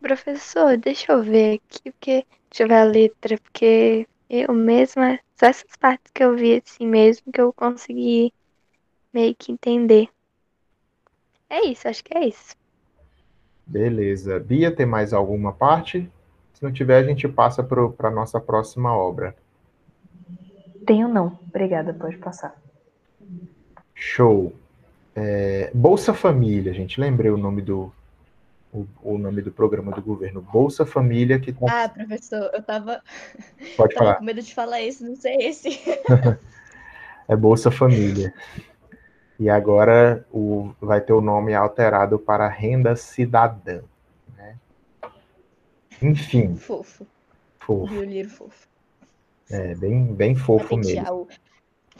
Professor, 0.00 0.78
deixa 0.78 1.12
eu 1.12 1.22
ver 1.22 1.56
aqui, 1.56 1.90
porque 1.92 2.26
deixa 2.48 2.62
eu 2.62 2.68
ver 2.68 2.74
a 2.76 2.84
letra, 2.84 3.36
porque 3.38 4.08
eu 4.30 4.54
mesma, 4.54 5.18
só 5.36 5.46
essas 5.46 5.76
partes 5.78 6.10
que 6.12 6.24
eu 6.24 6.34
vi 6.34 6.62
assim 6.64 6.86
mesmo 6.86 7.30
que 7.30 7.40
eu 7.40 7.52
consegui 7.52 8.32
meio 9.12 9.34
que 9.34 9.52
entender. 9.52 10.08
É 11.50 11.66
isso, 11.66 11.88
acho 11.88 12.02
que 12.02 12.16
é 12.16 12.26
isso. 12.26 12.56
Beleza. 13.66 14.40
Bia, 14.40 14.74
tem 14.74 14.86
mais 14.86 15.12
alguma 15.12 15.52
parte? 15.52 16.10
Se 16.54 16.62
não 16.62 16.72
tiver, 16.72 17.04
a 17.04 17.06
gente 17.06 17.28
passa 17.28 17.62
para 17.62 18.08
a 18.08 18.10
nossa 18.10 18.40
próxima 18.40 18.96
obra. 18.96 19.36
Tenho 20.86 21.06
não. 21.06 21.38
Obrigada, 21.48 21.92
pode 21.92 22.16
passar. 22.16 22.56
Show. 23.98 24.52
É, 25.14 25.70
Bolsa 25.74 26.14
Família, 26.14 26.72
gente, 26.72 27.00
lembrei 27.00 27.30
o 27.30 27.36
nome 27.36 27.60
do 27.60 27.92
o, 28.72 28.86
o, 29.02 29.18
nome 29.18 29.42
do 29.42 29.50
programa 29.50 29.90
do 29.92 30.02
governo, 30.02 30.42
Bolsa 30.42 30.84
Família, 30.84 31.40
que 31.40 31.52
tá... 31.52 31.84
Ah, 31.84 31.88
professor, 31.88 32.50
eu 32.52 32.62
tava, 32.62 33.02
Pode 33.76 33.94
tava 33.96 34.06
falar. 34.06 34.14
com 34.16 34.24
medo 34.24 34.42
de 34.42 34.54
falar 34.54 34.82
esse, 34.82 35.02
não 35.02 35.16
sei 35.16 35.36
esse. 35.38 35.80
é 37.26 37.34
Bolsa 37.34 37.70
Família. 37.70 38.32
E 39.40 39.48
agora 39.48 40.24
o, 40.30 40.72
vai 40.80 41.00
ter 41.00 41.14
o 41.14 41.20
nome 41.20 41.54
alterado 41.54 42.18
para 42.18 42.46
Renda 42.46 42.94
Cidadã. 42.94 43.80
Né? 44.36 44.56
Enfim. 46.02 46.54
Fofo. 46.56 47.06
Fofo. 47.58 47.86
Violino 47.86 48.28
fofo. 48.28 48.68
É, 49.50 49.74
bem, 49.74 50.04
bem 50.12 50.36
fofo 50.36 50.76
mesmo. 50.76 51.10
O, 51.10 51.28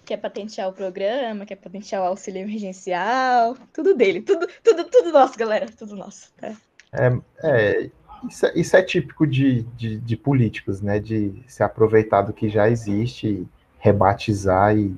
quer 0.09 0.16
patentear 0.16 0.70
o 0.70 0.72
programa, 0.72 1.44
quer 1.44 1.56
patentear 1.56 2.02
o 2.02 2.06
auxílio 2.06 2.40
emergencial, 2.40 3.54
tudo 3.74 3.94
dele, 3.94 4.22
tudo, 4.22 4.48
tudo, 4.64 4.84
tudo 4.84 5.12
nosso, 5.12 5.38
galera, 5.38 5.66
tudo 5.66 5.94
nosso. 5.94 6.32
Tá? 6.40 6.56
É, 6.94 7.18
é, 7.42 7.90
isso, 8.26 8.46
é, 8.46 8.52
isso 8.54 8.74
é 8.74 8.82
típico 8.82 9.26
de, 9.26 9.64
de, 9.76 10.00
de, 10.00 10.16
políticos, 10.16 10.80
né? 10.80 10.98
De 10.98 11.42
se 11.46 11.62
aproveitar 11.62 12.22
do 12.22 12.32
que 12.32 12.48
já 12.48 12.70
existe, 12.70 13.46
rebatizar 13.78 14.74
e 14.74 14.96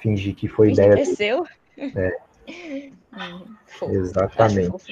fingir 0.00 0.36
que 0.36 0.46
foi 0.46 0.70
ideia. 0.70 0.94
que 0.94 1.24
é. 1.76 2.16
É. 2.46 2.94
Hum. 3.14 3.54
Exatamente. 3.92 4.70
Fofo. 4.70 4.90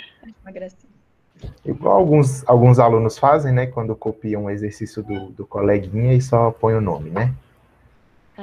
Igual 1.64 1.96
alguns, 1.96 2.48
alguns 2.48 2.78
alunos 2.78 3.18
fazem, 3.18 3.52
né? 3.52 3.66
Quando 3.66 3.96
copiam 3.96 4.44
um 4.44 4.50
exercício 4.50 5.02
do, 5.02 5.30
do 5.30 5.44
coleguinha 5.44 6.14
e 6.14 6.22
só 6.22 6.52
põe 6.52 6.74
o 6.74 6.80
nome, 6.80 7.10
né? 7.10 7.34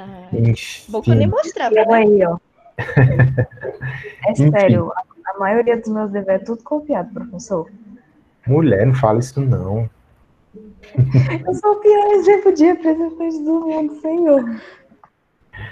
Ah, 0.00 0.28
Enfim. 0.32 0.92
bom 0.92 1.02
que 1.02 1.10
eu 1.10 1.16
nem 1.16 1.28
mostrava, 1.28 1.74
Eu 1.74 1.86
né? 1.86 1.98
aí, 1.98 2.26
ó. 2.26 2.38
É 4.26 4.32
Enfim. 4.32 4.50
sério, 4.50 4.90
a, 4.96 5.04
a 5.34 5.38
maioria 5.38 5.76
dos 5.76 5.88
meus 5.90 6.10
deveres 6.10 6.42
é 6.42 6.44
tudo 6.44 6.62
copiado, 6.62 7.12
professor. 7.12 7.70
Mulher, 8.46 8.86
não 8.86 8.94
fala 8.94 9.18
isso 9.18 9.40
não. 9.40 9.88
Eu 11.46 11.54
sou 11.54 11.72
o 11.72 11.80
pior 11.80 12.12
exemplo 12.12 12.52
de 12.52 12.64
representante 12.64 13.38
do 13.44 13.60
mundo, 13.60 14.00
senhor. 14.00 14.44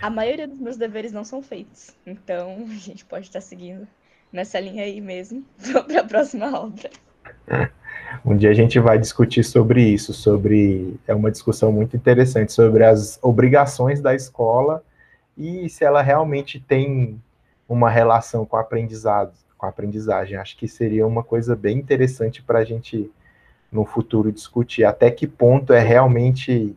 A 0.02 0.10
maioria 0.10 0.46
dos 0.46 0.58
meus 0.58 0.76
deveres 0.76 1.12
não 1.12 1.24
são 1.24 1.42
feitos. 1.42 1.90
Então, 2.06 2.64
a 2.68 2.74
gente 2.74 3.04
pode 3.04 3.26
estar 3.26 3.40
seguindo 3.40 3.88
nessa 4.32 4.60
linha 4.60 4.84
aí 4.84 5.00
mesmo 5.00 5.44
para 5.86 6.00
a 6.00 6.04
próxima 6.04 6.58
obra. 6.58 6.90
Um 8.24 8.36
dia 8.36 8.50
a 8.50 8.54
gente 8.54 8.78
vai 8.78 8.98
discutir 8.98 9.44
sobre 9.44 9.82
isso, 9.82 10.12
sobre 10.12 10.98
é 11.06 11.14
uma 11.14 11.30
discussão 11.30 11.70
muito 11.70 11.96
interessante 11.96 12.52
sobre 12.52 12.84
as 12.84 13.18
obrigações 13.22 14.00
da 14.00 14.14
escola 14.14 14.82
e 15.36 15.68
se 15.68 15.84
ela 15.84 16.02
realmente 16.02 16.58
tem 16.58 17.20
uma 17.68 17.90
relação 17.90 18.44
com 18.44 18.56
aprendizado, 18.56 19.32
com 19.56 19.66
a 19.66 19.68
aprendizagem. 19.68 20.36
Acho 20.36 20.56
que 20.56 20.66
seria 20.66 21.06
uma 21.06 21.22
coisa 21.22 21.54
bem 21.54 21.78
interessante 21.78 22.42
para 22.42 22.60
a 22.60 22.64
gente 22.64 23.10
no 23.70 23.84
futuro 23.84 24.32
discutir 24.32 24.84
até 24.84 25.10
que 25.10 25.26
ponto 25.26 25.72
é 25.72 25.80
realmente 25.80 26.74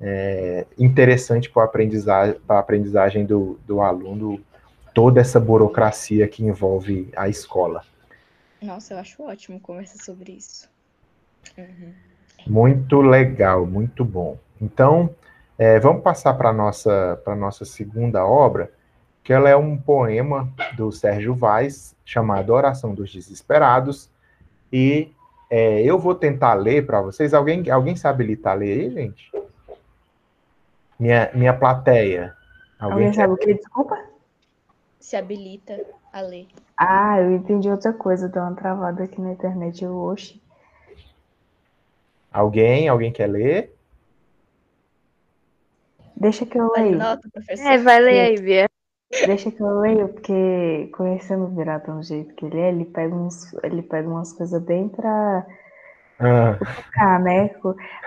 é, 0.00 0.66
interessante 0.78 1.50
para 1.50 1.62
a 1.62 1.66
aprendizagem, 1.66 2.36
aprendizagem 2.48 3.24
do, 3.24 3.58
do 3.66 3.80
aluno 3.80 4.40
toda 4.94 5.20
essa 5.20 5.40
burocracia 5.40 6.26
que 6.28 6.44
envolve 6.44 7.08
a 7.16 7.28
escola. 7.28 7.82
Nossa, 8.62 8.94
eu 8.94 8.98
acho 8.98 9.22
ótimo 9.22 9.60
conversar 9.60 10.02
sobre 10.02 10.32
isso. 10.32 10.68
Uhum. 11.56 11.94
Muito 12.46 13.00
legal, 13.00 13.66
muito 13.66 14.04
bom. 14.04 14.38
Então, 14.60 15.14
É, 15.62 15.78
vamos 15.78 16.02
passar 16.02 16.32
para 16.38 16.48
a 16.48 16.52
nossa, 16.54 17.22
nossa 17.36 17.66
segunda 17.66 18.24
obra, 18.24 18.72
que 19.22 19.30
ela 19.30 19.46
é 19.46 19.54
um 19.54 19.76
poema 19.76 20.50
do 20.74 20.90
Sérgio 20.90 21.34
Vaz, 21.34 21.94
chamado 22.02 22.54
Oração 22.54 22.94
dos 22.94 23.12
Desesperados, 23.12 24.10
e 24.72 25.12
é, 25.50 25.82
eu 25.82 25.98
vou 25.98 26.14
tentar 26.14 26.54
ler 26.54 26.86
para 26.86 27.02
vocês. 27.02 27.34
Alguém, 27.34 27.68
alguém 27.70 27.94
sabe 27.94 28.24
habilitar 28.24 28.56
ler 28.56 28.72
aí, 28.72 28.90
gente? 28.90 29.30
Minha, 30.98 31.30
minha 31.34 31.52
plateia. 31.52 32.34
Alguém, 32.78 33.08
alguém 33.08 33.12
sabe 33.12 33.34
o 33.34 33.36
que? 33.36 33.52
Desculpa? 33.52 34.02
Se 34.98 35.14
habilita 35.14 35.78
a 36.12 36.20
ler. 36.20 36.46
Ah, 36.76 37.20
eu 37.20 37.32
entendi 37.32 37.70
outra 37.70 37.92
coisa. 37.92 38.28
Deu 38.28 38.42
uma 38.42 38.54
travada 38.54 39.04
aqui 39.04 39.20
na 39.20 39.32
internet. 39.32 39.84
Eu, 39.84 39.96
oxe. 39.96 40.40
Alguém? 42.32 42.88
Alguém 42.88 43.12
quer 43.12 43.26
ler? 43.26 43.74
Deixa 46.16 46.44
que 46.44 46.58
eu 46.58 46.70
leio. 46.76 46.98
É, 47.48 47.78
vai 47.78 48.00
ler 48.00 48.20
aí, 48.20 48.40
Bia. 48.40 48.68
Deixa 49.26 49.50
que 49.50 49.60
eu 49.60 49.80
leio, 49.80 50.08
porque 50.08 50.88
conhecendo 50.94 51.44
o 51.44 51.48
Virata 51.48 51.92
do 51.92 52.02
jeito 52.02 52.32
que 52.34 52.46
ele 52.46 52.60
é, 52.60 52.68
ele 52.68 52.84
pega, 52.84 53.12
uns, 53.12 53.52
ele 53.64 53.82
pega 53.82 54.08
umas 54.08 54.32
coisas 54.32 54.62
bem 54.62 54.88
pra 54.88 55.44
ah. 56.20 57.18
né? 57.18 57.50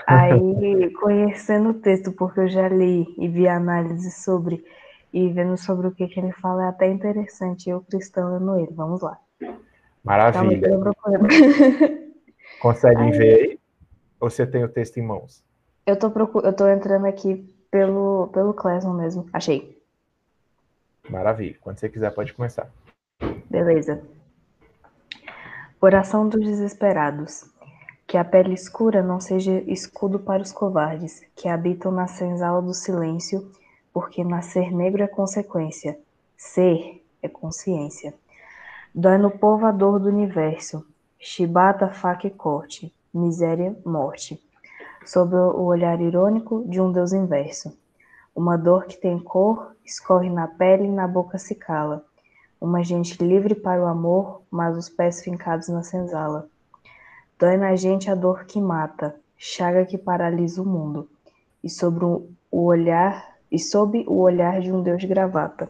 Aí, 0.05 0.91
conhecendo 0.93 1.69
o 1.69 1.73
texto, 1.73 2.11
porque 2.11 2.41
eu 2.41 2.47
já 2.47 2.69
li 2.69 3.07
e 3.17 3.27
vi 3.27 3.47
análise 3.47 4.11
sobre, 4.11 4.63
e 5.13 5.29
vendo 5.29 5.55
sobre 5.55 5.85
o 5.85 5.91
que, 5.91 6.07
que 6.07 6.19
ele 6.19 6.31
fala, 6.33 6.65
é 6.65 6.67
até 6.69 6.89
interessante. 6.89 7.69
Eu, 7.69 7.81
cristão, 7.81 8.39
no 8.39 8.59
ele. 8.59 8.73
Vamos 8.73 9.01
lá. 9.01 9.19
Maravilha. 10.03 10.67
Conseguem 12.59 13.11
aí. 13.11 13.17
ver 13.17 13.35
aí? 13.35 13.59
Ou 14.19 14.29
você 14.29 14.47
tem 14.47 14.63
o 14.63 14.69
texto 14.69 14.97
em 14.97 15.03
mãos? 15.03 15.43
Eu 15.85 15.99
tô, 15.99 16.09
procur... 16.09 16.43
eu 16.43 16.53
tô 16.53 16.67
entrando 16.67 17.05
aqui 17.05 17.47
pelo, 17.69 18.29
pelo 18.33 18.53
Classroom 18.53 18.93
mesmo. 18.93 19.29
Achei. 19.31 19.79
Maravilha. 21.07 21.57
Quando 21.61 21.77
você 21.77 21.89
quiser, 21.89 22.09
pode 22.11 22.33
começar. 22.33 22.69
Beleza. 23.49 24.01
Oração 25.79 26.27
dos 26.27 26.41
desesperados. 26.41 27.45
Que 28.07 28.17
a 28.17 28.23
pele 28.23 28.53
escura 28.53 29.03
não 29.03 29.19
seja 29.19 29.51
escudo 29.67 30.19
para 30.19 30.41
os 30.41 30.51
covardes, 30.51 31.21
que 31.35 31.47
habitam 31.47 31.91
na 31.91 32.07
senzala 32.07 32.61
do 32.61 32.73
silêncio, 32.73 33.51
porque 33.93 34.23
nascer 34.23 34.71
negro 34.71 35.03
é 35.03 35.07
consequência, 35.07 35.97
ser 36.35 37.05
é 37.21 37.29
consciência. 37.29 38.13
Dói 38.93 39.17
no 39.17 39.31
povo 39.31 39.65
a 39.65 39.71
dor 39.71 39.99
do 39.99 40.09
universo, 40.09 40.85
chibata, 41.19 41.89
faca 41.89 42.27
e 42.27 42.31
corte, 42.31 42.93
miséria, 43.13 43.75
morte, 43.85 44.41
sob 45.05 45.35
o 45.35 45.63
olhar 45.63 46.01
irônico 46.01 46.65
de 46.67 46.81
um 46.81 46.91
Deus 46.91 47.13
inverso. 47.13 47.77
Uma 48.35 48.57
dor 48.57 48.85
que 48.85 48.97
tem 48.97 49.19
cor, 49.19 49.75
escorre 49.85 50.29
na 50.29 50.47
pele 50.47 50.85
e 50.85 50.91
na 50.91 51.07
boca 51.07 51.37
se 51.37 51.53
cala. 51.53 52.03
Uma 52.59 52.83
gente 52.83 53.23
livre 53.23 53.53
para 53.53 53.81
o 53.81 53.85
amor, 53.85 54.41
mas 54.49 54.75
os 54.75 54.89
pés 54.89 55.21
fincados 55.21 55.67
na 55.67 55.83
senzala. 55.83 56.47
Dói 57.37 57.57
na 57.57 57.75
gente 57.75 58.09
a 58.09 58.15
dor 58.15 58.45
que 58.45 58.59
mata, 58.59 59.15
chaga 59.37 59.85
que 59.85 59.97
paralisa 59.97 60.61
o 60.61 60.65
mundo. 60.65 61.09
E 61.63 61.69
sobre 61.69 62.05
o 62.05 62.27
olhar, 62.51 63.32
e 63.53 63.59
sob 63.59 64.03
o 64.07 64.19
olhar 64.19 64.59
de 64.59 64.73
um 64.73 64.81
Deus 64.81 64.99
de 64.99 65.07
gravata. 65.07 65.69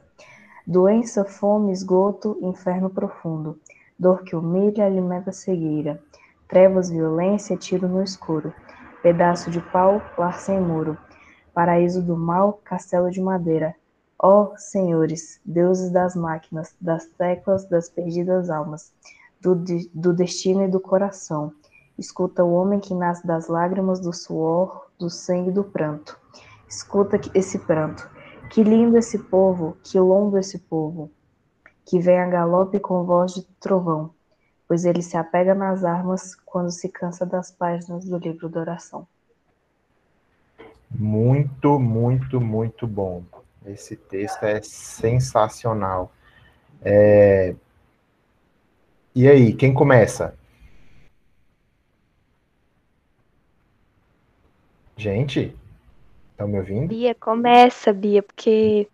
Doença, 0.66 1.24
fome, 1.24 1.72
esgoto, 1.72 2.38
inferno 2.42 2.90
profundo. 2.90 3.60
Dor 4.00 4.24
que 4.24 4.36
humilha, 4.36 4.86
alimenta 4.86 5.32
cegueira. 5.32 6.02
Trevas, 6.48 6.90
violência, 6.90 7.56
tiro 7.56 7.88
no 7.88 8.02
escuro. 8.02 8.52
Pedaço 9.04 9.52
de 9.52 9.60
pau, 9.60 10.02
lar 10.18 10.40
sem 10.40 10.60
muro 10.60 10.98
paraíso 11.54 12.02
do 12.02 12.18
mal, 12.18 12.60
castelo 12.64 13.12
de 13.12 13.22
madeira. 13.22 13.76
Ó 14.18 14.44
oh, 14.44 14.58
senhores, 14.58 15.40
deuses 15.46 15.92
das 15.92 16.16
máquinas, 16.16 16.76
das 16.80 17.06
teclas, 17.06 17.66
das 17.66 17.90
perdidas 17.90 18.50
almas, 18.50 18.92
do, 19.40 19.56
de, 19.56 19.90
do 19.94 20.14
destino 20.14 20.64
e 20.64 20.68
do 20.68 20.80
coração. 20.80 21.54
Escuta 21.98 22.44
o 22.44 22.54
homem 22.54 22.80
que 22.80 22.94
nasce 22.94 23.26
das 23.28 23.48
lágrimas, 23.48 24.00
do 24.00 24.12
suor, 24.12 24.88
do 24.98 25.10
sangue 25.10 25.50
e 25.50 25.54
do 25.54 25.64
pranto. 25.64 26.20
Escuta 26.74 27.22
esse 27.36 27.60
pranto. 27.60 28.10
Que 28.50 28.64
lindo 28.64 28.98
esse 28.98 29.20
povo, 29.20 29.78
que 29.84 30.00
longo 30.00 30.40
esse 30.40 30.58
povo, 30.58 31.12
que 31.86 32.00
vem 32.00 32.20
a 32.20 32.28
galope 32.28 32.80
com 32.80 33.04
voz 33.04 33.36
de 33.36 33.44
trovão, 33.60 34.12
pois 34.68 34.84
ele 34.84 35.02
se 35.04 35.16
apega 35.16 35.54
nas 35.54 35.84
armas 35.84 36.36
quando 36.36 36.72
se 36.72 36.90
cansa 36.90 37.26
das 37.26 37.52
páginas 37.52 38.06
do 38.06 38.18
livro 38.18 38.50
da 38.50 38.62
oração. 38.62 39.08
Muito, 40.90 41.80
muito, 41.80 42.42
muito 42.42 42.88
bom. 42.88 43.24
Esse 43.66 43.96
texto 43.96 44.44
é 44.44 44.60
sensacional. 44.64 46.12
É... 46.82 47.56
E 49.14 49.28
aí, 49.28 49.54
quem 49.54 49.74
começa? 49.74 50.36
Gente, 54.98 55.56
estão 56.44 56.48
me 56.48 56.60
ouvindo? 56.60 56.88
Bia, 56.88 57.16
começa, 57.16 57.94
Bia, 57.94 58.22
porque 58.22 58.88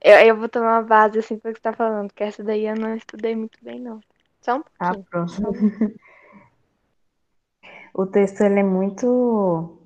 eu, 0.00 0.14
eu 0.18 0.36
vou 0.36 0.48
tomar 0.48 0.80
uma 0.80 0.82
base 0.82 1.18
assim 1.18 1.38
para 1.38 1.50
o 1.50 1.54
que 1.54 1.60
você 1.60 1.68
está 1.68 1.72
falando, 1.72 2.12
que 2.12 2.22
essa 2.22 2.42
daí 2.42 2.66
eu 2.66 2.76
não 2.76 2.94
estudei 2.96 3.34
muito 3.34 3.58
bem, 3.62 3.80
não. 3.80 4.00
Só 4.40 4.56
um 4.56 4.64
ah, 4.78 4.94
pouquinho. 4.94 5.06
Ah, 5.12 5.26
pronto. 5.26 5.94
o 7.94 8.06
texto 8.06 8.40
ele 8.42 8.60
é 8.60 8.64
muito 8.64 9.78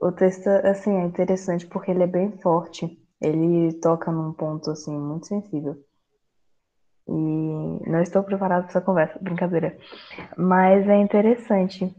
o 0.00 0.12
texto, 0.12 0.48
assim, 0.48 0.94
é 0.94 1.04
interessante 1.04 1.66
porque 1.66 1.90
ele 1.90 2.02
é 2.02 2.06
bem 2.06 2.32
forte. 2.38 3.02
Ele 3.20 3.72
toca 3.80 4.12
num 4.12 4.32
ponto, 4.32 4.70
assim, 4.70 4.96
muito 4.96 5.26
sensível. 5.26 5.76
E 7.08 7.90
não 7.90 8.00
estou 8.02 8.22
preparado 8.22 8.62
para 8.62 8.70
essa 8.70 8.80
conversa, 8.80 9.18
brincadeira. 9.20 9.76
Mas 10.36 10.86
é 10.86 10.96
interessante 10.96 11.94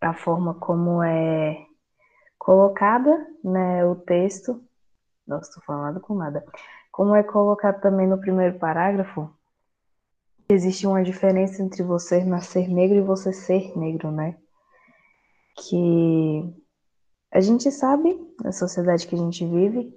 a 0.00 0.14
forma 0.14 0.54
como 0.54 1.02
é 1.02 1.67
colocada, 2.38 3.26
né, 3.42 3.84
o 3.84 3.94
texto. 3.96 4.62
Nossa, 5.26 5.48
estou 5.48 5.62
falando 5.64 6.00
com 6.00 6.14
nada. 6.14 6.44
Como 6.90 7.14
é 7.14 7.22
colocado 7.22 7.80
também 7.80 8.06
no 8.06 8.18
primeiro 8.18 8.58
parágrafo, 8.58 9.30
existe 10.48 10.86
uma 10.86 11.02
diferença 11.02 11.62
entre 11.62 11.82
você 11.82 12.24
nascer 12.24 12.68
negro 12.68 12.96
e 12.96 13.02
você 13.02 13.32
ser 13.32 13.76
negro, 13.76 14.10
né? 14.10 14.36
Que 15.56 16.54
a 17.30 17.40
gente 17.40 17.70
sabe, 17.70 18.18
na 18.42 18.52
sociedade 18.52 19.06
que 19.06 19.14
a 19.14 19.18
gente 19.18 19.44
vive, 19.44 19.94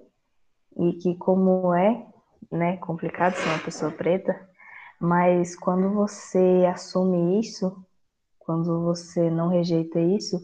e 0.77 0.93
que 0.93 1.15
como 1.15 1.73
é, 1.73 2.05
né, 2.51 2.77
complicado 2.77 3.35
ser 3.35 3.47
uma 3.49 3.59
pessoa 3.59 3.91
preta, 3.91 4.49
mas 4.99 5.55
quando 5.55 5.89
você 5.89 6.65
assume 6.71 7.39
isso, 7.39 7.75
quando 8.39 8.81
você 8.83 9.29
não 9.29 9.47
rejeita 9.47 9.99
isso, 9.99 10.37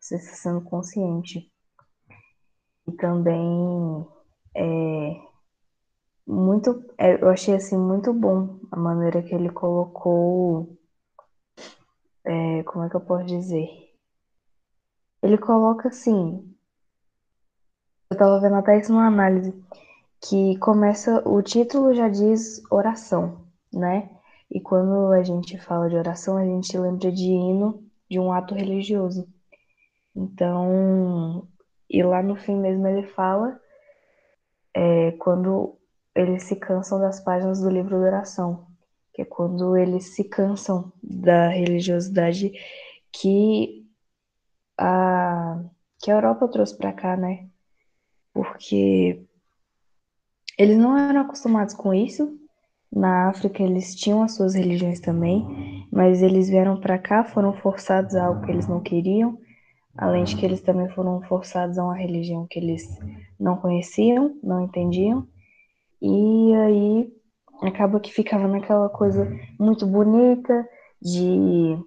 você 0.00 0.16
está 0.16 0.34
sendo 0.34 0.62
consciente. 0.62 1.52
E 2.86 2.92
também 2.92 4.06
é 4.54 5.28
muito, 6.26 6.84
é, 6.98 7.22
eu 7.22 7.28
achei 7.30 7.54
assim 7.54 7.76
muito 7.78 8.12
bom 8.12 8.60
a 8.70 8.76
maneira 8.76 9.22
que 9.22 9.34
ele 9.34 9.50
colocou, 9.50 10.78
é, 12.24 12.62
como 12.64 12.84
é 12.84 12.90
que 12.90 12.96
eu 12.96 13.00
posso 13.00 13.24
dizer? 13.24 13.68
Ele 15.22 15.38
coloca 15.38 15.88
assim. 15.88 16.54
Eu 18.10 18.14
estava 18.14 18.40
vendo 18.40 18.56
até 18.56 18.78
isso 18.78 18.92
numa 18.92 19.06
análise, 19.06 19.52
que 20.20 20.58
começa, 20.58 21.26
o 21.28 21.42
título 21.42 21.94
já 21.94 22.08
diz 22.08 22.62
oração, 22.70 23.46
né? 23.72 24.10
E 24.50 24.60
quando 24.60 25.12
a 25.12 25.22
gente 25.22 25.58
fala 25.58 25.88
de 25.88 25.96
oração, 25.96 26.36
a 26.36 26.44
gente 26.44 26.76
lembra 26.78 27.12
de 27.12 27.24
hino, 27.24 27.82
de 28.10 28.18
um 28.18 28.32
ato 28.32 28.54
religioso. 28.54 29.28
Então, 30.18 31.46
e 31.88 32.02
lá 32.02 32.20
no 32.20 32.34
fim 32.34 32.56
mesmo 32.56 32.84
ele 32.88 33.06
fala 33.06 33.60
é, 34.74 35.12
quando 35.12 35.78
eles 36.12 36.42
se 36.42 36.56
cansam 36.56 36.98
das 36.98 37.20
páginas 37.20 37.60
do 37.60 37.70
livro 37.70 37.96
de 37.96 38.04
oração, 38.04 38.66
que 39.14 39.22
é 39.22 39.24
quando 39.24 39.76
eles 39.76 40.16
se 40.16 40.24
cansam 40.24 40.92
da 41.00 41.50
religiosidade 41.50 42.50
que 43.12 43.86
a, 44.76 45.62
que 46.00 46.10
a 46.10 46.14
Europa 46.14 46.48
trouxe 46.48 46.76
para 46.76 46.92
cá, 46.92 47.16
né? 47.16 47.48
Porque 48.34 49.24
eles 50.58 50.76
não 50.76 50.98
eram 50.98 51.20
acostumados 51.20 51.74
com 51.74 51.94
isso. 51.94 52.36
Na 52.90 53.28
África 53.28 53.62
eles 53.62 53.94
tinham 53.94 54.20
as 54.20 54.34
suas 54.34 54.56
religiões 54.56 54.98
também, 54.98 55.86
mas 55.92 56.22
eles 56.22 56.48
vieram 56.48 56.80
para 56.80 56.98
cá, 56.98 57.22
foram 57.22 57.52
forçados 57.52 58.16
a 58.16 58.24
algo 58.26 58.44
que 58.44 58.50
eles 58.50 58.66
não 58.66 58.80
queriam, 58.80 59.38
além 59.96 60.24
de 60.24 60.36
que 60.36 60.44
eles 60.44 60.60
também 60.60 60.88
foram 60.90 61.20
forçados 61.22 61.78
a 61.78 61.84
uma 61.84 61.96
religião 61.96 62.46
que 62.46 62.58
eles 62.58 62.86
não 63.38 63.56
conheciam, 63.56 64.36
não 64.42 64.64
entendiam. 64.64 65.26
E 66.00 66.54
aí 66.54 67.12
acaba 67.62 68.00
que 68.00 68.12
ficava 68.12 68.46
naquela 68.46 68.88
coisa 68.88 69.28
muito 69.58 69.86
bonita 69.86 70.68
de 71.00 71.78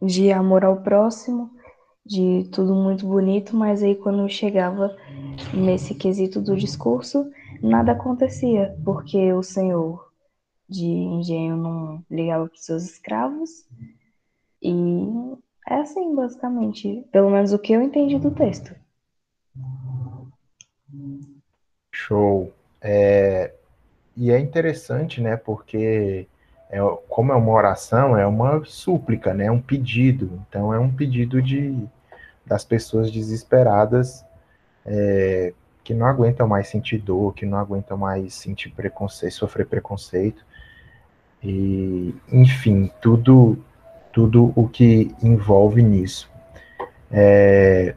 de 0.00 0.32
amor 0.32 0.64
ao 0.64 0.82
próximo 0.82 1.50
de 2.04 2.48
tudo 2.50 2.74
muito 2.74 3.06
bonito, 3.06 3.56
mas 3.56 3.82
aí 3.82 3.94
quando 3.94 4.28
chegava 4.28 4.96
nesse 5.54 5.94
quesito 5.94 6.40
do 6.40 6.56
discurso, 6.56 7.30
nada 7.62 7.92
acontecia, 7.92 8.76
porque 8.84 9.32
o 9.32 9.42
senhor 9.42 10.10
de 10.68 10.86
engenho 10.86 11.56
não 11.56 12.04
ligava 12.10 12.46
para 12.46 12.54
os 12.54 12.64
seus 12.64 12.84
escravos. 12.84 13.50
E 14.60 14.72
é 15.68 15.74
assim, 15.76 16.14
basicamente, 16.14 17.06
pelo 17.12 17.30
menos 17.30 17.52
o 17.52 17.58
que 17.58 17.72
eu 17.72 17.82
entendi 17.82 18.18
do 18.18 18.30
texto. 18.30 18.74
Show. 21.92 22.52
É, 22.80 23.54
e 24.16 24.30
é 24.30 24.38
interessante, 24.38 25.20
né? 25.20 25.36
Porque 25.36 26.26
é, 26.70 26.78
como 27.08 27.32
é 27.32 27.36
uma 27.36 27.52
oração, 27.52 28.16
é 28.16 28.26
uma 28.26 28.64
súplica, 28.64 29.32
né? 29.32 29.46
É 29.46 29.50
um 29.50 29.60
pedido. 29.60 30.42
Então 30.48 30.72
é 30.72 30.78
um 30.78 30.90
pedido 30.90 31.40
de 31.40 31.88
das 32.44 32.64
pessoas 32.64 33.10
desesperadas 33.10 34.24
é, 34.84 35.54
que 35.84 35.94
não 35.94 36.06
aguentam 36.06 36.46
mais 36.46 36.68
sentir 36.68 36.98
dor, 36.98 37.34
que 37.34 37.46
não 37.46 37.58
aguentam 37.58 37.96
mais 37.96 38.34
sentir 38.34 38.70
preconceito, 38.70 39.34
sofrer 39.34 39.66
preconceito. 39.66 40.44
E, 41.42 42.14
enfim, 42.30 42.90
tudo 43.00 43.58
tudo 44.12 44.52
o 44.54 44.68
que 44.68 45.10
envolve 45.22 45.82
nisso. 45.82 46.30
É, 47.10 47.94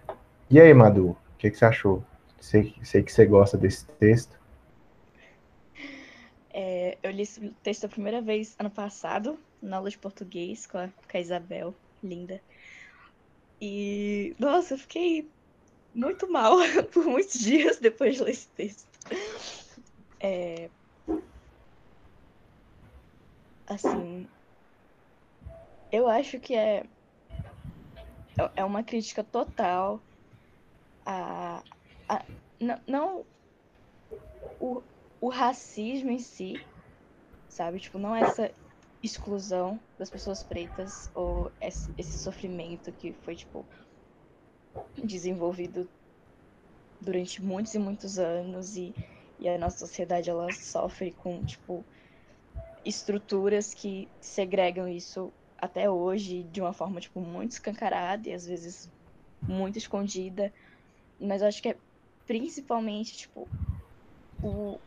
e 0.49 0.59
aí, 0.59 0.73
Madu, 0.73 1.09
o 1.09 1.17
que, 1.37 1.49
que 1.51 1.57
você 1.57 1.65
achou? 1.65 2.03
Sei, 2.39 2.73
sei 2.83 3.03
que 3.03 3.11
você 3.11 3.25
gosta 3.25 3.57
desse 3.57 3.85
texto. 3.99 4.39
É, 6.53 6.97
eu 7.03 7.11
li 7.11 7.23
esse 7.23 7.49
texto 7.61 7.85
a 7.85 7.89
primeira 7.89 8.21
vez 8.21 8.55
ano 8.57 8.69
passado, 8.69 9.37
na 9.61 9.77
aula 9.77 9.89
de 9.89 9.97
português 9.97 10.65
com 10.65 10.77
a, 10.77 10.87
com 10.87 11.17
a 11.17 11.19
Isabel, 11.19 11.73
linda. 12.03 12.41
E, 13.59 14.35
nossa, 14.39 14.75
eu 14.75 14.77
fiquei 14.77 15.27
muito 15.93 16.31
mal 16.31 16.57
por 16.93 17.05
muitos 17.05 17.39
dias 17.39 17.77
depois 17.77 18.15
de 18.15 18.23
ler 18.23 18.31
esse 18.31 18.47
texto. 18.49 18.87
É, 20.19 20.69
assim, 23.67 24.27
eu 25.95 26.07
acho 26.09 26.39
que 26.41 26.53
é, 26.53 26.83
é 28.55 28.65
uma 28.65 28.83
crítica 28.83 29.23
total 29.23 30.03
a, 31.05 31.63
a 32.09 32.25
não, 32.59 32.81
não 32.85 33.25
o, 34.59 34.83
o 35.21 35.29
racismo 35.29 36.11
em 36.11 36.19
si, 36.19 36.61
sabe? 37.47 37.79
Tipo, 37.79 37.97
não 37.97 38.13
essa 38.13 38.53
exclusão 39.01 39.79
das 39.97 40.09
pessoas 40.09 40.43
pretas 40.43 41.09
ou 41.13 41.49
esse, 41.61 41.93
esse 41.97 42.19
sofrimento 42.19 42.91
que 42.91 43.13
foi, 43.23 43.35
tipo, 43.35 43.65
desenvolvido 45.05 45.89
durante 46.99 47.41
muitos 47.41 47.73
e 47.73 47.79
muitos 47.79 48.17
anos 48.19 48.75
e, 48.75 48.93
e 49.39 49.47
a 49.47 49.57
nossa 49.57 49.77
sociedade, 49.77 50.29
ela 50.29 50.51
sofre 50.51 51.13
com, 51.13 51.45
tipo, 51.45 51.85
estruturas 52.83 53.73
que 53.73 54.09
segregam 54.19 54.87
isso 54.87 55.31
até 55.65 55.89
hoje 55.89 56.43
de 56.43 56.61
uma 56.61 56.73
forma, 56.73 56.99
tipo, 56.99 57.19
muito 57.19 57.51
escancarada 57.51 58.29
e 58.29 58.33
às 58.33 58.45
vezes 58.45 58.89
muito 59.41 59.77
escondida. 59.77 60.53
Mas 61.19 61.41
eu 61.41 61.47
acho 61.47 61.61
que 61.61 61.69
é 61.69 61.77
principalmente, 62.25 63.17
tipo, 63.17 63.47
o, 64.41 64.79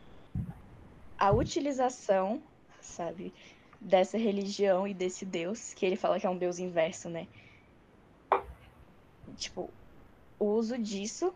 a 1.19 1.31
utilização, 1.31 2.43
sabe, 2.81 3.33
dessa 3.81 4.19
religião 4.19 4.87
e 4.87 4.95
desse 4.95 5.25
Deus, 5.25 5.73
que 5.73 5.87
ele 5.87 5.97
fala 5.97 6.19
que 6.19 6.27
é 6.27 6.31
um 6.31 6.39
Deus 6.39 6.59
inverso, 6.59 7.09
né? 7.09 7.29
Tipo, 9.37 9.71
o 10.39 10.47
uso 10.47 10.79
disso 10.79 11.33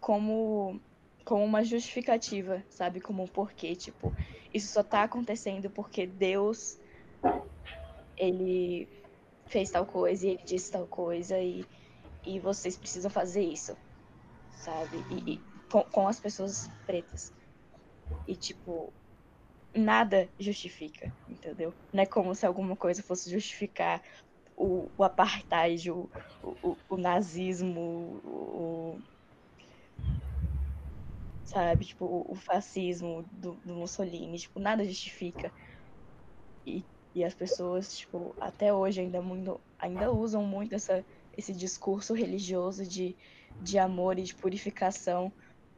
como, 0.00 0.80
como 1.24 1.44
uma 1.44 1.62
justificativa, 1.62 2.64
sabe? 2.70 3.00
Como 3.00 3.22
um 3.22 3.28
porquê, 3.28 3.76
tipo, 3.76 4.12
isso 4.52 4.72
só 4.72 4.82
tá 4.82 5.04
acontecendo 5.04 5.70
porque 5.70 6.06
Deus, 6.06 6.78
ele 8.20 8.86
fez 9.46 9.70
tal 9.70 9.86
coisa 9.86 10.26
e 10.26 10.30
ele 10.30 10.42
disse 10.44 10.70
tal 10.70 10.86
coisa 10.86 11.38
e, 11.38 11.64
e 12.24 12.38
vocês 12.38 12.76
precisam 12.76 13.10
fazer 13.10 13.42
isso, 13.42 13.76
sabe? 14.52 14.98
E, 15.10 15.32
e 15.32 15.40
com, 15.70 15.82
com 15.84 16.06
as 16.06 16.20
pessoas 16.20 16.68
pretas. 16.86 17.32
E, 18.28 18.36
tipo, 18.36 18.92
nada 19.74 20.28
justifica, 20.38 21.12
entendeu? 21.28 21.72
Não 21.92 22.02
é 22.02 22.06
como 22.06 22.34
se 22.34 22.44
alguma 22.44 22.76
coisa 22.76 23.02
fosse 23.02 23.30
justificar 23.30 24.02
o, 24.56 24.90
o 24.96 25.02
apartheid, 25.02 25.90
o, 25.90 26.08
o, 26.42 26.76
o 26.88 26.96
nazismo, 26.96 27.80
o, 28.24 29.00
sabe, 31.44 31.86
tipo, 31.86 32.26
o, 32.28 32.34
fascismo 32.34 33.24
do, 33.32 33.54
do, 33.64 33.74
Mussolini, 33.74 34.38
tipo, 34.38 34.60
nada 34.60 34.84
justifica. 34.84 35.50
E, 36.66 36.84
e 37.14 37.24
as 37.24 37.34
pessoas, 37.34 37.96
tipo, 37.96 38.36
até 38.40 38.72
hoje 38.72 39.00
ainda 39.00 39.20
muito, 39.20 39.60
ainda 39.78 40.12
usam 40.12 40.44
muito 40.44 40.74
essa, 40.74 41.04
esse 41.36 41.52
discurso 41.54 42.14
religioso 42.14 42.86
de, 42.86 43.16
de 43.60 43.78
amor 43.78 44.18
e 44.18 44.22
de 44.22 44.34
purificação 44.34 45.32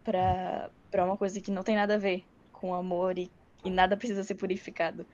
para 0.05 0.71
uma 0.95 1.17
coisa 1.17 1.41
que 1.41 1.51
não 1.51 1.63
tem 1.63 1.77
nada 1.77 1.95
a 1.95 1.99
ver 1.99 2.27
com 2.53 2.75
amor 2.75 3.19
e 3.19 3.33
e 3.65 3.71
nada 3.71 3.97
precisa 3.97 4.25
ser 4.25 4.35
purificado, 4.35 5.07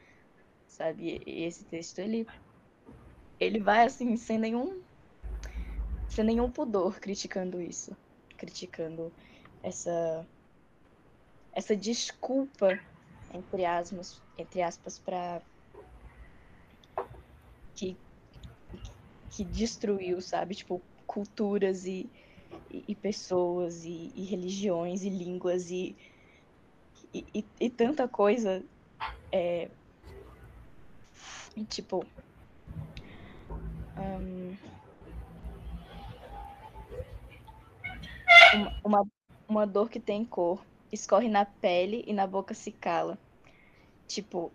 sabe? 0.66 1.22
E 1.26 1.44
esse 1.44 1.64
texto 1.64 1.98
ele 1.98 2.26
ele 3.38 3.60
vai 3.60 3.84
assim 3.84 4.16
sem 4.16 4.38
nenhum 4.38 4.82
sem 6.08 6.24
nenhum 6.24 6.50
pudor 6.50 6.98
criticando 6.98 7.60
isso, 7.60 7.96
criticando 8.36 9.12
essa 9.62 10.26
essa 11.52 11.76
desculpa 11.76 12.78
entre 13.32 13.64
aspas 13.64 14.22
entre 14.36 14.62
aspas 14.62 14.98
para 14.98 15.42
que 17.78 17.96
que 19.30 19.44
destruiu, 19.44 20.20
sabe? 20.20 20.56
Tipo, 20.56 20.82
culturas 21.06 21.84
e, 21.84 22.10
e, 22.68 22.94
pessoas 22.96 23.84
e, 23.84 24.12
e, 24.16 24.24
religiões 24.24 25.02
e 25.02 25.08
línguas 25.08 25.70
e 25.70 25.96
e, 27.14 27.24
e, 27.34 27.44
e 27.60 27.70
tanta 27.70 28.08
coisa. 28.08 28.64
É, 29.32 29.70
tipo. 31.68 32.04
Um, 33.96 34.56
uma, 38.84 39.06
uma 39.48 39.66
dor 39.66 39.88
que 39.88 40.00
tem 40.00 40.24
cor, 40.24 40.64
escorre 40.92 41.28
na 41.28 41.44
pele 41.44 42.02
e 42.06 42.12
na 42.12 42.26
boca 42.26 42.54
se 42.54 42.72
cala. 42.72 43.18
Tipo, 44.08 44.52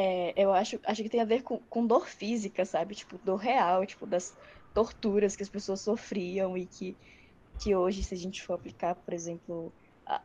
é, 0.00 0.32
eu 0.36 0.52
acho, 0.52 0.78
acho 0.84 1.02
que 1.02 1.08
tem 1.08 1.20
a 1.20 1.24
ver 1.24 1.42
com, 1.42 1.58
com 1.58 1.84
dor 1.84 2.06
física, 2.06 2.64
sabe? 2.64 2.94
Tipo, 2.94 3.18
dor 3.18 3.34
real, 3.34 3.84
tipo, 3.84 4.06
das 4.06 4.36
torturas 4.72 5.34
que 5.34 5.42
as 5.42 5.48
pessoas 5.48 5.80
sofriam 5.80 6.56
e 6.56 6.66
que, 6.66 6.96
que 7.58 7.74
hoje, 7.74 8.04
se 8.04 8.14
a 8.14 8.16
gente 8.16 8.40
for 8.40 8.54
aplicar, 8.54 8.94
por 8.94 9.12
exemplo, 9.12 9.72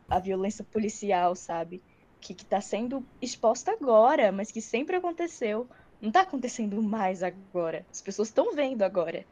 a, 0.08 0.20
violência 0.20 0.64
policial, 0.64 1.34
sabe? 1.34 1.82
Que, 2.20 2.34
está 2.34 2.60
sendo 2.60 3.04
exposta 3.20 3.72
agora, 3.72 4.30
mas 4.30 4.52
que 4.52 4.60
sempre 4.60 4.94
aconteceu. 4.94 5.68
Não 6.00 6.10
está 6.10 6.20
acontecendo 6.20 6.80
mais 6.80 7.24
agora. 7.24 7.84
As 7.90 8.00
pessoas 8.00 8.28
estão 8.28 8.54
vendo 8.54 8.82
agora. 8.82 9.26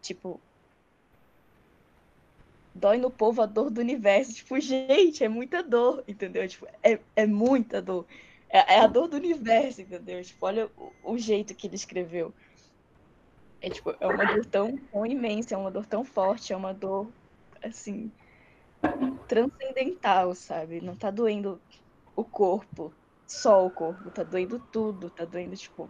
Tipo. 0.00 0.40
Dói 2.74 2.96
no 2.96 3.10
povo 3.10 3.42
a 3.42 3.46
dor 3.46 3.68
do 3.68 3.82
universo. 3.82 4.32
Tipo, 4.32 4.58
gente, 4.60 5.22
é 5.22 5.28
muita 5.28 5.62
dor, 5.62 6.02
entendeu? 6.08 6.48
Tipo, 6.48 6.66
é, 6.82 6.98
é 7.14 7.26
muita 7.26 7.82
dor. 7.82 8.06
É, 8.52 8.74
é 8.74 8.80
a 8.80 8.86
dor 8.86 9.08
do 9.08 9.16
universo, 9.16 9.80
entendeu? 9.80 10.22
Tipo, 10.22 10.46
olha 10.46 10.70
o, 10.76 11.12
o 11.12 11.18
jeito 11.18 11.54
que 11.54 11.66
ele 11.66 11.76
escreveu. 11.76 12.34
É, 13.60 13.70
tipo, 13.70 13.94
é 14.00 14.06
uma 14.06 14.24
dor 14.24 14.46
tão, 14.46 14.76
tão 14.76 15.06
imensa, 15.06 15.54
é 15.54 15.58
uma 15.58 15.70
dor 15.70 15.86
tão 15.86 16.04
forte, 16.04 16.52
é 16.52 16.56
uma 16.56 16.72
dor, 16.72 17.12
assim, 17.62 18.10
transcendental, 19.28 20.34
sabe? 20.34 20.80
Não 20.80 20.96
tá 20.96 21.10
doendo 21.10 21.60
o 22.16 22.24
corpo, 22.24 22.92
só 23.26 23.64
o 23.66 23.70
corpo, 23.70 24.10
tá 24.10 24.22
doendo 24.22 24.58
tudo, 24.58 25.10
tá 25.10 25.24
doendo, 25.24 25.56
tipo. 25.56 25.88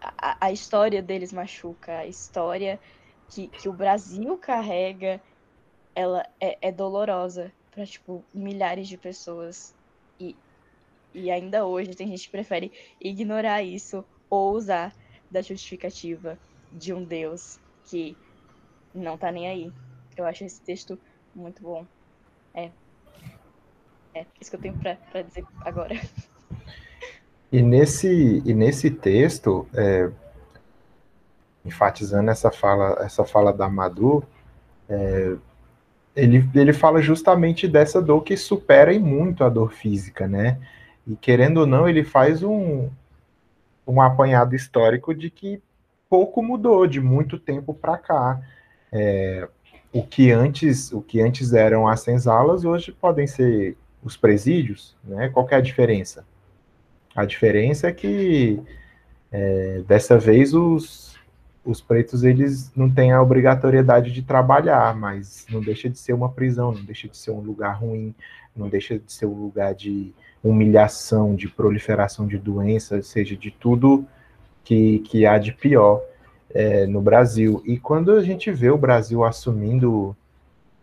A, 0.00 0.46
a 0.46 0.52
história 0.52 1.02
deles 1.02 1.32
machuca, 1.32 1.98
a 1.98 2.06
história 2.06 2.80
que, 3.28 3.48
que 3.48 3.68
o 3.68 3.72
Brasil 3.72 4.36
carrega, 4.38 5.20
ela 5.94 6.26
é, 6.40 6.68
é 6.68 6.72
dolorosa 6.72 7.52
para 7.70 7.86
tipo, 7.86 8.24
milhares 8.34 8.88
de 8.88 8.96
pessoas. 8.96 9.74
E, 11.14 11.22
e 11.22 11.30
ainda 11.30 11.64
hoje 11.64 11.94
tem 11.94 12.08
gente 12.08 12.24
que 12.24 12.30
prefere 12.30 12.72
ignorar 13.00 13.62
isso 13.62 14.04
ou 14.28 14.52
usar 14.54 14.94
da 15.30 15.40
justificativa 15.42 16.38
de 16.72 16.92
um 16.92 17.04
Deus 17.04 17.58
que 17.84 18.16
não 18.94 19.16
tá 19.16 19.30
nem 19.30 19.48
aí. 19.48 19.72
Eu 20.16 20.24
acho 20.24 20.44
esse 20.44 20.60
texto 20.60 20.98
muito 21.34 21.62
bom. 21.62 21.86
É. 22.54 22.70
É 24.14 24.26
isso 24.40 24.50
que 24.50 24.56
eu 24.56 24.60
tenho 24.60 24.76
para 24.78 25.22
dizer 25.22 25.44
agora. 25.60 25.94
E 27.52 27.62
nesse, 27.62 28.42
e 28.44 28.54
nesse 28.54 28.90
texto, 28.90 29.66
é, 29.74 30.10
enfatizando 31.64 32.30
essa 32.30 32.50
fala, 32.50 32.98
essa 33.04 33.24
fala 33.24 33.52
da 33.52 33.68
Madu, 33.68 34.22
é, 34.88 35.36
ele, 36.14 36.48
ele 36.54 36.72
fala 36.72 37.00
justamente 37.00 37.66
dessa 37.66 38.00
dor 38.00 38.22
que 38.22 38.36
supera 38.36 38.92
em 38.92 38.98
muito 38.98 39.42
a 39.42 39.48
dor 39.48 39.72
física, 39.72 40.28
né? 40.28 40.58
E 41.10 41.16
querendo 41.16 41.58
ou 41.58 41.66
não, 41.66 41.88
ele 41.88 42.04
faz 42.04 42.40
um, 42.44 42.88
um 43.84 44.00
apanhado 44.00 44.54
histórico 44.54 45.12
de 45.12 45.28
que 45.28 45.60
pouco 46.08 46.40
mudou 46.40 46.86
de 46.86 47.00
muito 47.00 47.36
tempo 47.36 47.74
para 47.74 47.98
cá. 47.98 48.40
É, 48.92 49.48
o 49.92 50.04
que 50.04 50.30
antes 50.30 50.92
o 50.92 51.02
que 51.02 51.20
antes 51.20 51.52
eram 51.52 51.88
as 51.88 52.00
senzalas 52.00 52.64
hoje 52.64 52.92
podem 52.92 53.26
ser 53.26 53.76
os 54.04 54.16
presídios, 54.16 54.96
né? 55.02 55.28
Qual 55.28 55.48
é 55.50 55.56
a 55.56 55.60
diferença? 55.60 56.24
A 57.14 57.24
diferença 57.24 57.88
é 57.88 57.92
que 57.92 58.62
é, 59.32 59.82
dessa 59.88 60.16
vez 60.16 60.54
os, 60.54 61.18
os 61.64 61.80
pretos 61.80 62.22
eles 62.22 62.70
não 62.76 62.88
têm 62.88 63.10
a 63.10 63.20
obrigatoriedade 63.20 64.12
de 64.12 64.22
trabalhar, 64.22 64.94
mas 64.94 65.44
não 65.50 65.60
deixa 65.60 65.90
de 65.90 65.98
ser 65.98 66.12
uma 66.12 66.30
prisão, 66.30 66.70
não 66.70 66.84
deixa 66.84 67.08
de 67.08 67.16
ser 67.16 67.32
um 67.32 67.40
lugar 67.40 67.72
ruim, 67.72 68.14
não 68.56 68.68
deixa 68.68 68.98
de 68.98 69.12
ser 69.12 69.26
um 69.26 69.34
lugar 69.34 69.74
de 69.74 70.12
humilhação, 70.42 71.34
de 71.34 71.48
proliferação 71.48 72.26
de 72.26 72.38
doenças, 72.38 73.06
seja 73.06 73.36
de 73.36 73.50
tudo 73.50 74.06
que, 74.64 75.00
que 75.00 75.26
há 75.26 75.38
de 75.38 75.52
pior 75.52 76.02
é, 76.50 76.86
no 76.86 77.00
Brasil. 77.00 77.62
E 77.66 77.78
quando 77.78 78.12
a 78.12 78.22
gente 78.22 78.50
vê 78.50 78.70
o 78.70 78.78
Brasil 78.78 79.24
assumindo 79.24 80.16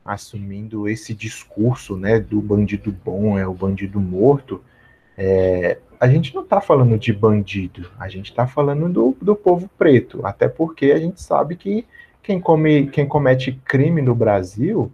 assumindo 0.04 0.88
esse 0.88 1.14
discurso 1.14 1.98
né, 1.98 2.18
do 2.18 2.40
bandido 2.40 2.96
bom 3.04 3.38
é 3.38 3.46
o 3.46 3.54
bandido 3.54 4.00
morto, 4.00 4.64
é, 5.18 5.80
a 6.00 6.08
gente 6.08 6.34
não 6.34 6.44
está 6.44 6.62
falando 6.62 6.98
de 6.98 7.12
bandido, 7.12 7.90
a 8.00 8.08
gente 8.08 8.30
está 8.30 8.48
falando 8.48 8.88
do, 8.88 9.18
do 9.22 9.36
povo 9.36 9.70
preto, 9.78 10.26
até 10.26 10.48
porque 10.48 10.94
a 10.94 11.00
gente 11.00 11.22
sabe 11.22 11.58
que 11.58 11.86
quem, 12.24 12.40
come, 12.40 12.88
quem 12.88 13.06
comete 13.08 13.60
crime 13.66 14.02
no 14.02 14.16
Brasil, 14.16 14.92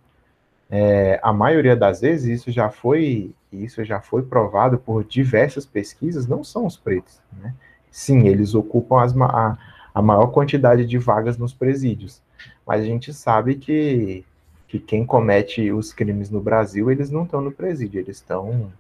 é, 0.69 1.19
a 1.21 1.31
maioria 1.31 1.75
das 1.75 2.01
vezes, 2.01 2.41
isso 2.41 2.51
já 2.51 2.69
foi 2.69 3.33
isso 3.51 3.83
já 3.83 4.01
foi 4.01 4.23
provado 4.23 4.79
por 4.79 5.03
diversas 5.03 5.65
pesquisas, 5.65 6.25
não 6.25 6.43
são 6.43 6.65
os 6.65 6.75
pretos. 6.75 7.21
Né? 7.31 7.53
Sim, 7.91 8.27
eles 8.27 8.55
ocupam 8.55 9.01
as, 9.01 9.15
a, 9.15 9.57
a 9.93 10.01
maior 10.01 10.27
quantidade 10.27 10.85
de 10.85 10.97
vagas 10.97 11.37
nos 11.37 11.53
presídios, 11.53 12.21
mas 12.65 12.81
a 12.81 12.85
gente 12.85 13.13
sabe 13.13 13.55
que, 13.55 14.25
que 14.67 14.79
quem 14.79 15.05
comete 15.05 15.71
os 15.71 15.93
crimes 15.93 16.31
no 16.31 16.41
Brasil, 16.41 16.89
eles 16.89 17.11
não 17.11 17.23
estão 17.23 17.41
no 17.41 17.51
presídio, 17.51 17.99
eles 17.99 18.17
estão 18.17 18.71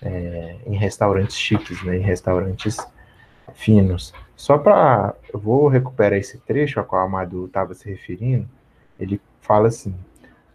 é, 0.00 0.56
em 0.64 0.76
restaurantes 0.76 1.36
chiques, 1.36 1.82
né, 1.84 1.96
em 1.96 2.02
restaurantes 2.02 2.78
finos. 3.54 4.14
Só 4.36 4.56
para. 4.56 5.14
Eu 5.32 5.40
vou 5.40 5.66
recuperar 5.66 6.18
esse 6.18 6.38
trecho 6.38 6.78
a 6.78 6.84
qual 6.84 7.02
o 7.02 7.06
Amado 7.06 7.46
estava 7.46 7.74
se 7.74 7.90
referindo. 7.90 8.48
Ele 9.00 9.20
fala 9.40 9.66
assim: 9.66 9.92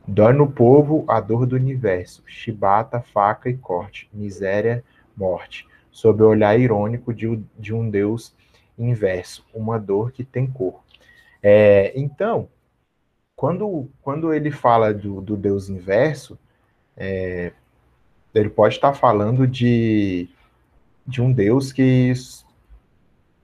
Dói 0.08 0.34
no 0.34 0.52
povo 0.52 1.06
a 1.08 1.22
dor 1.22 1.46
do 1.46 1.56
universo, 1.56 2.24
chibata, 2.28 3.02
faca 3.02 3.50
e 3.50 3.56
corte, 3.56 4.10
miséria, 4.14 4.84
morte, 5.16 5.68
sob 5.92 6.22
o 6.22 6.28
olhar 6.28 6.60
irônico 6.60 7.14
de, 7.14 7.42
de 7.58 7.74
um 7.74 7.90
Deus 7.90 8.36
inverso, 8.78 9.46
uma 9.54 9.80
dor 9.80 10.12
que 10.12 10.24
tem 10.24 10.46
cor. 10.48 10.82
É, 11.42 11.94
então, 11.96 12.50
quando, 13.36 13.90
quando 14.02 14.34
ele 14.34 14.52
fala 14.52 14.94
do, 14.94 15.22
do 15.22 15.38
Deus 15.38 15.70
inverso, 15.70 16.38
é, 16.98 17.52
ele 18.34 18.50
pode 18.50 18.76
estar 18.76 18.94
falando 18.94 19.48
de, 19.48 20.30
de 21.06 21.22
um 21.22 21.32
Deus 21.32 21.72
que 21.72 22.14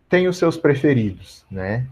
tem 0.07 0.27
os 0.27 0.37
seus 0.37 0.57
preferidos, 0.57 1.45
né? 1.49 1.87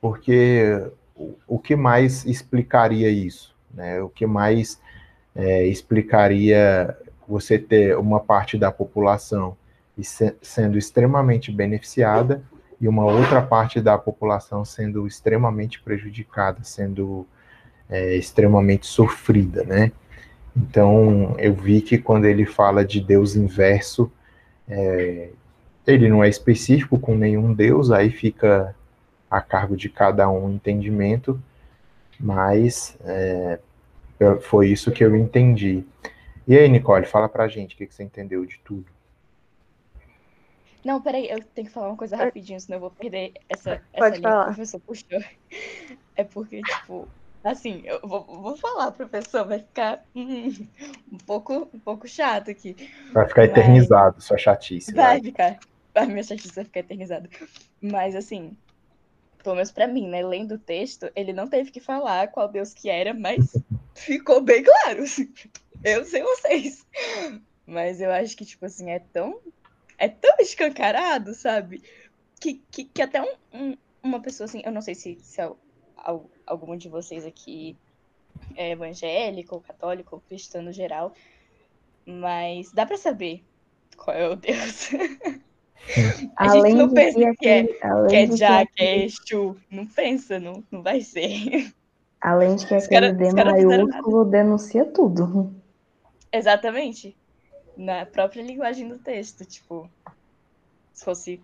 Porque 0.00 0.90
o, 1.14 1.34
o 1.46 1.58
que 1.58 1.74
mais 1.74 2.24
explicaria 2.24 3.10
isso? 3.10 3.55
Né? 3.76 4.00
O 4.00 4.08
que 4.08 4.26
mais 4.26 4.80
é, 5.34 5.66
explicaria 5.66 6.96
você 7.28 7.58
ter 7.58 7.96
uma 7.96 8.18
parte 8.18 8.56
da 8.56 8.72
população 8.72 9.56
sendo 10.42 10.76
extremamente 10.76 11.50
beneficiada 11.52 12.42
e 12.80 12.88
uma 12.88 13.04
outra 13.04 13.40
parte 13.40 13.80
da 13.80 13.96
população 13.96 14.64
sendo 14.64 15.06
extremamente 15.06 15.80
prejudicada, 15.80 16.62
sendo 16.62 17.26
é, 17.88 18.14
extremamente 18.16 18.86
sofrida, 18.86 19.64
né? 19.64 19.92
Então, 20.54 21.34
eu 21.38 21.54
vi 21.54 21.80
que 21.80 21.98
quando 21.98 22.24
ele 22.24 22.46
fala 22.46 22.84
de 22.84 23.00
Deus 23.00 23.36
inverso, 23.36 24.10
é, 24.68 25.30
ele 25.86 26.08
não 26.08 26.24
é 26.24 26.28
específico 26.28 26.98
com 26.98 27.14
nenhum 27.14 27.52
Deus, 27.52 27.90
aí 27.90 28.10
fica 28.10 28.74
a 29.30 29.40
cargo 29.40 29.76
de 29.76 29.88
cada 29.88 30.28
um 30.30 30.50
entendimento, 30.50 31.40
mas 32.20 32.96
é, 33.04 33.58
foi 34.42 34.68
isso 34.68 34.90
que 34.92 35.04
eu 35.04 35.14
entendi. 35.16 35.84
E 36.46 36.56
aí, 36.56 36.68
Nicole, 36.68 37.06
fala 37.06 37.28
pra 37.28 37.48
gente 37.48 37.74
o 37.74 37.78
que, 37.78 37.86
que 37.86 37.94
você 37.94 38.02
entendeu 38.04 38.44
de 38.46 38.58
tudo. 38.60 38.86
Não, 40.84 41.00
peraí, 41.02 41.28
eu 41.28 41.42
tenho 41.42 41.66
que 41.66 41.72
falar 41.72 41.88
uma 41.88 41.96
coisa 41.96 42.16
rapidinho, 42.16 42.60
senão 42.60 42.76
eu 42.76 42.80
vou 42.82 42.90
perder 42.90 43.32
essa, 43.48 43.72
essa 43.72 43.82
Pode 43.98 44.18
linha 44.18 44.30
falar. 44.30 44.44
que 44.44 44.50
o 44.50 44.54
professor 44.54 44.80
puxou. 44.80 45.20
É 46.14 46.22
porque, 46.22 46.62
tipo, 46.62 47.08
assim, 47.42 47.82
eu 47.84 48.00
vou, 48.04 48.24
vou 48.24 48.56
falar, 48.56 48.92
professor, 48.92 49.44
vai 49.44 49.58
ficar 49.58 50.04
hum, 50.14 50.52
um, 51.12 51.18
pouco, 51.26 51.68
um 51.74 51.78
pouco 51.80 52.06
chato 52.06 52.52
aqui. 52.52 52.76
Vai 53.12 53.26
ficar 53.26 53.42
Mas- 53.42 53.50
eternizado, 53.50 54.20
sua 54.20 54.38
chatice. 54.38 54.94
Vai 54.94 55.20
Vai. 55.20 55.22
ficar. 55.22 55.58
A 55.96 56.06
minha 56.06 56.22
chatice 56.22 56.54
vai 56.54 56.64
ficar 56.64 56.80
eternizada. 56.80 57.28
Mas 57.82 58.14
assim, 58.14 58.56
pelo 59.46 59.54
menos 59.54 59.70
pra 59.70 59.86
mim, 59.86 60.08
né? 60.08 60.26
Lendo 60.26 60.56
o 60.56 60.58
texto, 60.58 61.08
ele 61.14 61.32
não 61.32 61.46
teve 61.46 61.70
que 61.70 61.78
falar 61.78 62.26
qual 62.32 62.48
Deus 62.48 62.74
que 62.74 62.90
era, 62.90 63.14
mas 63.14 63.52
ficou 63.94 64.40
bem 64.40 64.64
claro. 64.64 65.04
Eu 65.84 66.04
sei 66.04 66.20
vocês. 66.22 66.84
Mas 67.64 68.00
eu 68.00 68.10
acho 68.10 68.36
que, 68.36 68.44
tipo 68.44 68.66
assim, 68.66 68.90
é 68.90 68.98
tão. 68.98 69.40
É 69.98 70.08
tão 70.08 70.34
escancarado, 70.40 71.32
sabe? 71.32 71.80
Que, 72.40 72.54
que, 72.72 72.84
que 72.86 73.00
até 73.02 73.22
um, 73.22 73.34
um- 73.52 73.76
uma 74.02 74.20
pessoa 74.20 74.46
assim, 74.46 74.62
eu 74.64 74.72
não 74.72 74.80
sei 74.82 74.96
se, 74.96 75.16
se 75.20 75.40
al- 75.40 76.28
algum 76.44 76.76
de 76.76 76.88
vocês 76.88 77.24
aqui 77.24 77.76
é 78.56 78.72
evangélico, 78.72 79.60
católico, 79.60 80.20
cristão 80.28 80.60
no 80.62 80.72
geral, 80.72 81.14
mas 82.04 82.72
dá 82.72 82.84
pra 82.84 82.96
saber 82.96 83.44
qual 83.96 84.16
é 84.16 84.28
o 84.28 84.34
Deus. 84.34 84.88
A 86.36 86.48
gente 86.48 86.74
não 86.74 86.92
pensa 86.92 87.18
que 87.18 87.36
que 87.36 87.48
é- 87.48 87.78
além 87.82 88.08
que 88.08 88.16
é 88.16 88.26
de 88.26 88.66
que 88.72 88.82
é 88.82 89.04
Exu. 89.04 89.56
Não 89.70 89.86
pensa, 89.86 90.38
não, 90.38 90.62
não 90.70 90.82
vai 90.82 91.00
ser. 91.00 91.72
Além 92.20 92.56
de 92.56 92.66
que 92.66 92.74
aquele 92.74 92.88
cara- 92.88 93.12
D 93.12 93.32
maiúsculo 93.32 94.24
denuncia 94.24 94.84
tudo. 94.84 95.54
Exatamente. 96.32 97.16
Na 97.76 98.06
própria 98.06 98.42
linguagem 98.42 98.88
do 98.88 98.98
texto, 98.98 99.44
tipo, 99.44 99.88
se 100.92 101.04
fosse 101.04 101.40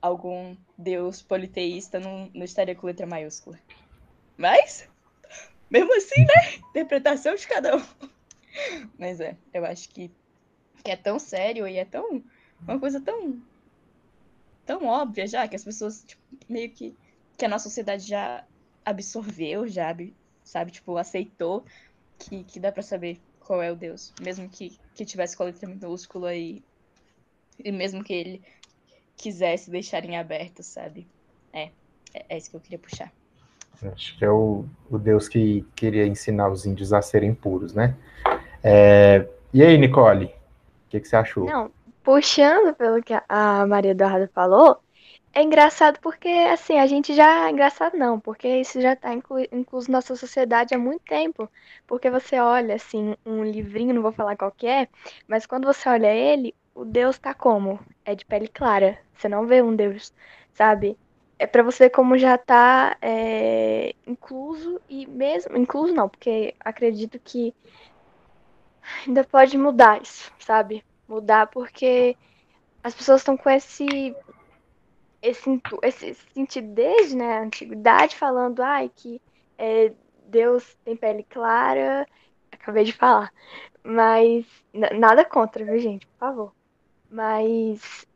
algum 0.00 0.56
deus 0.76 1.22
politeísta, 1.22 2.00
não, 2.00 2.30
não 2.34 2.44
estaria 2.44 2.74
com 2.74 2.86
letra 2.86 3.06
maiúscula. 3.06 3.58
Mas, 4.36 4.88
mesmo 5.70 5.94
assim, 5.96 6.20
né? 6.22 6.58
Interpretação 6.70 7.34
de 7.34 7.46
cada 7.46 7.76
um. 7.76 7.82
Mas 8.98 9.20
é, 9.20 9.36
eu 9.52 9.64
acho 9.66 9.88
que, 9.90 10.10
que 10.82 10.90
é 10.90 10.96
tão 10.96 11.18
sério 11.18 11.68
e 11.68 11.76
é 11.76 11.84
tão. 11.84 12.22
Uma 12.62 12.78
coisa 12.80 13.00
tão. 13.00 13.36
Tão 14.66 14.84
óbvia 14.86 15.26
já, 15.26 15.46
que 15.48 15.56
as 15.56 15.64
pessoas, 15.64 16.04
tipo, 16.04 16.20
meio 16.48 16.70
que. 16.70 16.94
que 17.38 17.44
a 17.44 17.48
nossa 17.48 17.68
sociedade 17.68 18.06
já 18.06 18.44
absorveu, 18.84 19.66
já, 19.66 19.90
ab- 19.90 20.14
sabe, 20.44 20.72
tipo, 20.72 20.96
aceitou, 20.96 21.64
que, 22.18 22.44
que 22.44 22.60
dá 22.60 22.70
pra 22.72 22.82
saber 22.82 23.20
qual 23.40 23.62
é 23.62 23.70
o 23.70 23.76
Deus. 23.76 24.12
Mesmo 24.20 24.48
que, 24.48 24.78
que 24.94 25.04
tivesse 25.04 25.36
com 25.36 25.42
a 25.44 25.46
letra 25.46 25.68
minúscula 25.68 26.34
e, 26.34 26.62
e 27.64 27.72
mesmo 27.72 28.02
que 28.04 28.12
ele 28.12 28.42
quisesse 29.16 29.70
deixar 29.70 30.04
em 30.04 30.16
aberto, 30.16 30.62
sabe? 30.62 31.06
É, 31.52 31.70
é, 32.12 32.26
é 32.28 32.38
isso 32.38 32.50
que 32.50 32.56
eu 32.56 32.60
queria 32.60 32.78
puxar. 32.78 33.12
Acho 33.92 34.16
que 34.18 34.24
é 34.24 34.30
o, 34.30 34.64
o 34.90 34.98
Deus 34.98 35.28
que 35.28 35.64
queria 35.74 36.06
ensinar 36.06 36.48
os 36.50 36.64
índios 36.64 36.92
a 36.92 37.02
serem 37.02 37.34
puros, 37.34 37.74
né? 37.74 37.94
É, 38.62 39.28
e 39.52 39.62
aí, 39.62 39.76
Nicole? 39.78 40.26
O 40.26 40.88
que, 40.88 41.00
que 41.00 41.06
você 41.06 41.16
achou? 41.16 41.44
Não, 41.44 41.70
puxando 42.06 42.74
pelo 42.76 43.02
que 43.02 43.14
a- 43.28 43.66
Maria 43.66 43.92
Eduarda 43.92 44.30
falou, 44.34 44.80
é 45.34 45.42
engraçado 45.42 46.00
porque, 46.00 46.28
assim, 46.28 46.78
a 46.78 46.86
gente 46.86 47.14
já. 47.14 47.50
Engraçado 47.50 47.96
não, 47.98 48.20
porque 48.20 48.48
isso 48.48 48.80
já 48.80 48.94
está 48.94 49.12
incluso 49.52 49.90
na 49.90 49.98
nossa 49.98 50.16
sociedade 50.16 50.74
há 50.74 50.78
muito 50.78 51.02
tempo. 51.04 51.50
Porque 51.86 52.10
você 52.10 52.40
olha, 52.40 52.74
assim, 52.76 53.14
um 53.26 53.44
livrinho, 53.44 53.94
não 53.94 54.02
vou 54.02 54.12
falar 54.12 54.36
qual 54.36 54.52
que 54.52 54.66
é, 54.66 54.88
mas 55.28 55.46
quando 55.46 55.66
você 55.66 55.88
olha 55.88 56.14
ele, 56.14 56.54
o 56.74 56.84
Deus 56.84 57.18
tá 57.18 57.34
como? 57.34 57.80
É 58.04 58.14
de 58.16 58.24
pele 58.26 58.48
clara. 58.48 58.98
Você 59.14 59.28
não 59.28 59.46
vê 59.46 59.62
um 59.62 59.76
Deus, 59.76 60.12
sabe? 60.54 60.98
É 61.38 61.46
pra 61.46 61.62
você 61.62 61.90
como 61.90 62.18
já 62.18 62.38
tá 62.38 62.96
é, 63.02 63.94
incluso 64.06 64.80
e 64.88 65.06
mesmo. 65.06 65.56
Incluso 65.56 65.94
não, 65.94 66.08
porque 66.10 66.54
acredito 66.60 67.18
que 67.20 67.54
ainda 69.06 69.24
pode 69.24 69.56
mudar 69.58 70.02
isso, 70.02 70.30
sabe? 70.38 70.84
Mudar 71.08 71.46
porque 71.48 72.16
as 72.82 72.94
pessoas 72.94 73.20
estão 73.20 73.36
com 73.36 73.50
esse 73.50 74.14
esse, 75.22 75.60
esse 75.82 76.14
sentido 76.32 76.72
desde 76.74 77.16
né, 77.16 77.38
a 77.38 77.42
antiguidade, 77.42 78.16
falando 78.16 78.60
ai, 78.60 78.90
que 78.94 79.20
é, 79.58 79.92
Deus 80.26 80.76
tem 80.84 80.96
pele 80.96 81.24
clara, 81.24 82.06
acabei 82.50 82.84
de 82.84 82.92
falar. 82.92 83.32
Mas 83.82 84.46
nada 84.98 85.24
contra, 85.24 85.64
viu, 85.64 85.78
gente? 85.78 86.06
Por 86.06 86.18
favor. 86.18 86.52
Mas 87.10 88.06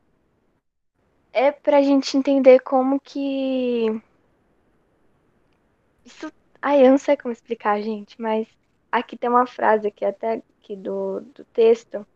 é 1.33 1.51
pra 1.53 1.83
gente 1.83 2.17
entender 2.17 2.61
como 2.61 3.01
que. 3.01 4.01
Isso. 6.05 6.33
Ai, 6.61 6.85
eu 6.85 6.91
não 6.91 6.99
sei 6.99 7.17
como 7.17 7.33
explicar, 7.33 7.81
gente, 7.81 8.21
mas 8.21 8.47
aqui 8.93 9.17
tem 9.17 9.31
uma 9.31 9.47
frase 9.47 9.89
aqui, 9.89 10.05
até 10.05 10.43
aqui 10.61 10.77
do, 10.77 11.21
do 11.21 11.45
texto, 11.47 12.07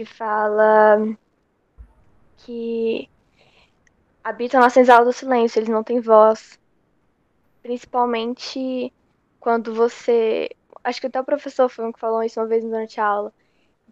que 0.00 0.04
fala 0.06 0.96
que 2.38 3.06
habitam 4.24 4.58
na 4.58 4.70
senzala 4.70 5.04
do 5.04 5.12
silêncio, 5.12 5.58
eles 5.58 5.68
não 5.68 5.84
têm 5.84 6.00
voz. 6.00 6.58
Principalmente 7.62 8.90
quando 9.38 9.74
você. 9.74 10.48
Acho 10.82 11.02
que 11.02 11.06
até 11.06 11.20
o 11.20 11.24
professor 11.24 11.68
foi 11.68 11.84
um 11.84 11.92
que 11.92 12.00
falou 12.00 12.22
isso 12.22 12.40
uma 12.40 12.46
vez 12.46 12.64
durante 12.64 12.98
a 12.98 13.04
aula. 13.04 13.32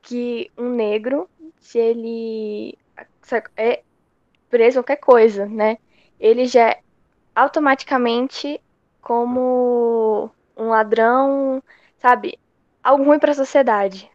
Que 0.00 0.50
um 0.56 0.70
negro, 0.70 1.28
se 1.61 1.78
ele 1.78 2.78
é 3.54 3.82
preso 4.48 4.78
qualquer 4.78 4.96
coisa, 4.96 5.44
né? 5.44 5.76
Ele 6.18 6.46
já 6.46 6.70
é 6.70 6.80
automaticamente 7.34 8.59
como 9.02 10.30
um 10.56 10.70
ladrão, 10.70 11.62
sabe? 11.98 12.38
Algo 12.82 13.04
ruim 13.04 13.18
para 13.18 13.32
a 13.32 13.34
sociedade. 13.34 14.11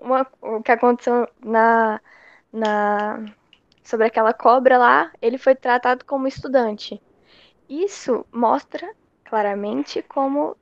Uma, 0.00 0.26
o 0.40 0.62
que 0.62 0.72
aconteceu 0.72 1.28
na, 1.44 2.00
na 2.52 3.24
sobre 3.82 4.06
aquela 4.06 4.32
cobra 4.32 4.78
lá, 4.78 5.12
ele 5.20 5.36
foi 5.36 5.54
tratado 5.54 6.04
como 6.04 6.26
estudante. 6.26 7.00
Isso 7.68 8.24
mostra 8.32 8.90
claramente 9.24 10.02
como 10.02 10.56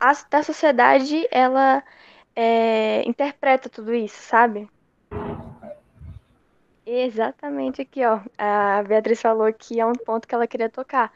a 0.00 0.12
da 0.28 0.42
sociedade 0.42 1.26
ela 1.30 1.82
é, 2.34 3.02
interpreta 3.08 3.68
tudo 3.68 3.94
isso, 3.94 4.20
sabe? 4.20 4.68
Exatamente 6.86 7.80
aqui, 7.80 8.04
ó. 8.04 8.20
A 8.36 8.82
Beatriz 8.82 9.20
falou 9.20 9.52
que 9.52 9.80
é 9.80 9.86
um 9.86 9.94
ponto 9.94 10.28
que 10.28 10.34
ela 10.34 10.46
queria 10.46 10.68
tocar. 10.68 11.12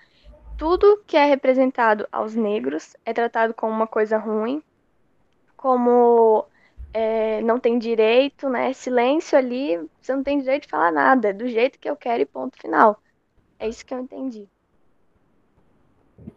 Tudo 0.56 1.02
que 1.06 1.16
é 1.16 1.24
representado 1.26 2.08
aos 2.10 2.34
negros 2.34 2.96
é 3.04 3.12
tratado 3.12 3.52
como 3.52 3.72
uma 3.72 3.86
coisa 3.86 4.16
ruim, 4.16 4.62
como 5.56 6.46
é, 6.92 7.40
não 7.42 7.58
tem 7.58 7.78
direito, 7.78 8.48
né? 8.48 8.72
Silêncio 8.72 9.36
ali, 9.36 9.78
você 10.00 10.14
não 10.14 10.22
tem 10.22 10.38
direito 10.38 10.62
de 10.62 10.68
falar 10.68 10.92
nada, 10.92 11.28
é 11.28 11.32
do 11.32 11.48
jeito 11.48 11.78
que 11.78 11.88
eu 11.88 11.96
quero 11.96 12.22
e 12.22 12.26
ponto 12.26 12.58
final. 12.58 13.00
É 13.58 13.68
isso 13.68 13.84
que 13.84 13.92
eu 13.92 13.98
entendi. 13.98 14.48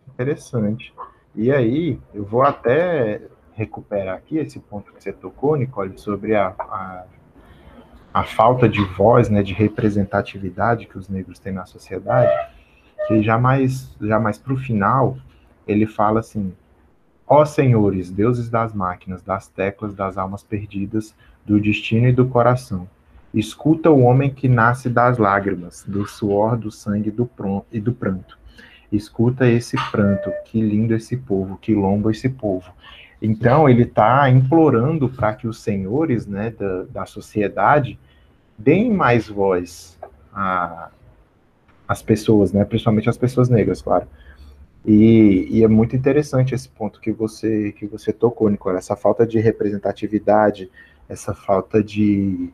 Interessante. 0.10 0.94
E 1.36 1.52
aí, 1.52 2.00
eu 2.14 2.26
vou 2.26 2.42
até 2.42 3.22
recuperar 3.54 4.18
aqui 4.18 4.38
esse 4.38 4.60
ponto 4.60 4.92
que 4.92 5.02
você 5.02 5.14
tocou, 5.14 5.56
Nicole, 5.56 5.98
sobre 5.98 6.36
a, 6.36 6.48
a, 6.58 7.06
a 8.14 8.24
falta 8.24 8.68
de 8.68 8.84
voz, 8.96 9.30
né, 9.30 9.42
de 9.42 9.54
representatividade 9.54 10.88
que 10.88 10.98
os 10.98 11.08
negros 11.08 11.40
têm 11.40 11.54
na 11.54 11.66
sociedade, 11.66 12.32
que 13.08 13.22
já 13.22 13.38
mais, 13.38 13.96
já 14.02 14.20
mais 14.20 14.38
para 14.38 14.54
o 14.54 14.58
final, 14.58 15.18
ele 15.68 15.86
fala 15.86 16.20
assim, 16.20 16.54
Ó 17.34 17.46
senhores, 17.46 18.12
deuses 18.12 18.50
das 18.50 18.74
máquinas, 18.74 19.22
das 19.22 19.48
teclas, 19.48 19.96
das 19.96 20.18
almas 20.18 20.44
perdidas, 20.44 21.16
do 21.46 21.62
destino 21.62 22.10
e 22.10 22.12
do 22.12 22.28
coração, 22.28 22.90
escuta 23.34 23.90
o 23.90 24.02
homem 24.02 24.30
que 24.30 24.50
nasce 24.50 24.90
das 24.90 25.18
lágrimas, 25.18 25.86
do 25.88 26.06
suor, 26.06 26.58
do 26.58 26.70
sangue 26.70 27.10
do 27.10 27.30
e 27.72 27.80
do 27.80 27.94
pranto. 27.94 28.38
Escuta 28.92 29.48
esse 29.48 29.78
pranto, 29.92 30.30
que 30.44 30.60
lindo 30.60 30.94
esse 30.94 31.16
povo, 31.16 31.58
que 31.58 31.74
lombo 31.74 32.12
esse 32.12 32.28
povo. 32.28 32.70
Então, 33.22 33.70
ele 33.70 33.84
está 33.84 34.30
implorando 34.30 35.08
para 35.08 35.34
que 35.34 35.48
os 35.48 35.62
senhores 35.62 36.28
né, 36.28 36.50
da, 36.50 36.84
da 36.84 37.06
sociedade 37.06 37.98
deem 38.58 38.92
mais 38.92 39.30
voz 39.30 39.98
às 41.88 42.02
pessoas, 42.02 42.52
né, 42.52 42.66
principalmente 42.66 43.10
às 43.10 43.18
pessoas 43.18 43.48
negras, 43.48 43.82
claro 43.82 44.06
e, 44.86 45.48
e, 45.52 45.64
é 45.64 45.68
muito 45.68 45.96
interessante 45.96 46.56
esse 46.56 46.68
ponto 46.68 47.00
que 47.00 47.12
você 47.12 47.72
que 47.74 47.86
você 47.86 48.12
tocou, 48.12 48.50
Nicola, 48.50 48.80
essa 48.80 48.96
falta 48.96 49.28
de 49.28 49.40
representatividade, 49.40 50.72
essa 51.08 51.36
falta 51.36 51.84
de, 51.84 52.50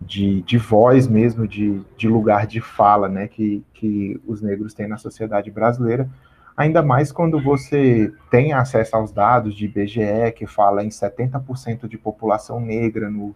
de, 0.00 0.42
de 0.42 0.58
voz 0.58 1.08
mesmo, 1.08 1.48
de, 1.48 1.80
de 1.96 2.06
lugar 2.06 2.46
de 2.46 2.60
fala, 2.60 3.08
né, 3.08 3.28
que, 3.28 3.64
que 3.72 4.20
os 4.26 4.42
negros 4.42 4.74
têm 4.74 4.86
na 4.86 4.98
sociedade 4.98 5.50
brasileira, 5.50 6.08
ainda 6.56 6.82
mais 6.82 7.10
quando 7.10 7.40
você 7.40 8.12
tem 8.30 8.52
acesso 8.52 8.96
aos 8.96 9.10
dados 9.10 9.54
de 9.54 9.64
IBGE, 9.64 10.32
que 10.36 10.46
fala 10.46 10.84
em 10.84 10.88
70% 10.88 11.88
de 11.88 11.96
população 11.96 12.60
negra 12.60 13.08
no, 13.08 13.34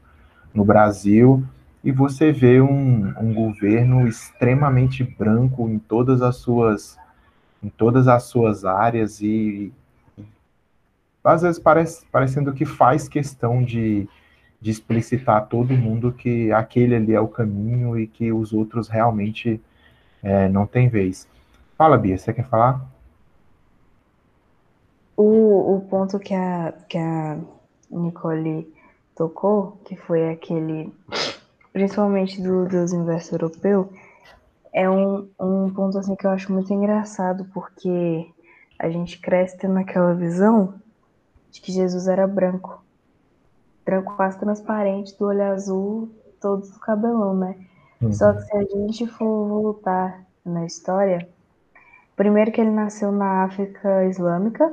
no 0.53 0.65
Brasil, 0.65 1.43
e 1.83 1.91
você 1.91 2.31
vê 2.31 2.61
um, 2.61 3.13
um 3.19 3.33
governo 3.33 4.07
extremamente 4.07 5.03
branco 5.03 5.69
em 5.69 5.79
todas 5.79 6.21
as 6.21 6.37
suas 6.37 6.97
em 7.63 7.69
todas 7.69 8.09
as 8.09 8.25
suas 8.25 8.65
áreas 8.65 9.21
e 9.21 9.73
às 11.25 11.43
vezes 11.43 11.59
parece, 11.59 12.05
parecendo 12.07 12.53
que 12.53 12.65
faz 12.65 13.09
questão 13.09 13.63
de, 13.63 14.09
de 14.61 14.71
explicitar 14.71 15.37
a 15.37 15.41
todo 15.41 15.73
mundo 15.73 16.13
que 16.13 16.51
aquele 16.53 16.97
ali 16.97 17.15
é 17.15 17.21
o 17.21 17.29
caminho 17.29 17.99
e 17.99 18.07
que 18.07 18.33
os 18.33 18.53
outros 18.53 18.89
realmente 18.89 19.61
é, 20.23 20.49
não 20.49 20.67
têm 20.67 20.89
vez. 20.89 21.29
Fala, 21.79 21.97
Bia, 21.97 22.19
você 22.19 22.33
quer 22.33 22.45
falar? 22.49 22.85
O, 25.17 25.77
o 25.77 25.81
ponto 25.83 26.19
que 26.19 26.35
a, 26.35 26.73
que 26.89 26.99
a 26.99 27.39
Nicole 27.91 28.73
tocou, 29.15 29.79
que 29.85 29.95
foi 29.95 30.31
aquele, 30.31 30.93
principalmente 31.73 32.43
do, 32.43 32.67
dos 32.67 32.93
universo 32.93 33.35
europeu, 33.35 33.93
é 34.73 34.89
um, 34.89 35.29
um 35.39 35.73
ponto 35.73 35.99
assim 35.99 36.17
que 36.17 36.27
eu 36.27 36.31
acho 36.31 36.53
muito 36.53 36.73
engraçado, 36.73 37.45
porque 37.53 38.27
a 38.79 38.89
gente 38.89 39.21
cresce 39.21 39.57
tendo 39.59 39.79
aquela 39.79 40.15
visão 40.15 40.75
de 41.51 41.61
que 41.61 41.71
Jesus 41.71 42.09
era 42.09 42.27
branco. 42.27 42.83
Branco 43.85 44.17
quase 44.17 44.39
transparente, 44.39 45.17
do 45.19 45.27
olho 45.27 45.43
azul, 45.43 46.11
todo 46.41 46.65
o 46.65 46.81
cabelão, 46.81 47.37
né? 47.37 47.57
Uhum. 48.01 48.13
Só 48.13 48.33
que 48.33 48.43
se 48.43 48.57
a 48.57 48.63
gente 48.65 49.07
for 49.07 49.47
voltar 49.47 50.25
na 50.45 50.65
história, 50.65 51.29
primeiro 52.17 52.51
que 52.51 52.61
ele 52.61 52.71
nasceu 52.71 53.13
na 53.13 53.45
África 53.45 54.05
Islâmica, 54.07 54.73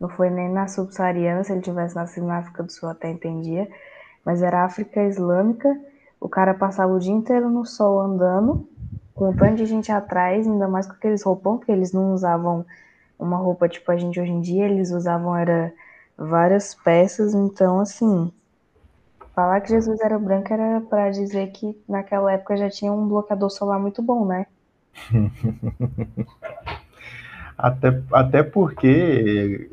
não 0.00 0.08
foi 0.08 0.30
nem 0.30 0.48
na 0.48 0.68
subsaariana, 0.68 1.44
se 1.44 1.52
ele 1.52 1.60
tivesse 1.60 1.94
nascido 1.94 2.26
na 2.26 2.38
África 2.38 2.62
do 2.62 2.72
Sul 2.72 2.88
até 2.88 3.10
entendia, 3.10 3.68
mas 4.24 4.42
era 4.42 4.64
África 4.64 5.02
Islâmica, 5.04 5.78
o 6.22 6.28
cara 6.28 6.54
passava 6.54 6.92
o 6.92 7.00
dia 7.00 7.12
inteiro 7.12 7.50
no 7.50 7.66
sol 7.66 8.00
andando, 8.00 8.68
com 9.12 9.30
um 9.30 9.34
tanto 9.34 9.56
de 9.56 9.66
gente 9.66 9.90
atrás, 9.90 10.46
ainda 10.46 10.68
mais 10.68 10.86
com 10.86 10.92
aqueles 10.92 11.24
roupão, 11.24 11.58
que 11.58 11.70
eles 11.70 11.92
não 11.92 12.14
usavam 12.14 12.64
uma 13.18 13.36
roupa 13.36 13.68
tipo 13.68 13.90
a 13.90 13.96
gente 13.96 14.20
hoje 14.20 14.30
em 14.30 14.40
dia, 14.40 14.66
eles 14.66 14.92
usavam 14.92 15.36
era 15.36 15.74
várias 16.16 16.76
peças, 16.76 17.34
então 17.34 17.80
assim, 17.80 18.32
falar 19.34 19.60
que 19.62 19.70
Jesus 19.70 20.00
era 20.00 20.16
branco 20.16 20.52
era 20.52 20.80
para 20.80 21.10
dizer 21.10 21.48
que 21.48 21.76
naquela 21.88 22.32
época 22.32 22.56
já 22.56 22.70
tinha 22.70 22.92
um 22.92 23.08
bloqueador 23.08 23.50
solar 23.50 23.80
muito 23.80 24.00
bom, 24.00 24.24
né? 24.24 24.46
até, 27.58 28.00
até 28.12 28.42
porque 28.44 29.70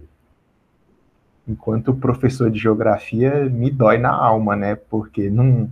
enquanto 1.48 1.94
professor 1.94 2.50
de 2.50 2.58
geografia 2.58 3.46
me 3.46 3.70
dói 3.70 4.00
na 4.00 4.12
alma, 4.12 4.56
né? 4.56 4.76
Porque 4.76 5.30
não 5.30 5.70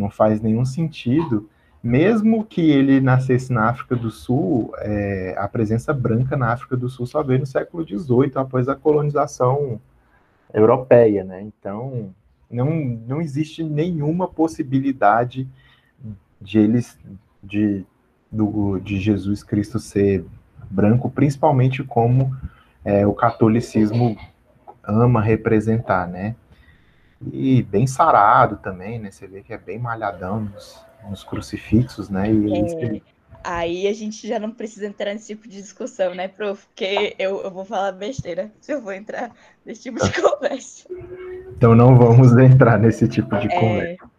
não 0.00 0.10
faz 0.10 0.40
nenhum 0.40 0.64
sentido. 0.64 1.48
Mesmo 1.82 2.44
que 2.44 2.70
ele 2.70 3.00
nascesse 3.00 3.52
na 3.52 3.68
África 3.68 3.94
do 3.94 4.10
Sul, 4.10 4.72
é, 4.78 5.34
a 5.38 5.46
presença 5.48 5.92
branca 5.92 6.36
na 6.36 6.52
África 6.52 6.76
do 6.76 6.88
Sul 6.88 7.06
só 7.06 7.22
veio 7.22 7.40
no 7.40 7.46
século 7.46 7.86
XVIII, 7.86 8.32
após 8.34 8.68
a 8.68 8.74
colonização 8.74 9.80
europeia, 10.52 11.24
né? 11.24 11.40
Então, 11.42 12.14
não, 12.50 12.70
não 13.06 13.20
existe 13.20 13.62
nenhuma 13.62 14.28
possibilidade 14.28 15.48
de 16.40 16.58
eles, 16.58 16.98
de, 17.42 17.84
do, 18.30 18.78
de 18.80 18.98
Jesus 18.98 19.42
Cristo 19.42 19.78
ser 19.78 20.24
branco, 20.70 21.08
principalmente 21.10 21.82
como 21.82 22.36
é, 22.84 23.06
o 23.06 23.14
catolicismo 23.14 24.18
ama 24.82 25.22
representar, 25.22 26.06
né? 26.06 26.34
E 27.32 27.62
bem 27.62 27.86
sarado 27.86 28.56
também, 28.56 28.98
né? 28.98 29.10
Você 29.10 29.26
vê 29.26 29.42
que 29.42 29.52
é 29.52 29.58
bem 29.58 29.78
malhadão 29.78 30.40
nos, 30.40 30.84
nos 31.08 31.22
crucifixos, 31.22 32.08
né? 32.08 32.32
E 32.32 32.96
é, 32.96 33.00
Aí 33.42 33.86
a 33.86 33.92
gente 33.92 34.26
já 34.26 34.38
não 34.38 34.50
precisa 34.50 34.86
entrar 34.86 35.12
nesse 35.12 35.28
tipo 35.28 35.48
de 35.48 35.56
discussão, 35.56 36.14
né, 36.14 36.28
prof? 36.28 36.66
Porque 36.66 37.14
eu, 37.18 37.42
eu 37.42 37.50
vou 37.50 37.64
falar 37.64 37.92
besteira 37.92 38.50
se 38.60 38.72
eu 38.72 38.82
vou 38.82 38.92
entrar 38.92 39.30
nesse 39.64 39.82
tipo 39.82 40.02
de 40.02 40.12
conversa. 40.20 40.86
Então 41.56 41.74
não 41.74 41.96
vamos 41.96 42.36
entrar 42.36 42.78
nesse 42.78 43.08
tipo 43.08 43.38
de 43.38 43.48
é... 43.48 43.60
conversa. 43.60 44.10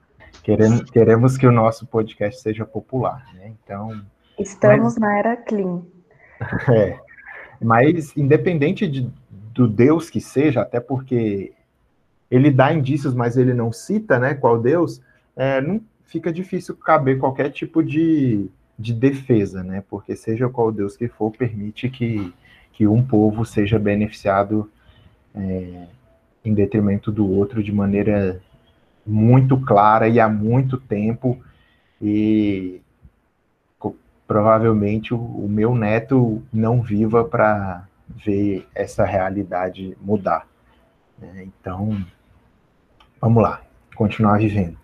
Queremos, 0.43 0.89
queremos 0.89 1.38
que 1.38 1.45
o 1.45 1.52
nosso 1.52 1.86
podcast 1.86 2.41
seja 2.41 2.66
popular, 2.66 3.24
né? 3.36 3.54
Então. 3.64 4.02
Estamos 4.39 4.97
mas, 4.97 4.97
na 4.97 5.18
era 5.18 5.38
clean. 5.38 5.82
É. 6.74 6.99
Mas, 7.64 8.18
independente 8.18 8.88
de, 8.88 9.08
do 9.30 9.68
Deus 9.68 10.10
que 10.10 10.20
seja, 10.20 10.62
até 10.62 10.80
porque 10.80 11.54
ele 12.32 12.49
dá 12.49 12.73
indícios, 12.73 13.13
mas 13.13 13.36
ele 13.36 13.53
não 13.53 13.73
cita, 13.73 14.17
né, 14.17 14.34
qual 14.34 14.59
Deus, 14.59 15.01
é, 15.36 15.59
não 15.59 15.82
fica 16.05 16.32
difícil 16.32 16.75
caber 16.77 17.19
qualquer 17.19 17.49
tipo 17.49 17.84
de, 17.84 18.49
de 18.79 18.93
defesa, 18.93 19.63
né? 19.63 19.84
Porque 19.89 20.15
seja 20.15 20.49
qual 20.49 20.71
Deus 20.71 20.97
que 20.97 21.07
for, 21.07 21.32
permite 21.32 21.89
que, 21.89 22.34
que 22.73 22.88
um 22.88 23.03
povo 23.03 23.45
seja 23.45 23.77
beneficiado 23.77 24.69
é, 25.36 25.88
em 26.43 26.53
detrimento 26.53 27.11
do 27.11 27.29
outro 27.29 27.61
de 27.63 27.71
maneira 27.71 28.41
muito 29.05 29.57
clara 29.59 30.07
e 30.07 30.19
há 30.19 30.27
muito 30.27 30.77
tempo. 30.77 31.41
E 32.01 32.82
provavelmente 34.27 35.13
o, 35.13 35.17
o 35.17 35.47
meu 35.49 35.75
neto 35.75 36.41
não 36.51 36.82
viva 36.82 37.23
para 37.23 37.86
ver 38.25 38.67
essa 38.73 39.05
realidade 39.05 39.97
mudar. 40.01 40.47
Né? 41.19 41.43
Então, 41.45 42.05
vamos 43.22 43.43
lá, 43.43 43.61
continuar 43.95 44.39
vivendo. 44.39 44.78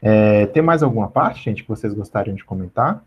É, 0.00 0.46
tem 0.46 0.62
mais 0.62 0.82
alguma 0.82 1.10
parte, 1.10 1.42
gente, 1.42 1.62
que 1.62 1.68
vocês 1.68 1.92
gostariam 1.92 2.34
de 2.34 2.44
comentar? 2.44 3.04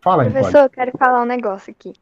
Fala, 0.00 0.24
Professor, 0.24 0.46
Nicole. 0.46 0.64
eu 0.64 0.70
quero 0.70 0.98
falar 0.98 1.22
um 1.22 1.26
negócio 1.26 1.70
aqui. 1.70 1.92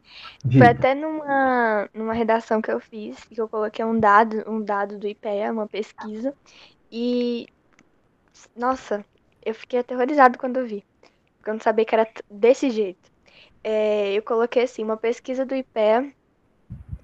Diga. 0.45 0.65
Foi 0.65 0.75
até 0.75 0.95
numa, 0.95 1.89
numa 1.95 2.13
redação 2.13 2.61
que 2.61 2.71
eu 2.71 2.81
fiz, 2.81 3.25
que 3.25 3.41
eu 3.41 3.49
coloquei 3.49 3.85
um 3.85 3.99
dado, 3.99 4.45
um 4.49 4.61
dado 4.61 4.99
do 4.99 5.07
IPEA, 5.07 5.53
uma 5.53 5.67
pesquisa, 5.67 6.35
e 6.91 7.47
nossa, 8.57 9.05
eu 9.45 9.55
fiquei 9.55 9.81
aterrorizado 9.81 10.39
quando 10.39 10.59
eu 10.59 10.67
vi. 10.67 10.85
Porque 11.39 11.51
eu 11.51 11.55
não 11.55 11.61
sabia 11.61 11.85
que 11.85 11.95
era 11.95 12.09
desse 12.31 12.71
jeito. 12.71 13.11
É, 13.65 14.13
eu 14.13 14.23
coloquei 14.23 14.65
assim, 14.65 14.83
uma 14.83 14.97
pesquisa 14.97 15.47
do 15.47 15.55
IPEA 15.55 16.13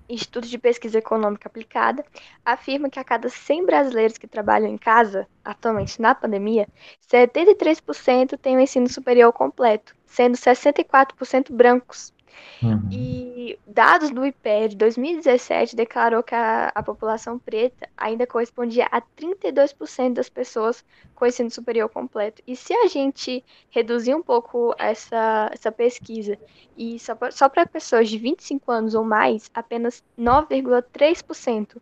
Instituto 0.08 0.48
de 0.48 0.58
Pesquisa 0.58 0.98
Econômica 0.98 1.48
Aplicada, 1.48 2.04
afirma 2.44 2.88
que 2.88 2.98
a 2.98 3.04
cada 3.04 3.28
100 3.28 3.66
brasileiros 3.66 4.18
que 4.18 4.26
trabalham 4.26 4.68
em 4.68 4.78
casa, 4.78 5.28
atualmente 5.44 6.00
na 6.00 6.14
pandemia, 6.14 6.68
73% 7.10 8.38
têm 8.38 8.56
o 8.56 8.60
ensino 8.60 8.88
superior 8.88 9.32
completo, 9.32 9.94
sendo 10.06 10.36
64% 10.36 11.52
brancos. 11.52 12.12
Uhum. 12.62 12.88
E 12.90 13.58
dados 13.66 14.10
do 14.10 14.26
IPE 14.26 14.68
de 14.70 14.76
2017 14.76 15.76
declarou 15.76 16.22
que 16.22 16.34
a, 16.34 16.72
a 16.74 16.82
população 16.82 17.38
preta 17.38 17.88
ainda 17.96 18.26
correspondia 18.26 18.86
a 18.90 19.00
32% 19.00 20.14
das 20.14 20.28
pessoas 20.28 20.84
com 21.14 21.26
ensino 21.26 21.50
superior 21.50 21.88
completo. 21.88 22.42
E 22.46 22.56
se 22.56 22.72
a 22.74 22.86
gente 22.86 23.44
reduzir 23.70 24.14
um 24.14 24.22
pouco 24.22 24.74
essa, 24.78 25.50
essa 25.52 25.70
pesquisa 25.70 26.38
e 26.76 26.98
só, 26.98 27.16
só 27.30 27.48
para 27.48 27.66
pessoas 27.66 28.08
de 28.08 28.18
25 28.18 28.70
anos 28.70 28.94
ou 28.94 29.04
mais, 29.04 29.50
apenas 29.54 30.02
9,3% 30.18 31.76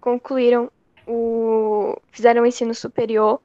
concluíram 0.00 0.70
o 1.06 1.96
fizeram 2.10 2.42
o 2.42 2.46
ensino 2.46 2.74
superior 2.74 3.40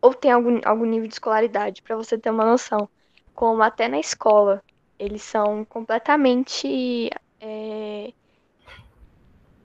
ou 0.00 0.14
tem 0.14 0.30
algum, 0.30 0.60
algum 0.64 0.84
nível 0.84 1.08
de 1.08 1.14
escolaridade, 1.14 1.82
para 1.82 1.96
você 1.96 2.16
ter 2.16 2.30
uma 2.30 2.44
noção. 2.44 2.88
Como 3.34 3.62
até 3.62 3.88
na 3.88 3.98
escola, 3.98 4.62
eles 4.98 5.22
são 5.22 5.64
completamente. 5.64 7.10
É... 7.40 8.12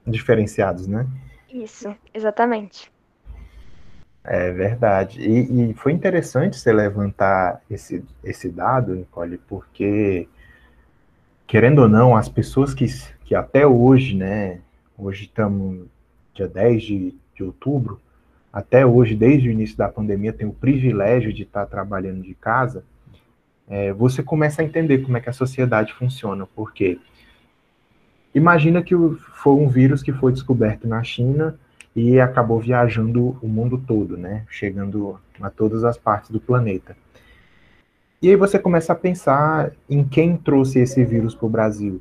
Diferenciados, 0.06 0.86
né? 0.86 1.06
Isso, 1.48 1.94
exatamente. 2.12 2.90
É 4.24 4.50
verdade. 4.52 5.20
E, 5.20 5.70
e, 5.70 5.74
foi 5.74 5.92
interessante 5.92 6.56
você 6.56 6.72
levantar 6.72 7.60
esse, 7.70 8.04
esse 8.22 8.48
dado, 8.48 8.94
Nicole, 8.94 9.38
porque, 9.38 10.28
querendo 11.46 11.82
ou 11.82 11.88
não, 11.88 12.16
as 12.16 12.28
pessoas 12.28 12.72
que, 12.72 12.86
que 13.24 13.34
até 13.34 13.66
hoje, 13.66 14.16
né? 14.16 14.60
Hoje 14.96 15.24
estamos 15.24 15.86
dia 16.34 16.48
10 16.48 16.82
de, 16.82 17.14
de 17.34 17.42
outubro, 17.42 18.00
até 18.52 18.84
hoje, 18.84 19.14
desde 19.14 19.48
o 19.48 19.52
início 19.52 19.76
da 19.76 19.88
pandemia, 19.88 20.32
tem 20.32 20.46
o 20.46 20.52
privilégio 20.52 21.32
de 21.32 21.42
estar 21.42 21.66
trabalhando 21.66 22.22
de 22.22 22.34
casa 22.34 22.84
é, 23.68 23.92
você 23.92 24.22
começa 24.22 24.62
a 24.62 24.64
entender 24.64 24.98
como 24.98 25.16
é 25.16 25.20
que 25.20 25.30
a 25.30 25.32
sociedade 25.32 25.92
funciona, 25.92 26.46
porque 26.54 26.98
imagina 28.34 28.82
que 28.82 28.94
foi 29.34 29.52
um 29.54 29.68
vírus 29.68 30.02
que 30.02 30.12
foi 30.12 30.32
descoberto 30.32 30.86
na 30.86 31.02
China 31.02 31.58
e 31.94 32.20
acabou 32.20 32.58
viajando 32.58 33.36
o 33.42 33.48
mundo 33.48 33.78
todo, 33.78 34.16
né? 34.16 34.44
Chegando 34.48 35.18
a 35.40 35.50
todas 35.50 35.84
as 35.84 35.98
partes 35.98 36.30
do 36.30 36.40
planeta. 36.40 36.96
E 38.20 38.30
aí 38.30 38.36
você 38.36 38.58
começa 38.58 38.92
a 38.92 38.96
pensar 38.96 39.72
em 39.90 40.04
quem 40.04 40.36
trouxe 40.36 40.78
esse 40.78 41.04
vírus 41.04 41.34
para 41.34 41.46
o 41.46 41.50
Brasil. 41.50 42.00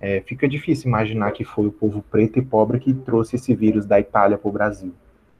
É, 0.00 0.20
fica 0.20 0.48
difícil 0.48 0.88
imaginar 0.88 1.32
que 1.32 1.44
foi 1.44 1.66
o 1.66 1.72
povo 1.72 2.00
preto 2.00 2.38
e 2.38 2.42
pobre 2.42 2.78
que 2.78 2.94
trouxe 2.94 3.36
esse 3.36 3.54
vírus 3.54 3.84
da 3.84 3.98
Itália 3.98 4.38
para 4.38 4.48
o 4.48 4.52
Brasil. 4.52 4.94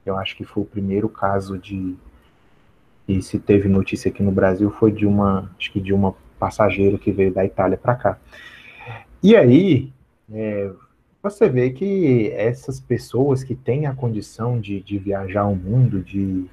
Eu 0.05 0.17
acho 0.17 0.35
que 0.35 0.43
foi 0.43 0.63
o 0.63 0.65
primeiro 0.65 1.07
caso 1.07 1.57
de 1.57 1.95
e 3.09 3.23
se 3.23 3.39
teve 3.39 3.67
notícia 3.67 4.09
aqui 4.09 4.21
no 4.21 4.31
Brasil 4.31 4.69
foi 4.69 4.91
de 4.91 5.03
uma, 5.03 5.49
acho 5.57 5.71
que 5.71 5.81
de 5.81 5.91
uma 5.91 6.13
passageira 6.37 6.95
que 6.95 7.11
veio 7.11 7.33
da 7.33 7.43
Itália 7.43 7.75
para 7.75 7.95
cá. 7.95 8.19
E 9.23 9.35
aí, 9.35 9.91
é, 10.31 10.69
você 11.23 11.49
vê 11.49 11.71
que 11.71 12.31
essas 12.35 12.79
pessoas 12.79 13.43
que 13.43 13.55
têm 13.55 13.87
a 13.87 13.95
condição 13.95 14.59
de, 14.59 14.79
de 14.79 14.99
viajar 14.99 15.47
o 15.47 15.55
mundo, 15.55 16.03
de 16.03 16.45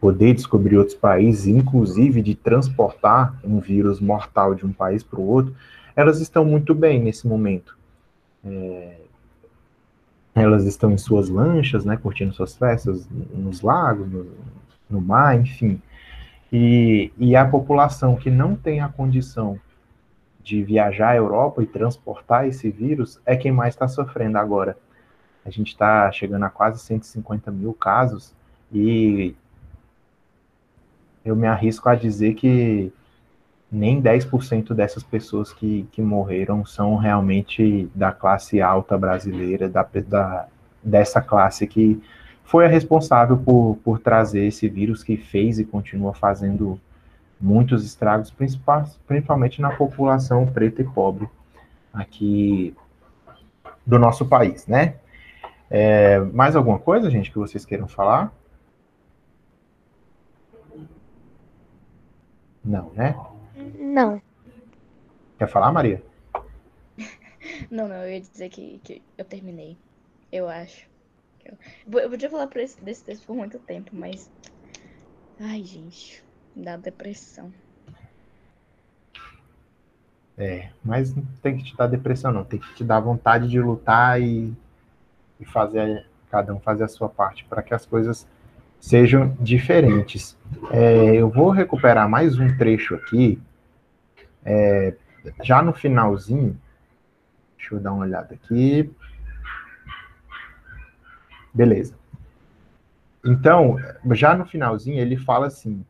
poder 0.00 0.34
descobrir 0.34 0.76
outros 0.76 0.96
países, 0.96 1.48
inclusive 1.48 2.22
de 2.22 2.36
transportar 2.36 3.36
um 3.42 3.58
vírus 3.58 4.00
mortal 4.00 4.54
de 4.54 4.64
um 4.64 4.72
país 4.72 5.02
para 5.02 5.18
o 5.18 5.26
outro, 5.26 5.52
elas 5.96 6.20
estão 6.20 6.44
muito 6.44 6.76
bem 6.76 7.02
nesse 7.02 7.26
momento. 7.26 7.76
É, 8.44 8.98
elas 10.32 10.64
estão 10.64 10.92
em 10.92 10.98
suas 10.98 11.28
lanchas, 11.28 11.84
né, 11.84 11.96
curtindo 11.96 12.32
suas 12.32 12.56
festas 12.56 13.08
nos 13.34 13.62
lagos, 13.62 14.08
no, 14.08 14.26
no 14.88 15.00
mar, 15.00 15.40
enfim. 15.40 15.82
E, 16.56 17.12
e 17.18 17.34
a 17.34 17.44
população 17.44 18.14
que 18.14 18.30
não 18.30 18.54
tem 18.54 18.80
a 18.80 18.88
condição 18.88 19.58
de 20.40 20.62
viajar 20.62 21.08
à 21.08 21.16
Europa 21.16 21.60
e 21.60 21.66
transportar 21.66 22.46
esse 22.46 22.70
vírus 22.70 23.20
é 23.26 23.34
quem 23.34 23.50
mais 23.50 23.74
está 23.74 23.88
sofrendo 23.88 24.38
agora. 24.38 24.78
A 25.44 25.50
gente 25.50 25.70
está 25.70 26.12
chegando 26.12 26.44
a 26.44 26.48
quase 26.48 26.78
150 26.78 27.50
mil 27.50 27.74
casos 27.74 28.32
e 28.72 29.34
eu 31.24 31.34
me 31.34 31.48
arrisco 31.48 31.88
a 31.88 31.96
dizer 31.96 32.34
que 32.34 32.92
nem 33.68 34.00
10% 34.00 34.74
dessas 34.74 35.02
pessoas 35.02 35.52
que, 35.52 35.88
que 35.90 36.00
morreram 36.00 36.64
são 36.64 36.94
realmente 36.94 37.90
da 37.92 38.12
classe 38.12 38.60
alta 38.60 38.96
brasileira, 38.96 39.68
da, 39.68 39.84
da, 40.06 40.46
dessa 40.80 41.20
classe 41.20 41.66
que 41.66 42.00
foi 42.44 42.66
a 42.66 42.68
responsável 42.68 43.36
por, 43.36 43.78
por 43.82 43.98
trazer 43.98 44.44
esse 44.44 44.68
vírus 44.68 45.02
que 45.02 45.16
fez 45.16 45.58
e 45.58 45.64
continua 45.64 46.12
fazendo 46.12 46.78
muitos 47.40 47.84
estragos, 47.84 48.32
principalmente 49.06 49.60
na 49.60 49.74
população 49.74 50.46
preta 50.46 50.82
e 50.82 50.84
pobre 50.84 51.28
aqui 51.92 52.74
do 53.84 53.98
nosso 53.98 54.26
país, 54.26 54.66
né? 54.66 54.96
É, 55.70 56.18
mais 56.20 56.54
alguma 56.54 56.78
coisa, 56.78 57.10
gente, 57.10 57.30
que 57.30 57.38
vocês 57.38 57.64
queiram 57.64 57.88
falar? 57.88 58.32
Não, 62.64 62.90
né? 62.94 63.16
Não. 63.78 64.22
Quer 65.38 65.48
falar, 65.48 65.72
Maria? 65.72 66.02
Não, 67.70 67.86
não, 67.86 67.96
eu 67.96 68.10
ia 68.14 68.20
dizer 68.20 68.48
que, 68.48 68.80
que 68.82 69.02
eu 69.16 69.24
terminei. 69.24 69.76
Eu 70.32 70.48
acho. 70.48 70.88
Eu 71.44 72.10
podia 72.10 72.30
falar 72.30 72.48
desse 72.82 73.04
texto 73.04 73.26
por 73.26 73.36
muito 73.36 73.58
tempo, 73.58 73.90
mas. 73.92 74.30
Ai, 75.40 75.62
gente. 75.62 76.22
Dá 76.54 76.76
depressão. 76.76 77.52
É, 80.36 80.70
mas 80.84 81.14
não 81.14 81.24
tem 81.42 81.56
que 81.56 81.64
te 81.64 81.76
dar 81.76 81.86
depressão, 81.86 82.32
não. 82.32 82.44
Tem 82.44 82.58
que 82.58 82.74
te 82.74 82.84
dar 82.84 83.00
vontade 83.00 83.48
de 83.48 83.60
lutar 83.60 84.20
e, 84.20 84.52
e 85.38 85.44
fazer, 85.44 86.06
cada 86.30 86.54
um 86.54 86.60
fazer 86.60 86.84
a 86.84 86.88
sua 86.88 87.08
parte 87.08 87.44
para 87.44 87.62
que 87.62 87.74
as 87.74 87.86
coisas 87.86 88.26
sejam 88.80 89.36
diferentes. 89.40 90.36
É, 90.70 91.16
eu 91.16 91.30
vou 91.30 91.50
recuperar 91.50 92.08
mais 92.08 92.38
um 92.38 92.56
trecho 92.56 92.94
aqui, 92.94 93.40
é, 94.44 94.94
já 95.42 95.62
no 95.62 95.72
finalzinho. 95.72 96.60
Deixa 97.56 97.74
eu 97.74 97.80
dar 97.80 97.92
uma 97.92 98.04
olhada 98.04 98.34
aqui. 98.34 98.92
Beleza. 101.54 101.94
Então, 103.24 103.78
já 104.10 104.36
no 104.36 104.44
finalzinho, 104.44 104.98
ele 104.98 105.16
fala 105.16 105.46
assim: 105.46 105.84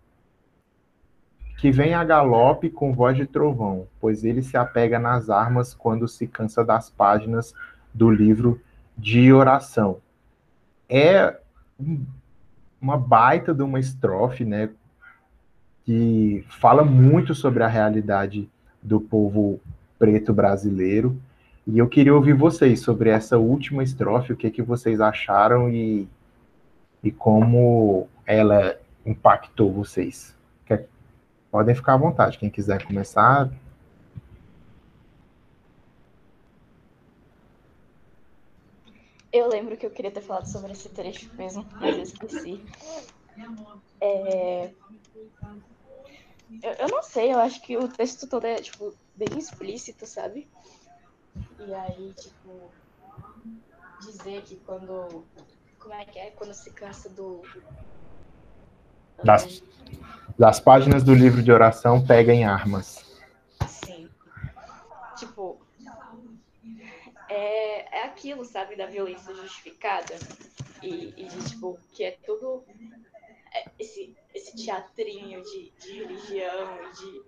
que 1.56 1.70
vem 1.70 1.94
a 1.94 2.04
galope 2.04 2.68
com 2.68 2.92
voz 2.92 3.16
de 3.16 3.26
trovão, 3.26 3.86
pois 4.00 4.22
ele 4.22 4.42
se 4.42 4.56
apega 4.56 4.98
nas 4.98 5.30
armas 5.30 5.74
quando 5.74 6.06
se 6.06 6.26
cansa 6.26 6.62
das 6.62 6.90
páginas 6.90 7.54
do 7.92 8.10
livro 8.10 8.60
de 8.98 9.32
oração. 9.32 9.98
É 10.88 11.38
uma 12.80 12.98
baita 12.98 13.54
de 13.54 13.62
uma 13.62 13.80
estrofe, 13.80 14.44
né? 14.44 14.68
Que 15.84 16.44
fala 16.48 16.84
muito 16.84 17.34
sobre 17.34 17.62
a 17.62 17.68
realidade 17.68 18.48
do 18.82 19.00
povo 19.00 19.58
preto 19.98 20.34
brasileiro. 20.34 21.18
E 21.66 21.78
eu 21.78 21.88
queria 21.88 22.14
ouvir 22.14 22.34
vocês 22.34 22.80
sobre 22.80 23.08
essa 23.08 23.38
última 23.38 23.82
estrofe, 23.82 24.32
o 24.32 24.36
que, 24.36 24.50
que 24.50 24.62
vocês 24.62 25.00
acharam 25.00 25.70
e, 25.70 26.06
e 27.02 27.10
como 27.10 28.06
ela 28.26 28.78
impactou 29.04 29.72
vocês. 29.72 30.36
Quer, 30.66 30.86
podem 31.50 31.74
ficar 31.74 31.94
à 31.94 31.96
vontade, 31.96 32.38
quem 32.38 32.50
quiser 32.50 32.84
começar. 32.84 33.50
Eu 39.32 39.48
lembro 39.48 39.76
que 39.76 39.86
eu 39.86 39.90
queria 39.90 40.10
ter 40.10 40.20
falado 40.20 40.46
sobre 40.46 40.72
esse 40.72 40.90
trecho 40.90 41.30
mesmo, 41.34 41.66
mas 41.80 41.96
eu 41.96 42.02
esqueci. 42.02 42.62
É... 44.00 44.70
Eu, 46.62 46.72
eu 46.72 46.88
não 46.88 47.02
sei, 47.02 47.32
eu 47.32 47.38
acho 47.40 47.60
que 47.62 47.76
o 47.76 47.88
texto 47.88 48.28
todo 48.28 48.46
é, 48.46 48.56
tipo, 48.56 48.94
bem 49.16 49.36
explícito, 49.36 50.06
sabe? 50.06 50.46
E 51.66 51.74
aí, 51.74 52.12
tipo, 52.14 52.70
dizer 54.00 54.42
que 54.42 54.56
quando. 54.56 55.24
Como 55.78 55.94
é 55.94 56.04
que 56.04 56.18
é? 56.18 56.30
Quando 56.30 56.52
se 56.52 56.70
cansa 56.70 57.08
do. 57.08 57.42
Das, 59.22 59.62
das 60.38 60.60
páginas 60.60 61.02
do 61.02 61.14
livro 61.14 61.42
de 61.42 61.50
oração, 61.50 62.04
pega 62.04 62.32
em 62.32 62.44
armas. 62.44 63.18
Sim. 63.66 64.10
Tipo. 65.16 65.58
É, 67.28 68.00
é 68.00 68.04
aquilo, 68.04 68.44
sabe, 68.44 68.76
da 68.76 68.86
violência 68.86 69.34
justificada. 69.34 70.14
E, 70.82 71.14
e 71.16 71.24
de, 71.26 71.44
tipo, 71.48 71.78
que 71.92 72.04
é 72.04 72.18
tudo. 72.26 72.62
É 73.52 73.70
esse, 73.78 74.14
esse 74.34 74.56
teatrinho 74.56 75.42
de, 75.42 75.72
de 75.80 75.92
religião 76.02 76.78
e 76.82 76.92
de 76.92 77.22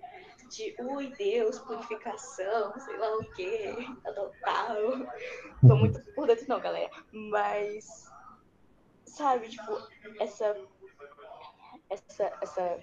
de 0.48 0.74
ui, 0.80 1.12
Deus, 1.16 1.58
purificação, 1.60 2.72
sei 2.78 2.96
lá 2.96 3.16
o 3.16 3.24
quê, 3.32 3.74
adotar. 4.04 4.76
Tô 5.66 5.76
muito 5.76 6.00
por 6.14 6.26
dentro, 6.26 6.46
não, 6.48 6.60
galera. 6.60 6.90
Mas, 7.12 8.10
sabe, 9.04 9.48
tipo, 9.48 9.78
essa. 10.20 10.56
Essa. 11.88 12.32
essa 12.40 12.80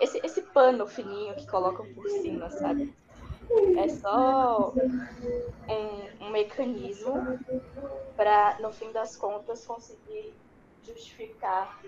esse, 0.00 0.18
esse 0.24 0.40
pano 0.40 0.86
fininho 0.86 1.36
que 1.36 1.46
colocam 1.46 1.86
por 1.92 2.08
cima, 2.08 2.48
sabe? 2.50 2.94
É 3.76 3.88
só 3.88 4.72
um, 5.68 6.24
um 6.24 6.30
mecanismo 6.30 7.38
para, 8.16 8.58
no 8.60 8.72
fim 8.72 8.90
das 8.92 9.16
contas, 9.16 9.66
conseguir 9.66 10.34
justificar 10.82 11.80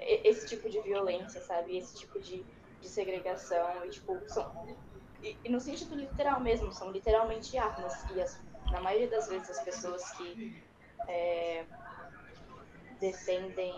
esse 0.00 0.48
tipo 0.48 0.70
de 0.70 0.80
violência, 0.80 1.40
sabe? 1.42 1.76
Esse 1.76 1.96
tipo 1.96 2.18
de 2.18 2.44
de 2.82 2.88
segregação 2.88 3.86
e, 3.86 3.90
tipo, 3.90 4.20
são, 4.28 4.76
e, 5.22 5.38
e, 5.44 5.48
no 5.48 5.60
sentido 5.60 5.94
literal 5.94 6.40
mesmo, 6.40 6.72
são 6.72 6.90
literalmente 6.90 7.56
armas. 7.56 7.94
E 8.10 8.20
as, 8.20 8.38
na 8.70 8.80
maioria 8.80 9.08
das 9.08 9.28
vezes 9.28 9.50
as 9.50 9.60
pessoas 9.62 10.10
que 10.12 10.62
é, 11.08 11.64
defendem 13.00 13.72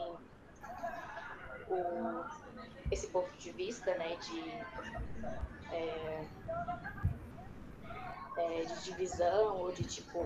o, 1.68 2.24
esse 2.90 3.06
ponto 3.08 3.30
de 3.36 3.52
vista, 3.52 3.94
né, 3.96 4.16
de, 4.16 4.40
é, 5.72 6.26
é, 8.38 8.60
de 8.62 8.84
divisão 8.84 9.58
ou 9.58 9.72
de, 9.72 9.84
tipo, 9.84 10.24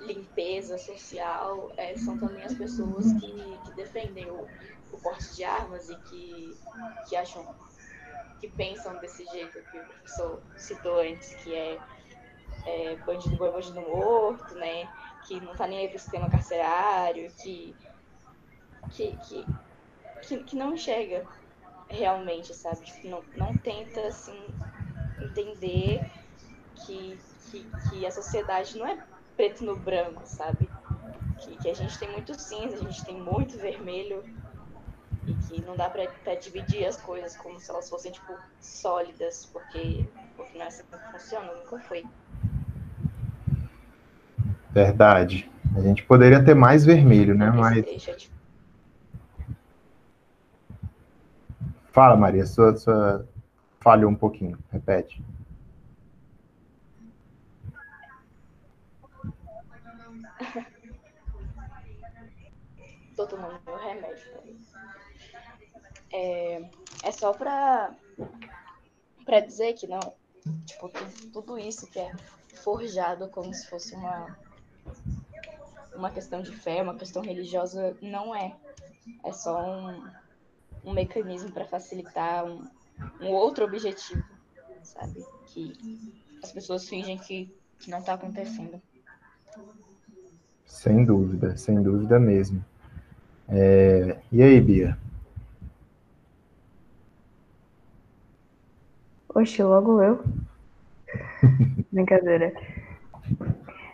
limpeza 0.00 0.78
social, 0.78 1.70
é, 1.76 1.96
são 1.96 2.18
também 2.18 2.42
as 2.42 2.54
pessoas 2.54 3.12
que, 3.14 3.58
que 3.64 3.74
defendem 3.74 4.30
o, 4.30 4.46
o 4.92 4.98
porte 4.98 5.36
de 5.36 5.44
armas 5.44 5.90
e 5.90 5.96
que, 5.96 6.56
que 7.08 7.16
acham 7.16 7.54
que 8.40 8.48
pensam 8.48 8.98
desse 8.98 9.24
jeito 9.26 9.62
que 9.70 9.78
o 9.78 9.84
professor 9.84 10.42
citou 10.56 11.00
antes, 11.00 11.34
que 11.36 11.54
é, 11.54 11.78
é 12.66 12.96
bandido 12.96 13.36
bom, 13.36 13.52
bandido 13.52 13.80
morto, 13.82 14.54
né? 14.54 14.88
Que 15.26 15.40
não 15.40 15.54
tá 15.54 15.66
nem 15.66 15.80
aí 15.80 15.88
pro 15.88 15.98
sistema 15.98 16.30
carcerário, 16.30 17.30
que, 17.42 17.76
que, 18.90 19.16
que, 19.18 19.46
que, 20.22 20.44
que 20.44 20.56
não 20.56 20.74
enxerga 20.74 21.26
realmente, 21.88 22.54
sabe? 22.54 22.80
Tipo, 22.86 23.08
não, 23.08 23.24
não 23.36 23.56
tenta, 23.58 24.00
assim, 24.06 24.46
entender 25.20 26.10
que, 26.86 27.20
que, 27.50 27.70
que 27.88 28.06
a 28.06 28.10
sociedade 28.10 28.78
não 28.78 28.86
é 28.86 29.04
preto 29.36 29.64
no 29.64 29.76
branco, 29.76 30.22
sabe? 30.24 30.68
Que, 31.40 31.56
que 31.56 31.70
a 31.70 31.74
gente 31.74 31.98
tem 31.98 32.10
muito 32.10 32.38
cinza, 32.38 32.76
a 32.76 32.78
gente 32.78 33.04
tem 33.04 33.20
muito 33.20 33.58
vermelho, 33.58 34.24
que 35.50 35.60
não 35.62 35.76
dá 35.76 35.90
pra, 35.90 36.06
dividir 36.36 36.86
as 36.86 36.96
coisas 36.96 37.36
como 37.36 37.58
se 37.58 37.68
elas 37.70 37.90
fossem, 37.90 38.12
tipo, 38.12 38.32
sólidas, 38.60 39.46
porque, 39.52 40.06
porque 40.36 40.56
não 40.56 40.64
é 40.64 40.68
assim 40.68 40.84
que 40.84 41.12
funciona, 41.12 41.52
nunca 41.52 41.80
foi. 41.80 42.04
Verdade. 44.70 45.50
A 45.76 45.80
gente 45.80 46.04
poderia 46.04 46.44
ter 46.44 46.54
mais 46.54 46.84
vermelho, 46.84 47.34
né? 47.34 47.50
Mas. 47.50 47.84
Deixa, 47.84 48.14
tipo... 48.14 48.38
Fala, 51.92 52.16
Maria, 52.16 52.46
sua, 52.46 52.76
sua 52.76 53.26
falhou 53.80 54.08
um 54.10 54.14
pouquinho. 54.14 54.56
Repete. 54.70 55.20
Tô 63.16 63.26
tomando 63.26 63.60
meu 63.66 63.76
remédio. 63.76 64.39
É, 66.12 66.62
é 67.04 67.12
só 67.12 67.32
pra, 67.32 67.94
pra 69.24 69.40
dizer 69.40 69.74
que 69.74 69.86
não, 69.86 70.00
tipo, 70.66 70.88
tudo, 70.88 71.32
tudo 71.32 71.58
isso 71.58 71.86
que 71.86 71.98
é 71.98 72.12
forjado 72.62 73.28
como 73.28 73.52
se 73.54 73.68
fosse 73.68 73.94
uma, 73.94 74.36
uma 75.94 76.10
questão 76.10 76.42
de 76.42 76.52
fé, 76.52 76.82
uma 76.82 76.96
questão 76.96 77.22
religiosa, 77.22 77.96
não 78.02 78.34
é. 78.34 78.56
É 79.24 79.32
só 79.32 79.64
um, 79.64 80.10
um 80.84 80.92
mecanismo 80.92 81.50
para 81.52 81.64
facilitar 81.64 82.44
um, 82.44 82.64
um 83.20 83.28
outro 83.28 83.64
objetivo, 83.64 84.22
sabe? 84.82 85.24
Que 85.46 85.72
as 86.42 86.52
pessoas 86.52 86.88
fingem 86.88 87.18
que, 87.18 87.54
que 87.78 87.90
não 87.90 87.98
está 87.98 88.14
acontecendo. 88.14 88.80
Sem 90.66 91.04
dúvida, 91.04 91.56
sem 91.56 91.82
dúvida 91.82 92.18
mesmo. 92.18 92.64
É... 93.48 94.18
E 94.30 94.42
aí, 94.42 94.60
Bia? 94.60 94.96
Oxe, 99.34 99.62
logo 99.62 100.02
eu. 100.02 100.22
Brincadeira. 101.92 102.52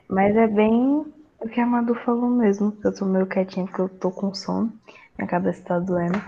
Mas 0.08 0.36
é 0.36 0.46
bem 0.46 1.04
o 1.40 1.48
que 1.48 1.60
a 1.60 1.66
Madu 1.66 1.94
falou 1.94 2.30
mesmo. 2.30 2.76
Eu 2.84 2.94
tô 2.94 3.04
meio 3.04 3.26
quietinha 3.26 3.66
porque 3.66 3.80
eu 3.80 3.88
tô 3.88 4.10
com 4.10 4.34
sono. 4.34 4.72
Minha 5.18 5.28
cabeça 5.28 5.62
tá 5.62 5.78
doendo. 5.78 6.20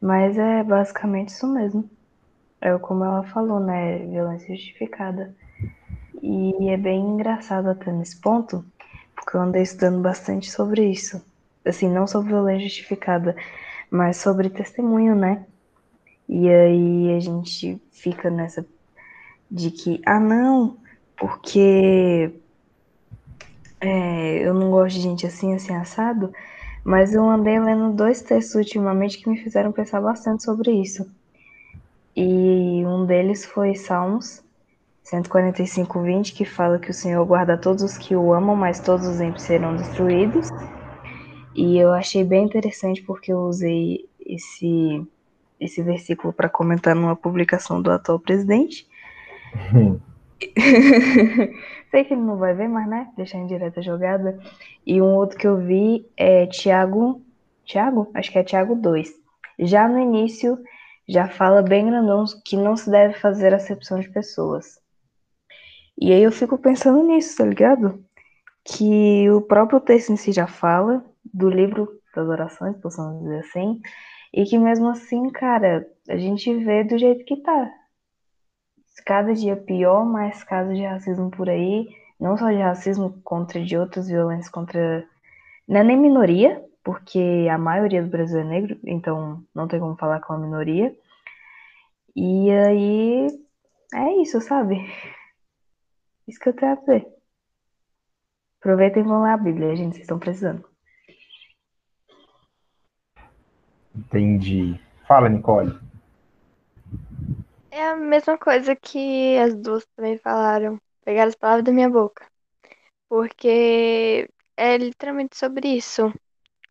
Mas 0.00 0.36
é 0.38 0.62
basicamente 0.62 1.28
isso 1.30 1.46
mesmo. 1.46 1.88
É 2.60 2.76
como 2.78 3.04
ela 3.04 3.24
falou, 3.24 3.60
né? 3.60 3.98
Violência 3.98 4.54
justificada. 4.54 5.34
E 6.22 6.68
é 6.70 6.76
bem 6.76 7.00
engraçado 7.00 7.68
até 7.68 7.92
nesse 7.92 8.20
ponto, 8.20 8.64
porque 9.14 9.36
eu 9.36 9.42
andei 9.42 9.62
estudando 9.62 10.00
bastante 10.02 10.50
sobre 10.50 10.86
isso. 10.90 11.22
Assim, 11.64 11.88
não 11.90 12.06
sobre 12.06 12.30
violência 12.30 12.68
justificada, 12.68 13.36
mas 13.90 14.18
sobre 14.18 14.50
testemunho, 14.50 15.14
né? 15.14 15.46
E 16.28 16.48
aí 16.48 17.16
a 17.16 17.20
gente 17.20 17.80
fica 17.92 18.30
nessa 18.30 18.66
de 19.50 19.70
que, 19.70 20.00
ah, 20.04 20.18
não, 20.18 20.78
porque 21.16 22.32
é, 23.80 24.38
eu 24.46 24.54
não 24.54 24.70
gosto 24.70 24.96
de 24.96 25.02
gente 25.02 25.26
assim, 25.26 25.54
assim, 25.54 25.74
assado, 25.74 26.32
mas 26.82 27.14
eu 27.14 27.28
andei 27.28 27.58
lendo 27.60 27.94
dois 27.94 28.22
textos 28.22 28.54
ultimamente 28.54 29.18
que 29.18 29.28
me 29.28 29.36
fizeram 29.36 29.72
pensar 29.72 30.00
bastante 30.00 30.42
sobre 30.42 30.72
isso. 30.72 31.06
E 32.16 32.84
um 32.86 33.04
deles 33.04 33.44
foi 33.44 33.74
Salmos 33.74 34.42
145, 35.02 36.00
20, 36.00 36.32
que 36.32 36.44
fala 36.44 36.78
que 36.78 36.90
o 36.90 36.94
Senhor 36.94 37.24
guarda 37.26 37.58
todos 37.58 37.82
os 37.82 37.98
que 37.98 38.16
o 38.16 38.32
amam, 38.32 38.56
mas 38.56 38.80
todos 38.80 39.06
os 39.06 39.20
ímpios 39.20 39.42
serão 39.42 39.76
destruídos. 39.76 40.48
E 41.54 41.76
eu 41.78 41.92
achei 41.92 42.24
bem 42.24 42.44
interessante 42.44 43.02
porque 43.02 43.32
eu 43.32 43.40
usei 43.40 44.08
esse 44.18 45.06
esse 45.64 45.82
versículo 45.82 46.32
para 46.32 46.48
comentar 46.48 46.94
numa 46.94 47.16
publicação 47.16 47.80
do 47.80 47.90
atual 47.90 48.18
presidente. 48.18 48.86
Sei 51.90 52.04
que 52.04 52.14
ele 52.14 52.22
não 52.22 52.36
vai 52.36 52.54
ver, 52.54 52.68
mas 52.68 52.88
né? 52.88 53.08
Deixar 53.16 53.38
em 53.38 53.46
direta 53.46 53.80
jogada. 53.80 54.38
E 54.86 55.00
um 55.00 55.14
outro 55.14 55.38
que 55.38 55.46
eu 55.46 55.56
vi 55.56 56.06
é 56.16 56.46
Tiago. 56.46 57.22
Tiago? 57.64 58.10
Acho 58.14 58.30
que 58.32 58.38
é 58.38 58.44
Tiago 58.44 58.74
2. 58.74 59.12
Já 59.58 59.88
no 59.88 59.98
início, 59.98 60.58
já 61.08 61.28
fala 61.28 61.62
bem 61.62 61.86
grandão 61.86 62.24
que 62.44 62.56
não 62.56 62.76
se 62.76 62.90
deve 62.90 63.14
fazer 63.14 63.54
acepção 63.54 64.00
de 64.00 64.08
pessoas. 64.10 64.78
E 65.98 66.12
aí 66.12 66.22
eu 66.22 66.32
fico 66.32 66.58
pensando 66.58 67.02
nisso, 67.04 67.36
tá 67.36 67.44
ligado? 67.44 68.04
Que 68.64 69.30
o 69.30 69.40
próprio 69.40 69.80
texto 69.80 70.10
em 70.10 70.16
si 70.16 70.32
já 70.32 70.46
fala, 70.46 71.04
do 71.32 71.48
livro 71.48 71.88
das 72.14 72.28
orações, 72.28 72.76
possamos 72.78 73.22
dizer 73.22 73.40
assim, 73.40 73.80
e 74.36 74.44
que 74.44 74.58
mesmo 74.58 74.88
assim, 74.88 75.30
cara, 75.30 75.88
a 76.08 76.16
gente 76.16 76.52
vê 76.64 76.82
do 76.82 76.98
jeito 76.98 77.24
que 77.24 77.36
tá. 77.36 77.72
Cada 79.06 79.32
dia 79.32 79.56
pior, 79.56 80.04
mais 80.04 80.42
casos 80.42 80.76
de 80.76 80.84
racismo 80.84 81.30
por 81.30 81.48
aí, 81.48 81.88
não 82.18 82.36
só 82.36 82.50
de 82.50 82.58
racismo 82.58 83.20
contra 83.22 83.64
de 83.64 83.76
outras 83.78 84.08
violências 84.08 84.48
contra. 84.48 85.08
Não 85.68 85.80
é 85.80 85.84
nem 85.84 85.96
minoria, 85.96 86.64
porque 86.82 87.46
a 87.48 87.56
maioria 87.56 88.02
do 88.02 88.10
Brasil 88.10 88.40
é 88.40 88.44
negro, 88.44 88.76
então 88.84 89.44
não 89.54 89.68
tem 89.68 89.78
como 89.78 89.96
falar 89.96 90.20
com 90.20 90.32
a 90.32 90.38
minoria. 90.38 90.92
E 92.16 92.50
aí 92.50 93.26
é 93.94 94.20
isso, 94.20 94.40
sabe? 94.40 94.76
Isso 96.26 96.40
que 96.40 96.48
eu 96.48 96.56
tenho 96.56 96.72
a 96.72 96.76
dizer. 96.76 97.06
Aproveitem 98.58 99.02
e 99.04 99.06
vão 99.06 99.22
ler 99.22 99.30
a 99.30 99.36
Bíblia, 99.36 99.76
gente, 99.76 99.92
vocês 99.92 100.04
estão 100.04 100.18
precisando. 100.18 100.73
Entendi. 103.96 104.80
Fala, 105.06 105.28
Nicole. 105.28 105.78
É 107.70 107.88
a 107.88 107.96
mesma 107.96 108.38
coisa 108.38 108.76
que 108.76 109.36
as 109.38 109.54
duas 109.54 109.84
também 109.96 110.18
falaram. 110.18 110.80
Pegaram 111.04 111.28
as 111.28 111.34
palavras 111.34 111.64
da 111.64 111.72
minha 111.72 111.90
boca. 111.90 112.26
Porque 113.08 114.28
é 114.56 114.76
literalmente 114.76 115.36
sobre 115.36 115.68
isso 115.68 116.12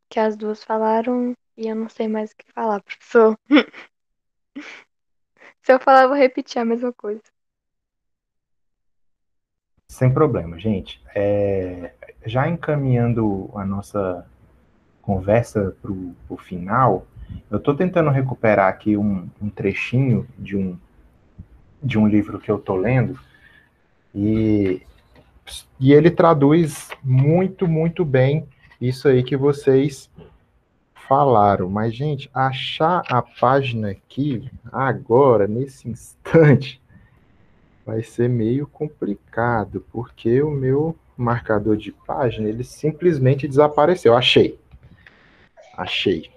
que 0.09 0.19
as 0.19 0.35
duas 0.37 0.63
falaram 0.63 1.33
e 1.57 1.67
eu 1.67 1.75
não 1.75 1.89
sei 1.89 2.07
mais 2.07 2.31
o 2.31 2.35
que 2.35 2.51
falar, 2.53 2.81
professor. 2.83 3.37
Se 5.63 5.71
eu 5.73 5.79
falar, 5.79 6.03
eu 6.03 6.09
vou 6.09 6.17
repetir 6.17 6.61
a 6.61 6.65
mesma 6.65 6.91
coisa. 6.93 7.23
Sem 9.87 10.13
problema, 10.13 10.59
gente. 10.59 11.01
É, 11.15 11.93
já 12.25 12.47
encaminhando 12.47 13.49
a 13.55 13.65
nossa 13.65 14.27
conversa 15.01 15.75
para 15.81 15.91
o 15.91 16.37
final, 16.37 17.05
eu 17.49 17.57
estou 17.57 17.75
tentando 17.75 18.09
recuperar 18.09 18.67
aqui 18.67 18.97
um, 18.97 19.29
um, 19.41 19.49
trechinho 19.49 20.27
de 20.37 20.57
um, 20.57 20.77
de 21.81 21.97
um 21.97 22.07
livro 22.07 22.39
que 22.39 22.49
eu 22.49 22.57
estou 22.57 22.75
lendo, 22.75 23.19
e, 24.13 24.81
e 25.79 25.93
ele 25.93 26.11
traduz 26.11 26.89
muito, 27.03 27.67
muito 27.67 28.05
bem 28.05 28.47
isso 28.79 29.07
aí 29.07 29.23
que 29.23 29.37
vocês 29.37 30.09
falaram. 31.07 31.69
Mas, 31.69 31.95
gente, 31.95 32.29
achar 32.33 33.03
a 33.09 33.21
página 33.21 33.91
aqui, 33.91 34.49
agora, 34.71 35.47
nesse 35.47 35.87
instante, 35.89 36.81
vai 37.85 38.01
ser 38.03 38.29
meio 38.29 38.65
complicado, 38.67 39.85
porque 39.91 40.41
o 40.41 40.49
meu 40.49 40.95
marcador 41.15 41.77
de 41.77 41.91
página, 41.91 42.49
ele 42.49 42.63
simplesmente 42.63 43.47
desapareceu. 43.47 44.15
Achei. 44.15 44.59
Achei. 45.77 46.29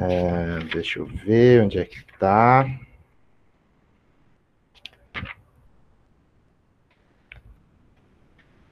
É, 0.00 0.60
deixa 0.72 1.00
eu 1.00 1.06
ver 1.06 1.64
onde 1.64 1.76
é 1.76 1.84
que 1.84 2.04
tá. 2.20 2.64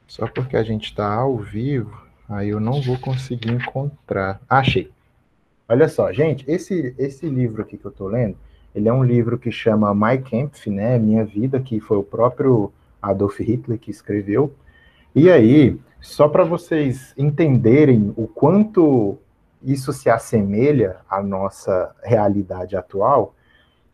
Só 0.06 0.28
porque 0.28 0.56
a 0.56 0.62
gente 0.62 0.84
está 0.84 1.14
ao 1.14 1.36
vivo, 1.36 2.00
aí 2.28 2.50
eu 2.50 2.60
não 2.60 2.80
vou 2.80 2.96
conseguir 2.96 3.50
encontrar. 3.50 4.40
Achei. 4.48 4.88
Olha 5.68 5.88
só, 5.88 6.12
gente, 6.12 6.48
esse, 6.48 6.94
esse 6.96 7.28
livro 7.28 7.60
aqui 7.60 7.76
que 7.76 7.84
eu 7.84 7.90
estou 7.90 8.06
lendo, 8.06 8.36
ele 8.72 8.88
é 8.88 8.92
um 8.92 9.02
livro 9.02 9.36
que 9.36 9.50
chama 9.50 9.92
My 9.92 10.22
Kampf, 10.22 10.70
né, 10.70 10.96
Minha 10.96 11.24
Vida, 11.24 11.58
que 11.58 11.80
foi 11.80 11.96
o 11.96 12.04
próprio 12.04 12.72
Adolf 13.02 13.40
Hitler 13.40 13.80
que 13.80 13.90
escreveu. 13.90 14.54
E 15.12 15.28
aí, 15.28 15.76
só 16.00 16.28
para 16.28 16.44
vocês 16.44 17.12
entenderem 17.18 18.14
o 18.16 18.28
quanto 18.28 19.18
isso 19.72 19.92
se 19.92 20.08
assemelha 20.08 20.98
à 21.10 21.20
nossa 21.20 21.94
realidade 22.02 22.76
atual, 22.76 23.34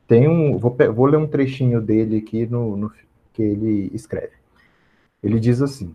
tem 0.07 0.29
um, 0.29 0.59
vou, 0.59 0.77
vou 0.95 1.07
ler 1.07 1.17
um 1.17 1.27
trechinho 1.27 1.81
dele 1.81 2.19
aqui 2.19 2.47
no, 2.47 2.77
no 2.77 2.93
que 3.33 3.43
ele 3.43 3.91
escreve. 3.95 4.35
Ele 5.23 5.41
diz 5.41 5.63
assim: 5.63 5.95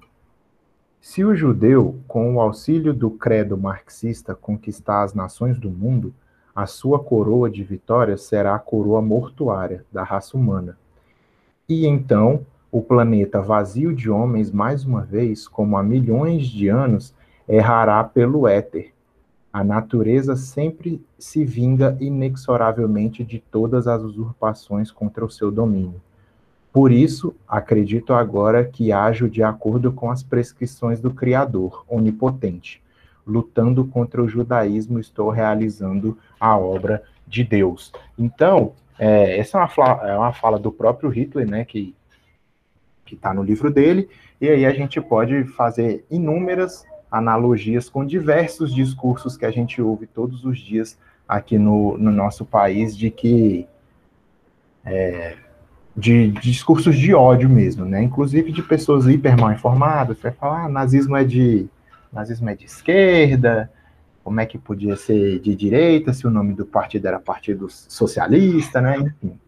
se 1.00 1.24
o 1.24 1.36
judeu, 1.36 2.00
com 2.08 2.36
o 2.36 2.42
auxílio 2.42 2.94
do 2.94 3.12
credo 3.12 3.56
marxista, 3.56 4.34
conquistar 4.34 5.04
as 5.04 5.14
nações 5.14 5.60
do 5.60 5.70
mundo, 5.70 6.14
a 6.56 6.66
sua 6.66 7.00
coroa 7.00 7.50
de 7.50 7.64
vitória 7.64 8.18
será 8.18 8.56
a 8.56 8.60
coroa 8.60 9.02
mortuária 9.02 9.86
da 9.92 10.04
raça 10.04 10.36
humana. 10.36 10.76
E 11.70 11.86
então, 11.86 12.46
o 12.72 12.82
planeta 12.82 13.40
vazio 13.40 13.94
de 13.94 14.10
homens, 14.10 14.52
mais 14.52 14.84
uma 14.84 15.02
vez, 15.02 15.48
como 15.48 15.78
há 15.78 15.84
milhões 15.84 16.48
de 16.48 16.68
anos, 16.68 17.14
errará 17.48 18.04
pelo 18.04 18.48
éter. 18.48 18.97
A 19.52 19.64
natureza 19.64 20.36
sempre 20.36 21.02
se 21.18 21.44
vinga 21.44 21.98
inexoravelmente 22.00 23.24
de 23.24 23.40
todas 23.40 23.88
as 23.88 24.02
usurpações 24.04 24.92
contra 24.92 25.26
o 25.26 25.30
seu 25.30 25.52
domínio. 25.52 26.02
Por 26.72 26.92
isso, 26.92 27.34
acredito 27.48 28.14
agora 28.14 28.64
que 28.64 28.92
ajo 28.92 29.30
de 29.30 29.42
acordo 29.42 29.92
com 29.92 30.12
as 30.12 30.22
prescrições 30.22 31.00
do 31.00 31.12
Criador, 31.12 31.84
onipotente 31.88 32.82
lutando 33.28 33.84
contra 33.86 34.24
o 34.24 34.28
judaísmo, 34.28 35.00
estou 35.00 35.30
realizando 35.30 36.18
a 36.40 36.58
obra 36.58 37.04
de 37.28 37.44
Deus. 37.44 37.92
Então, 38.18 38.72
é, 38.98 39.38
essa 39.38 39.58
é 39.58 39.62
uma, 39.62 39.68
fala, 39.68 40.10
é 40.10 40.18
uma 40.18 40.32
fala 40.32 40.58
do 40.58 40.72
próprio 40.72 41.10
Hitler, 41.10 41.48
né, 41.48 41.66
que 41.66 41.94
que 43.08 43.16
está 43.16 43.34
no 43.34 43.42
livro 43.42 43.72
dele, 43.72 44.10
e 44.42 44.50
aí 44.50 44.66
a 44.66 44.74
gente 44.74 45.00
pode 45.00 45.46
fazer 45.46 46.06
inúmeras 46.12 46.86
analogias 47.12 47.90
com 47.90 48.06
diversos 48.06 48.74
discursos 48.74 49.38
que 49.38 49.46
a 49.46 49.52
gente 49.52 49.82
ouve 49.82 50.08
todos 50.08 50.46
os 50.46 50.60
dias 50.60 50.98
aqui 51.28 51.58
no, 51.58 51.98
no 51.98 52.12
nosso 52.12 52.46
país 52.46 52.96
de 52.96 53.10
que 53.10 53.68
é, 54.86 55.38
de, 55.96 56.30
discursos 56.32 56.98
de 56.98 57.14
ódio 57.14 57.50
mesmo, 57.50 57.84
né? 57.86 58.04
Inclusive 58.04 58.52
de 58.52 58.62
pessoas 58.62 59.08
hiper 59.08 59.38
mal 59.38 59.52
informadas, 59.52 60.20
vai 60.20 60.32
falar, 60.32 60.66
ah, 60.66 60.70
nazismo 60.70 61.18
é 61.18 61.24
de 61.24 61.68
nazismo 62.12 62.50
é 62.50 62.56
de 62.56 62.66
esquerda, 62.66 63.72
como 64.24 64.40
é 64.40 64.46
que 64.46 64.58
podia 64.58 64.96
ser 64.96 65.40
de 65.40 65.56
direita, 65.56 66.14
se 66.14 66.26
o 66.26 66.30
nome 66.30 66.54
do 66.54 66.66
partido 66.66 67.08
era 67.08 67.20
Partido 67.20 67.70
Socialista, 67.70 68.80
né? 68.80 68.98
Enfim. 68.98 69.40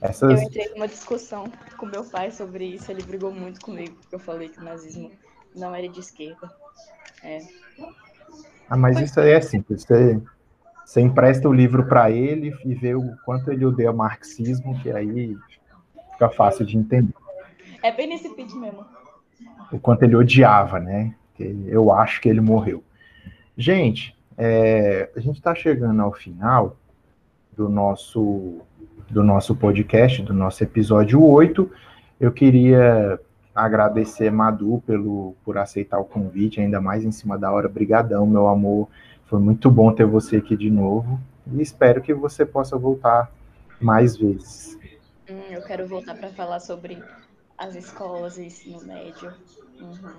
Essas... 0.00 0.40
Eu 0.40 0.46
entrei 0.46 0.68
numa 0.70 0.86
discussão 0.86 1.50
com 1.78 1.86
meu 1.86 2.04
pai 2.04 2.30
sobre 2.30 2.66
isso, 2.66 2.90
ele 2.90 3.02
brigou 3.02 3.32
muito 3.32 3.60
comigo, 3.60 3.94
porque 3.94 4.14
eu 4.14 4.18
falei 4.18 4.48
que 4.48 4.60
o 4.60 4.64
nazismo 4.64 5.10
não 5.54 5.74
era 5.74 5.88
de 5.88 6.00
esquerda. 6.00 6.50
É. 7.22 7.38
Ah, 8.68 8.76
mas 8.76 9.00
isso 9.00 9.20
aí 9.20 9.32
é 9.32 9.40
simples. 9.40 9.84
Você, 9.84 10.20
você 10.84 11.00
empresta 11.00 11.48
o 11.48 11.52
livro 11.52 11.86
para 11.86 12.10
ele 12.10 12.54
e 12.64 12.74
vê 12.74 12.94
o 12.94 13.16
quanto 13.24 13.50
ele 13.50 13.64
odeia 13.64 13.92
marxismo, 13.92 14.78
que 14.80 14.90
aí 14.90 15.36
fica 16.12 16.28
fácil 16.28 16.64
de 16.64 16.76
entender. 16.76 17.14
É 17.82 17.92
bem 17.92 18.08
nesse 18.08 18.28
pitch 18.30 18.54
mesmo. 18.54 18.84
O 19.70 19.78
quanto 19.78 20.02
ele 20.02 20.16
odiava, 20.16 20.78
né? 20.80 21.14
eu 21.66 21.92
acho 21.92 22.20
que 22.20 22.28
ele 22.28 22.40
morreu. 22.40 22.82
Gente, 23.56 24.16
é, 24.36 25.10
a 25.16 25.20
gente 25.20 25.36
está 25.36 25.54
chegando 25.54 26.00
ao 26.00 26.12
final 26.12 26.76
do 27.56 27.68
nosso, 27.68 28.60
do 29.10 29.22
nosso 29.22 29.54
podcast, 29.54 30.22
do 30.22 30.32
nosso 30.32 30.62
episódio 30.62 31.22
8. 31.22 31.70
Eu 32.20 32.32
queria 32.32 33.20
agradecer 33.54 34.30
Madu 34.30 34.82
pelo, 34.86 35.34
por 35.44 35.56
aceitar 35.56 35.98
o 35.98 36.04
convite, 36.04 36.60
ainda 36.60 36.80
mais 36.80 37.04
em 37.04 37.12
cima 37.12 37.38
da 37.38 37.52
hora. 37.52 37.68
Brigadão, 37.68 38.26
meu 38.26 38.48
amor. 38.48 38.88
Foi 39.26 39.38
muito 39.38 39.70
bom 39.70 39.92
ter 39.92 40.04
você 40.04 40.36
aqui 40.36 40.56
de 40.56 40.70
novo. 40.70 41.20
E 41.46 41.62
espero 41.62 42.02
que 42.02 42.12
você 42.12 42.44
possa 42.44 42.76
voltar 42.76 43.30
mais 43.80 44.16
vezes. 44.16 44.78
Hum, 45.30 45.40
eu 45.50 45.62
quero 45.62 45.86
voltar 45.86 46.16
para 46.16 46.30
falar 46.30 46.60
sobre 46.60 47.02
as 47.56 47.74
escolas 47.76 48.38
e 48.38 48.46
ensino 48.46 48.82
médio. 48.84 49.32
Uhum. 49.80 50.18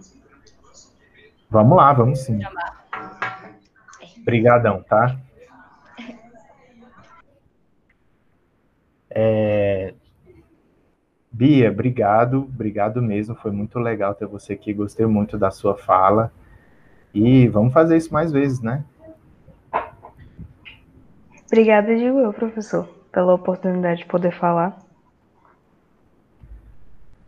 Vamos 1.49 1.77
lá, 1.77 1.93
vamos 1.93 2.19
sim. 2.19 2.39
Obrigadão, 4.21 4.83
tá? 4.83 5.19
É... 9.17 9.93
Bia, 11.37 11.69
obrigado, 11.69 12.43
obrigado 12.43 13.01
mesmo. 13.01 13.35
Foi 13.35 13.51
muito 13.51 13.77
legal 13.77 14.15
ter 14.15 14.25
você 14.25 14.53
aqui. 14.53 14.73
Gostei 14.73 15.05
muito 15.05 15.37
da 15.37 15.51
sua 15.51 15.75
fala. 15.75 16.31
E 17.13 17.45
vamos 17.49 17.73
fazer 17.73 17.97
isso 17.97 18.13
mais 18.13 18.31
vezes, 18.31 18.61
né? 18.61 18.85
Obrigada, 21.45 21.93
digo 21.93 22.19
eu, 22.19 22.31
professor, 22.31 22.87
pela 23.11 23.33
oportunidade 23.33 23.99
de 23.99 24.05
poder 24.05 24.31
falar. 24.31 24.79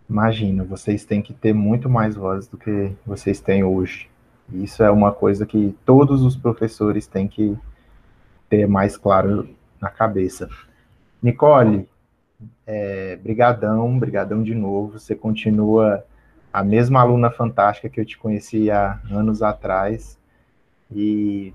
Imagina, 0.10 0.64
vocês 0.64 1.04
têm 1.04 1.22
que 1.22 1.34
ter 1.34 1.52
muito 1.52 1.90
mais 1.90 2.16
voz 2.16 2.48
do 2.48 2.58
que 2.58 2.94
vocês 3.06 3.42
têm 3.42 3.66
hoje. 3.66 4.10
Isso 4.54 4.84
é 4.84 4.90
uma 4.90 5.12
coisa 5.12 5.46
que 5.46 5.76
todos 5.86 6.24
os 6.24 6.34
professores 6.38 7.08
têm 7.08 7.28
que 7.28 7.58
ter 8.50 8.70
mais 8.70 8.96
claro 8.96 9.50
na 9.82 9.90
cabeça. 9.90 10.50
Nicole, 11.22 11.90
é, 12.66 13.16
brigadão, 13.18 13.98
brigadão 13.98 14.44
de 14.44 14.54
novo. 14.54 15.00
Você 15.00 15.16
continua 15.16 16.04
a 16.52 16.64
mesma 16.64 17.02
aluna 17.02 17.30
fantástica 17.30 17.90
que 17.90 18.00
eu 18.00 18.06
te 18.06 18.18
conheci 18.18 18.72
há 18.72 19.00
anos 19.12 19.42
atrás 19.42 20.20
e 20.92 21.54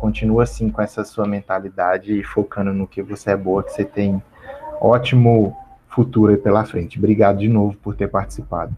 continua 0.00 0.42
assim 0.42 0.70
com 0.70 0.82
essa 0.82 1.04
sua 1.04 1.26
mentalidade 1.26 2.18
e 2.18 2.22
focando 2.22 2.72
no 2.72 2.86
que 2.86 3.02
você 3.02 3.30
é 3.30 3.36
boa, 3.36 3.62
que 3.62 3.72
você 3.72 3.84
tem 3.84 4.22
ótimo 4.80 5.56
futuro 5.88 6.32
aí 6.32 6.38
pela 6.38 6.64
frente. 6.64 6.98
Obrigado 6.98 7.38
de 7.38 7.48
novo 7.48 7.76
por 7.78 7.96
ter 7.96 8.08
participado. 8.08 8.76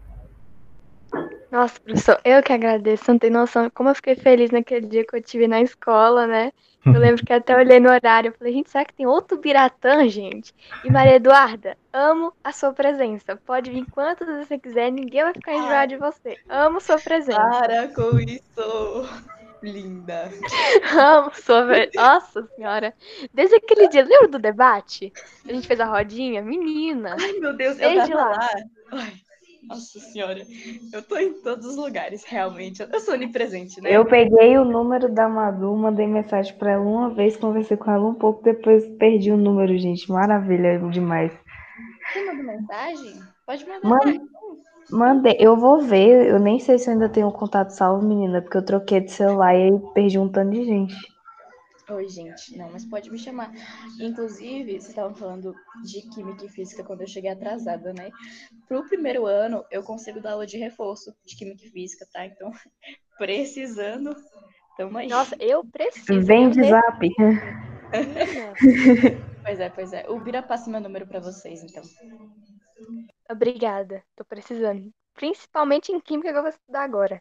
Nossa, 1.51 1.79
professor, 1.79 2.19
eu 2.23 2.43
que 2.43 2.53
agradeço. 2.53 3.11
Não 3.11 3.17
tem 3.17 3.29
noção 3.29 3.69
como 3.71 3.89
eu 3.89 3.95
fiquei 3.95 4.15
feliz 4.15 4.51
naquele 4.51 4.85
dia 4.85 5.05
que 5.05 5.15
eu 5.15 5.21
tive 5.21 5.47
na 5.47 5.61
escola, 5.61 6.27
né? 6.27 6.51
Eu 6.85 6.93
lembro 6.93 7.25
que 7.25 7.33
até 7.33 7.55
olhei 7.55 7.79
no 7.79 7.89
horário, 7.89 8.29
eu 8.29 8.33
falei, 8.33 8.53
gente, 8.53 8.69
será 8.69 8.85
que 8.85 8.93
tem 8.93 9.05
outro 9.05 9.37
Biratã, 9.37 10.07
gente? 10.07 10.53
E 10.83 10.89
Maria 10.89 11.15
Eduarda, 11.15 11.77
amo 11.91 12.33
a 12.43 12.51
sua 12.53 12.71
presença. 12.71 13.35
Pode 13.35 13.69
vir 13.69 13.85
quantas 13.91 14.27
vezes 14.27 14.47
você 14.47 14.57
quiser, 14.57 14.91
ninguém 14.91 15.23
vai 15.23 15.33
ficar 15.33 15.55
enjoado 15.55 15.89
de 15.89 15.97
você. 15.97 16.37
Amo 16.47 16.79
sua 16.79 16.97
presença. 16.97 17.37
Para 17.41 17.87
com 17.89 18.17
isso! 18.19 19.09
Linda. 19.61 20.31
Amo 20.97 21.31
sua 21.33 21.65
Nossa 21.93 22.47
senhora. 22.55 22.93
Desde 23.33 23.57
aquele 23.57 23.89
dia, 23.89 24.05
lembra 24.05 24.29
do 24.29 24.39
debate? 24.39 25.11
A 25.45 25.51
gente 25.51 25.67
fez 25.67 25.81
a 25.81 25.85
rodinha? 25.85 26.41
Menina. 26.41 27.17
Ai, 27.19 27.33
meu 27.33 27.53
Deus, 27.53 27.77
eu 27.77 27.89
Desde 27.89 28.11
tava 28.11 28.23
lá. 28.23 28.29
lá. 28.29 28.49
Ai, 28.93 29.13
nossa 29.67 29.99
senhora. 29.99 30.41
Eu 30.91 31.01
tô 31.01 31.17
em 31.17 31.33
todos 31.41 31.65
os 31.65 31.75
lugares, 31.75 32.23
realmente. 32.25 32.81
Eu 32.91 32.99
sou 32.99 33.13
onipresente, 33.13 33.81
né? 33.81 33.95
Eu 33.95 34.05
peguei 34.05 34.57
o 34.57 34.65
número 34.65 35.11
da 35.13 35.27
Madu, 35.27 35.75
mandei 35.75 36.07
mensagem 36.07 36.55
pra 36.57 36.71
ela 36.71 36.83
uma 36.83 37.09
vez, 37.09 37.37
conversei 37.37 37.77
com 37.77 37.91
ela 37.91 38.07
um 38.07 38.13
pouco, 38.15 38.43
depois 38.43 38.85
perdi 38.97 39.31
o 39.31 39.37
número, 39.37 39.77
gente. 39.77 40.09
Maravilha 40.11 40.79
demais. 40.89 41.31
Você 42.13 42.25
mandou 42.25 42.45
mensagem? 42.45 43.15
Pode 43.45 43.65
mandar. 43.65 43.87
Manda- 43.87 44.29
Mandei, 44.91 45.37
eu 45.39 45.55
vou 45.55 45.81
ver, 45.81 46.27
eu 46.29 46.39
nem 46.39 46.57
sei 46.59 46.79
se 46.79 46.89
eu 46.89 46.93
ainda 46.93 47.07
tenho 47.07 47.27
o 47.27 47.31
contato 47.31 47.69
salvo, 47.69 48.03
menina, 48.03 48.41
porque 48.41 48.57
eu 48.57 48.65
troquei 48.65 48.99
de 49.01 49.11
celular 49.11 49.53
e 49.55 49.63
aí 49.65 49.79
perdi 49.93 50.17
um 50.17 50.27
tanto 50.27 50.49
de 50.49 50.63
gente. 50.65 50.95
Oi, 51.91 52.07
gente. 52.07 52.55
Não, 52.57 52.69
mas 52.71 52.85
pode 52.85 53.09
me 53.09 53.17
chamar. 53.17 53.51
Inclusive, 53.99 54.73
vocês 54.73 54.89
estavam 54.89 55.15
falando 55.15 55.53
de 55.83 56.01
química 56.09 56.45
e 56.45 56.49
física 56.49 56.83
quando 56.83 57.01
eu 57.01 57.07
cheguei 57.07 57.31
atrasada, 57.31 57.91
né? 57.93 58.09
Pro 58.67 58.85
primeiro 58.87 59.25
ano, 59.25 59.65
eu 59.71 59.81
consigo 59.81 60.21
dar 60.21 60.33
aula 60.33 60.45
de 60.45 60.57
reforço 60.57 61.13
de 61.25 61.35
química 61.35 61.63
e 61.65 61.69
física, 61.69 62.05
tá? 62.13 62.25
Então, 62.25 62.51
precisando, 63.17 64.15
tamo 64.77 64.97
aí. 64.97 65.07
Nossa, 65.07 65.35
eu 65.39 65.63
preciso. 65.63 66.21
Vem 66.21 66.49
de 66.49 66.63
zap. 66.63 67.09
Pois 69.43 69.59
é, 69.59 69.69
pois 69.69 69.93
é. 69.93 70.05
O 70.07 70.19
Bira 70.19 70.43
passa 70.43 70.69
meu 70.69 70.79
número 70.79 71.07
pra 71.07 71.19
vocês, 71.19 71.63
então. 71.63 71.81
Obrigada, 73.31 74.03
tô 74.15 74.23
precisando. 74.23 74.91
Principalmente 75.15 75.91
em 75.91 75.99
química 75.99 76.31
que 76.31 76.37
eu 76.37 76.41
vou 76.43 76.51
estudar 76.51 76.83
agora. 76.83 77.19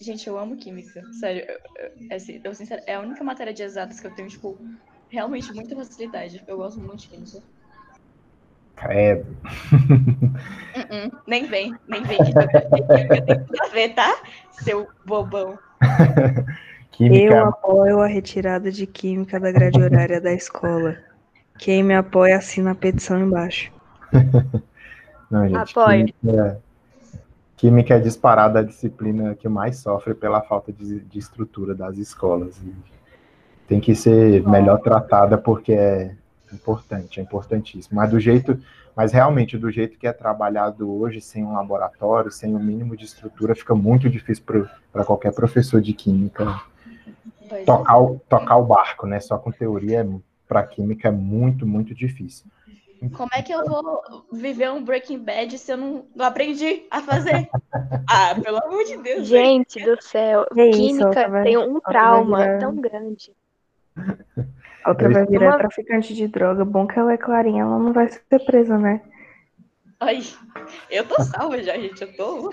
Gente, 0.00 0.26
eu 0.26 0.38
amo 0.38 0.56
química. 0.56 1.04
Sério, 1.12 1.44
eu, 1.48 1.54
eu, 1.54 1.90
é 2.10 2.14
assim, 2.16 2.40
eu, 2.42 2.54
sincero, 2.54 2.82
é 2.86 2.94
a 2.94 3.00
única 3.00 3.22
matéria 3.22 3.52
de 3.52 3.62
exatas 3.62 4.00
que 4.00 4.06
eu 4.06 4.14
tenho, 4.14 4.28
tipo, 4.28 4.58
realmente 5.08 5.52
muita 5.52 5.76
facilidade. 5.76 6.42
Eu 6.46 6.56
gosto 6.56 6.80
muito 6.80 7.00
de 7.00 7.08
química. 7.08 7.42
É, 8.86 9.14
Uh-uh, 9.14 9.24
nem 11.26 11.46
vem, 11.46 11.74
nem 11.88 12.02
vem. 12.02 12.18
Tem 12.18 13.46
tudo 13.46 13.62
a 13.62 13.68
ver, 13.68 13.94
tá? 13.94 14.14
Seu 14.50 14.88
bobão. 15.06 15.58
química 16.90 17.34
Eu 17.34 17.48
apoio 17.48 18.00
a 18.00 18.06
retirada 18.06 18.70
de 18.70 18.86
química 18.86 19.38
da 19.38 19.52
grade 19.52 19.80
horária 19.80 20.20
da 20.20 20.32
escola. 20.32 20.96
Quem 21.58 21.82
me 21.82 21.94
apoia 21.94 22.36
assina 22.36 22.72
a 22.72 22.74
petição 22.74 23.20
embaixo. 23.20 23.72
Não, 25.30 25.48
gente, 25.48 25.56
Apoio. 25.56 26.06
Química, 26.06 26.60
química 27.64 27.94
é 27.94 27.98
disparada 27.98 28.58
a 28.58 28.62
disciplina 28.62 29.34
que 29.34 29.48
mais 29.48 29.78
sofre 29.78 30.12
pela 30.12 30.42
falta 30.42 30.70
de, 30.70 31.00
de 31.00 31.18
estrutura 31.18 31.74
das 31.74 31.96
escolas. 31.96 32.60
E 32.62 32.74
tem 33.66 33.80
que 33.80 33.94
ser 33.94 34.46
melhor 34.46 34.80
tratada 34.80 35.38
porque 35.38 35.72
é 35.72 36.14
importante, 36.52 37.20
é 37.20 37.22
importantíssimo. 37.22 37.96
Mas 37.96 38.10
do 38.10 38.20
jeito, 38.20 38.60
mas 38.94 39.12
realmente 39.12 39.56
do 39.56 39.70
jeito 39.70 39.98
que 39.98 40.06
é 40.06 40.12
trabalhado 40.12 40.94
hoje, 40.94 41.22
sem 41.22 41.42
um 41.42 41.54
laboratório, 41.54 42.30
sem 42.30 42.54
o 42.54 42.58
mínimo 42.58 42.94
de 42.98 43.06
estrutura, 43.06 43.54
fica 43.54 43.74
muito 43.74 44.10
difícil 44.10 44.44
para 44.92 45.02
qualquer 45.06 45.32
professor 45.32 45.80
de 45.80 45.94
química 45.94 46.60
é. 47.50 47.64
tocar 47.64 47.98
o, 47.98 48.20
tocar 48.28 48.56
o 48.58 48.66
barco, 48.66 49.06
né? 49.06 49.20
Só 49.20 49.38
com 49.38 49.50
teoria 49.50 50.06
para 50.46 50.62
química 50.64 51.08
é 51.08 51.10
muito, 51.10 51.66
muito 51.66 51.94
difícil. 51.94 52.44
Como 53.10 53.30
é 53.34 53.42
que 53.42 53.52
eu 53.52 53.64
vou 53.64 54.02
viver 54.32 54.70
um 54.70 54.82
Breaking 54.84 55.18
Bad 55.18 55.56
se 55.58 55.72
eu 55.72 55.76
não, 55.76 56.06
não 56.14 56.24
aprendi 56.24 56.86
a 56.90 57.00
fazer? 57.00 57.48
Ah, 58.08 58.34
pelo 58.40 58.58
amor 58.62 58.84
de 58.84 58.96
Deus. 58.98 59.26
Gente 59.26 59.82
do 59.82 60.00
céu, 60.02 60.46
Que 60.54 60.62
isso, 60.68 60.78
química 60.78 61.06
outra 61.06 61.28
vai- 61.28 61.42
tem 61.42 61.56
um 61.56 61.74
outra 61.74 61.90
trauma 61.92 62.38
virar- 62.38 62.58
tão 62.58 62.76
grande. 62.76 63.32
Outra 64.86 65.06
Eles- 65.06 65.16
vai 65.16 65.26
virar 65.26 65.46
Uma- 65.52 65.58
traficante 65.58 66.14
de 66.14 66.28
droga. 66.28 66.64
Bom 66.64 66.86
que 66.86 66.98
ela 66.98 67.12
é 67.14 67.16
clarinha, 67.16 67.62
ela 67.62 67.78
não 67.78 67.92
vai 67.92 68.06
ser 68.08 68.44
presa, 68.44 68.76
né? 68.76 69.00
Ai, 69.98 70.20
eu 70.90 71.08
tô 71.08 71.22
salva 71.22 71.62
já, 71.62 71.72
gente. 71.78 72.02
Eu 72.02 72.14
tô. 72.14 72.52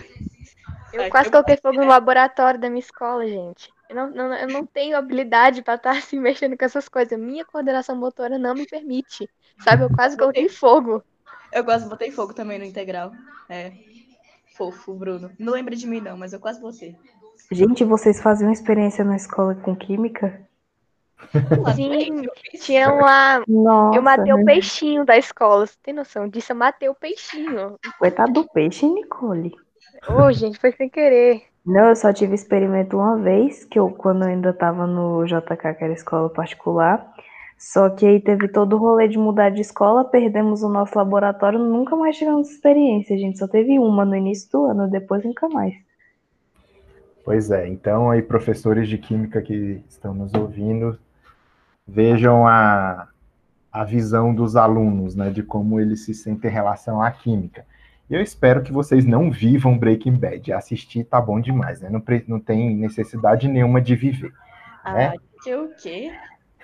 Eu 0.94 1.02
Ai, 1.02 1.10
quase 1.10 1.28
eu- 1.28 1.32
coloquei 1.34 1.58
fogo 1.58 1.82
no 1.82 1.88
laboratório 1.88 2.58
da 2.60 2.70
minha 2.70 2.80
escola, 2.80 3.28
gente. 3.28 3.70
Eu 3.92 3.96
não, 3.96 4.10
não- 4.10 4.34
eu 4.36 4.48
não 4.48 4.66
tenho 4.66 4.98
habilidade 4.98 5.62
pra 5.62 5.76
estar 5.76 5.94
se 6.02 6.18
mexendo 6.18 6.58
com 6.58 6.64
essas 6.66 6.88
coisas. 6.88 7.20
Minha 7.20 7.44
coordenação 7.46 7.96
motora 7.96 8.38
não 8.38 8.54
me 8.56 8.66
permite. 8.66 9.30
Sabe, 9.60 9.84
eu 9.84 9.90
quase 9.90 10.18
coloquei 10.18 10.48
fogo. 10.48 11.04
Eu 11.52 11.66
quase 11.66 11.88
botei 11.88 12.10
fogo 12.12 12.34
também 12.34 12.58
no 12.58 12.64
integral. 12.66 13.12
É. 13.50 13.74
Fofo, 14.56 14.94
Bruno. 14.94 15.32
Não 15.38 15.54
lembra 15.54 15.76
de 15.76 15.86
mim, 15.86 16.00
não, 16.00 16.18
mas 16.18 16.32
eu 16.32 16.40
quase 16.40 16.62
botei. 16.62 16.96
Gente, 17.52 17.84
vocês 17.84 18.22
faziam 18.22 18.52
experiência 18.52 19.04
na 19.04 19.18
escola 19.18 19.56
com 19.56 19.76
química? 19.76 20.42
Sim, 21.76 22.28
tinha 22.62 22.90
lá. 22.92 23.44
Nossa, 23.48 23.98
Eu 23.98 24.02
matei 24.02 24.34
o 24.34 24.38
né? 24.38 24.44
peixinho 24.46 25.06
da 25.06 25.18
escola. 25.18 25.68
Você 25.68 25.76
tem 25.84 25.94
noção 25.94 26.28
disso? 26.28 26.54
Eu 26.54 26.56
matei 26.56 26.88
o 26.90 26.96
peixinho. 26.96 27.78
Coitado 28.00 28.32
do 28.32 28.48
peixe, 28.48 28.88
Nicole. 28.88 29.54
Ô, 30.08 30.32
gente, 30.32 30.58
foi 30.60 30.72
sem 30.72 30.90
querer. 30.90 31.44
Não, 31.66 31.90
eu 31.90 31.96
só 31.96 32.12
tive 32.12 32.34
experimento 32.34 32.98
uma 32.98 33.18
vez, 33.18 33.64
que 33.66 33.78
eu, 33.78 33.90
quando 33.92 34.24
eu 34.24 34.30
ainda 34.30 34.52
tava 34.52 34.88
no 34.88 35.24
JK, 35.26 35.76
que 35.78 35.84
era 35.84 35.94
escola 35.94 36.30
particular. 36.30 37.14
Só 37.58 37.92
que 37.92 38.08
aí 38.08 38.20
teve 38.20 38.48
todo 38.48 38.76
o 38.76 38.80
rolê 38.80 39.08
de 39.08 39.20
mudar 39.20 39.52
de 39.52 39.62
escola, 39.62 40.04
perdemos 40.04 40.64
o 40.64 40.70
nosso 40.70 40.98
laboratório, 40.98 41.60
nunca 41.60 41.96
mais 41.96 42.18
tivemos 42.18 42.50
experiência, 42.50 43.16
gente. 43.16 43.38
Só 43.38 43.48
teve 43.48 43.78
uma 43.78 44.04
no 44.04 44.16
início 44.16 44.52
do 44.52 44.66
ano, 44.66 44.90
depois 44.90 45.24
nunca 45.24 45.48
mais. 45.48 45.76
Pois 47.24 47.52
é, 47.52 47.68
então 47.68 48.10
aí 48.10 48.24
professores 48.24 48.90
de 48.90 48.98
química 48.98 49.44
que 49.44 49.84
estão 49.88 50.12
nos 50.12 50.34
ouvindo, 50.34 50.98
vejam 51.88 52.48
a, 52.48 53.08
a 53.72 53.84
visão 53.84 54.34
dos 54.34 54.56
alunos, 54.56 55.16
né, 55.16 55.30
de 55.30 55.44
como 55.44 55.80
eles 55.80 56.04
se 56.04 56.16
sentem 56.16 56.50
em 56.50 56.54
relação 56.54 57.00
à 57.00 57.12
química. 57.12 57.64
E 58.12 58.14
eu 58.16 58.22
espero 58.22 58.62
que 58.62 58.74
vocês 58.74 59.06
não 59.06 59.32
vivam 59.32 59.78
Breaking 59.78 60.12
Bad. 60.18 60.52
Assistir 60.52 61.06
tá 61.06 61.22
bom 61.22 61.40
demais, 61.40 61.80
né? 61.80 61.90
Não, 61.90 62.04
não 62.28 62.40
tem 62.42 62.76
necessidade 62.76 63.48
nenhuma 63.48 63.80
de 63.80 63.96
viver. 63.96 64.34
Ah, 64.84 65.02
É? 65.02 65.14
que 65.42 65.56
o 65.56 65.70
quê? 65.82 66.12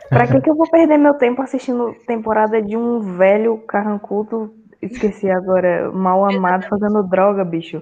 Pra 0.10 0.28
que 0.28 0.42
que 0.42 0.50
eu 0.50 0.56
vou 0.56 0.70
perder 0.70 0.98
meu 0.98 1.14
tempo 1.14 1.42
assistindo 1.42 1.96
temporada 2.06 2.62
de 2.62 2.76
um 2.76 3.00
velho 3.18 3.60
carrancudo, 3.60 4.54
esqueci 4.82 5.30
agora, 5.30 5.90
mal 5.92 6.26
amado, 6.26 6.68
fazendo 6.68 7.02
droga, 7.04 7.46
bicho? 7.46 7.82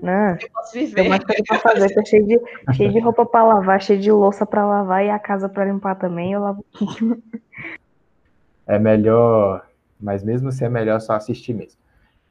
Não, 0.00 0.36
Eu 0.40 0.48
posso 0.54 0.72
tem 0.72 0.86
viver. 0.86 1.08
mais 1.08 1.24
coisa 1.24 1.42
pra 1.46 1.58
fazer, 1.58 1.92
tá 1.92 2.04
cheio 2.04 2.24
de, 2.24 2.40
cheio 2.74 2.92
de 2.92 3.00
roupa 3.00 3.26
pra 3.26 3.42
lavar, 3.42 3.82
cheio 3.82 4.00
de 4.00 4.10
louça 4.12 4.46
pra 4.46 4.64
lavar 4.64 5.04
e 5.04 5.10
a 5.10 5.18
casa 5.18 5.48
pra 5.48 5.64
limpar 5.64 5.96
também, 5.96 6.32
eu 6.32 6.40
lavo 6.40 6.64
É 8.66 8.78
melhor, 8.78 9.66
mas 10.00 10.22
mesmo 10.22 10.48
assim 10.48 10.64
é 10.64 10.68
melhor 10.68 11.00
só 11.00 11.14
assistir 11.14 11.52
mesmo. 11.54 11.78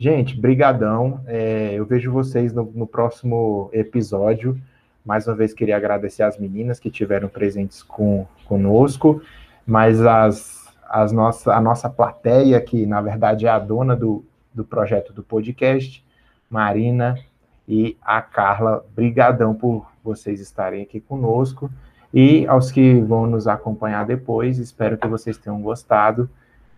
Gente, 0.02 0.40
brigadão. 0.40 1.20
É, 1.28 1.74
eu 1.74 1.86
vejo 1.86 2.10
vocês 2.10 2.54
no, 2.54 2.72
no 2.74 2.88
próximo 2.88 3.70
episódio. 3.74 4.58
Mais 5.06 5.28
uma 5.28 5.36
vez 5.36 5.54
queria 5.54 5.76
agradecer 5.76 6.24
às 6.24 6.40
meninas 6.40 6.80
que 6.80 6.90
tiveram 6.90 7.28
presentes 7.28 7.84
com, 7.84 8.26
conosco, 8.46 9.22
mas 9.68 10.00
as, 10.06 10.74
as 10.88 11.12
nossa, 11.12 11.54
a 11.54 11.60
nossa 11.60 11.90
plateia, 11.90 12.62
que 12.62 12.86
na 12.86 13.02
verdade 13.02 13.46
é 13.46 13.50
a 13.50 13.60
dona 13.60 13.94
do, 13.94 14.24
do 14.54 14.64
projeto 14.64 15.12
do 15.12 15.22
podcast, 15.22 16.02
Marina 16.50 17.20
e 17.68 17.98
a 18.02 18.22
Carla, 18.22 18.86
brigadão 18.96 19.54
por 19.54 19.86
vocês 20.02 20.40
estarem 20.40 20.82
aqui 20.82 21.02
conosco. 21.02 21.70
E 22.14 22.48
aos 22.48 22.72
que 22.72 23.02
vão 23.02 23.28
nos 23.28 23.50
acompanhar 23.50 24.06
depois, 24.06 24.60
espero 24.60 24.98
que 24.98 25.10
vocês 25.10 25.38
tenham 25.38 25.62
gostado. 25.62 26.30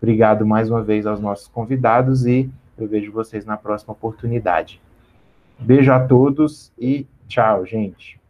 Obrigado 0.02 0.44
mais 0.44 0.68
uma 0.68 0.82
vez 0.82 1.06
aos 1.06 1.20
nossos 1.20 1.46
convidados 1.46 2.26
e 2.26 2.50
eu 2.82 2.88
vejo 2.88 3.12
vocês 3.12 3.44
na 3.44 3.56
próxima 3.56 3.92
oportunidade. 3.92 4.80
Beijo 5.58 5.92
a 5.92 6.06
todos 6.06 6.72
e 6.78 7.06
tchau, 7.28 7.64
gente. 7.66 8.21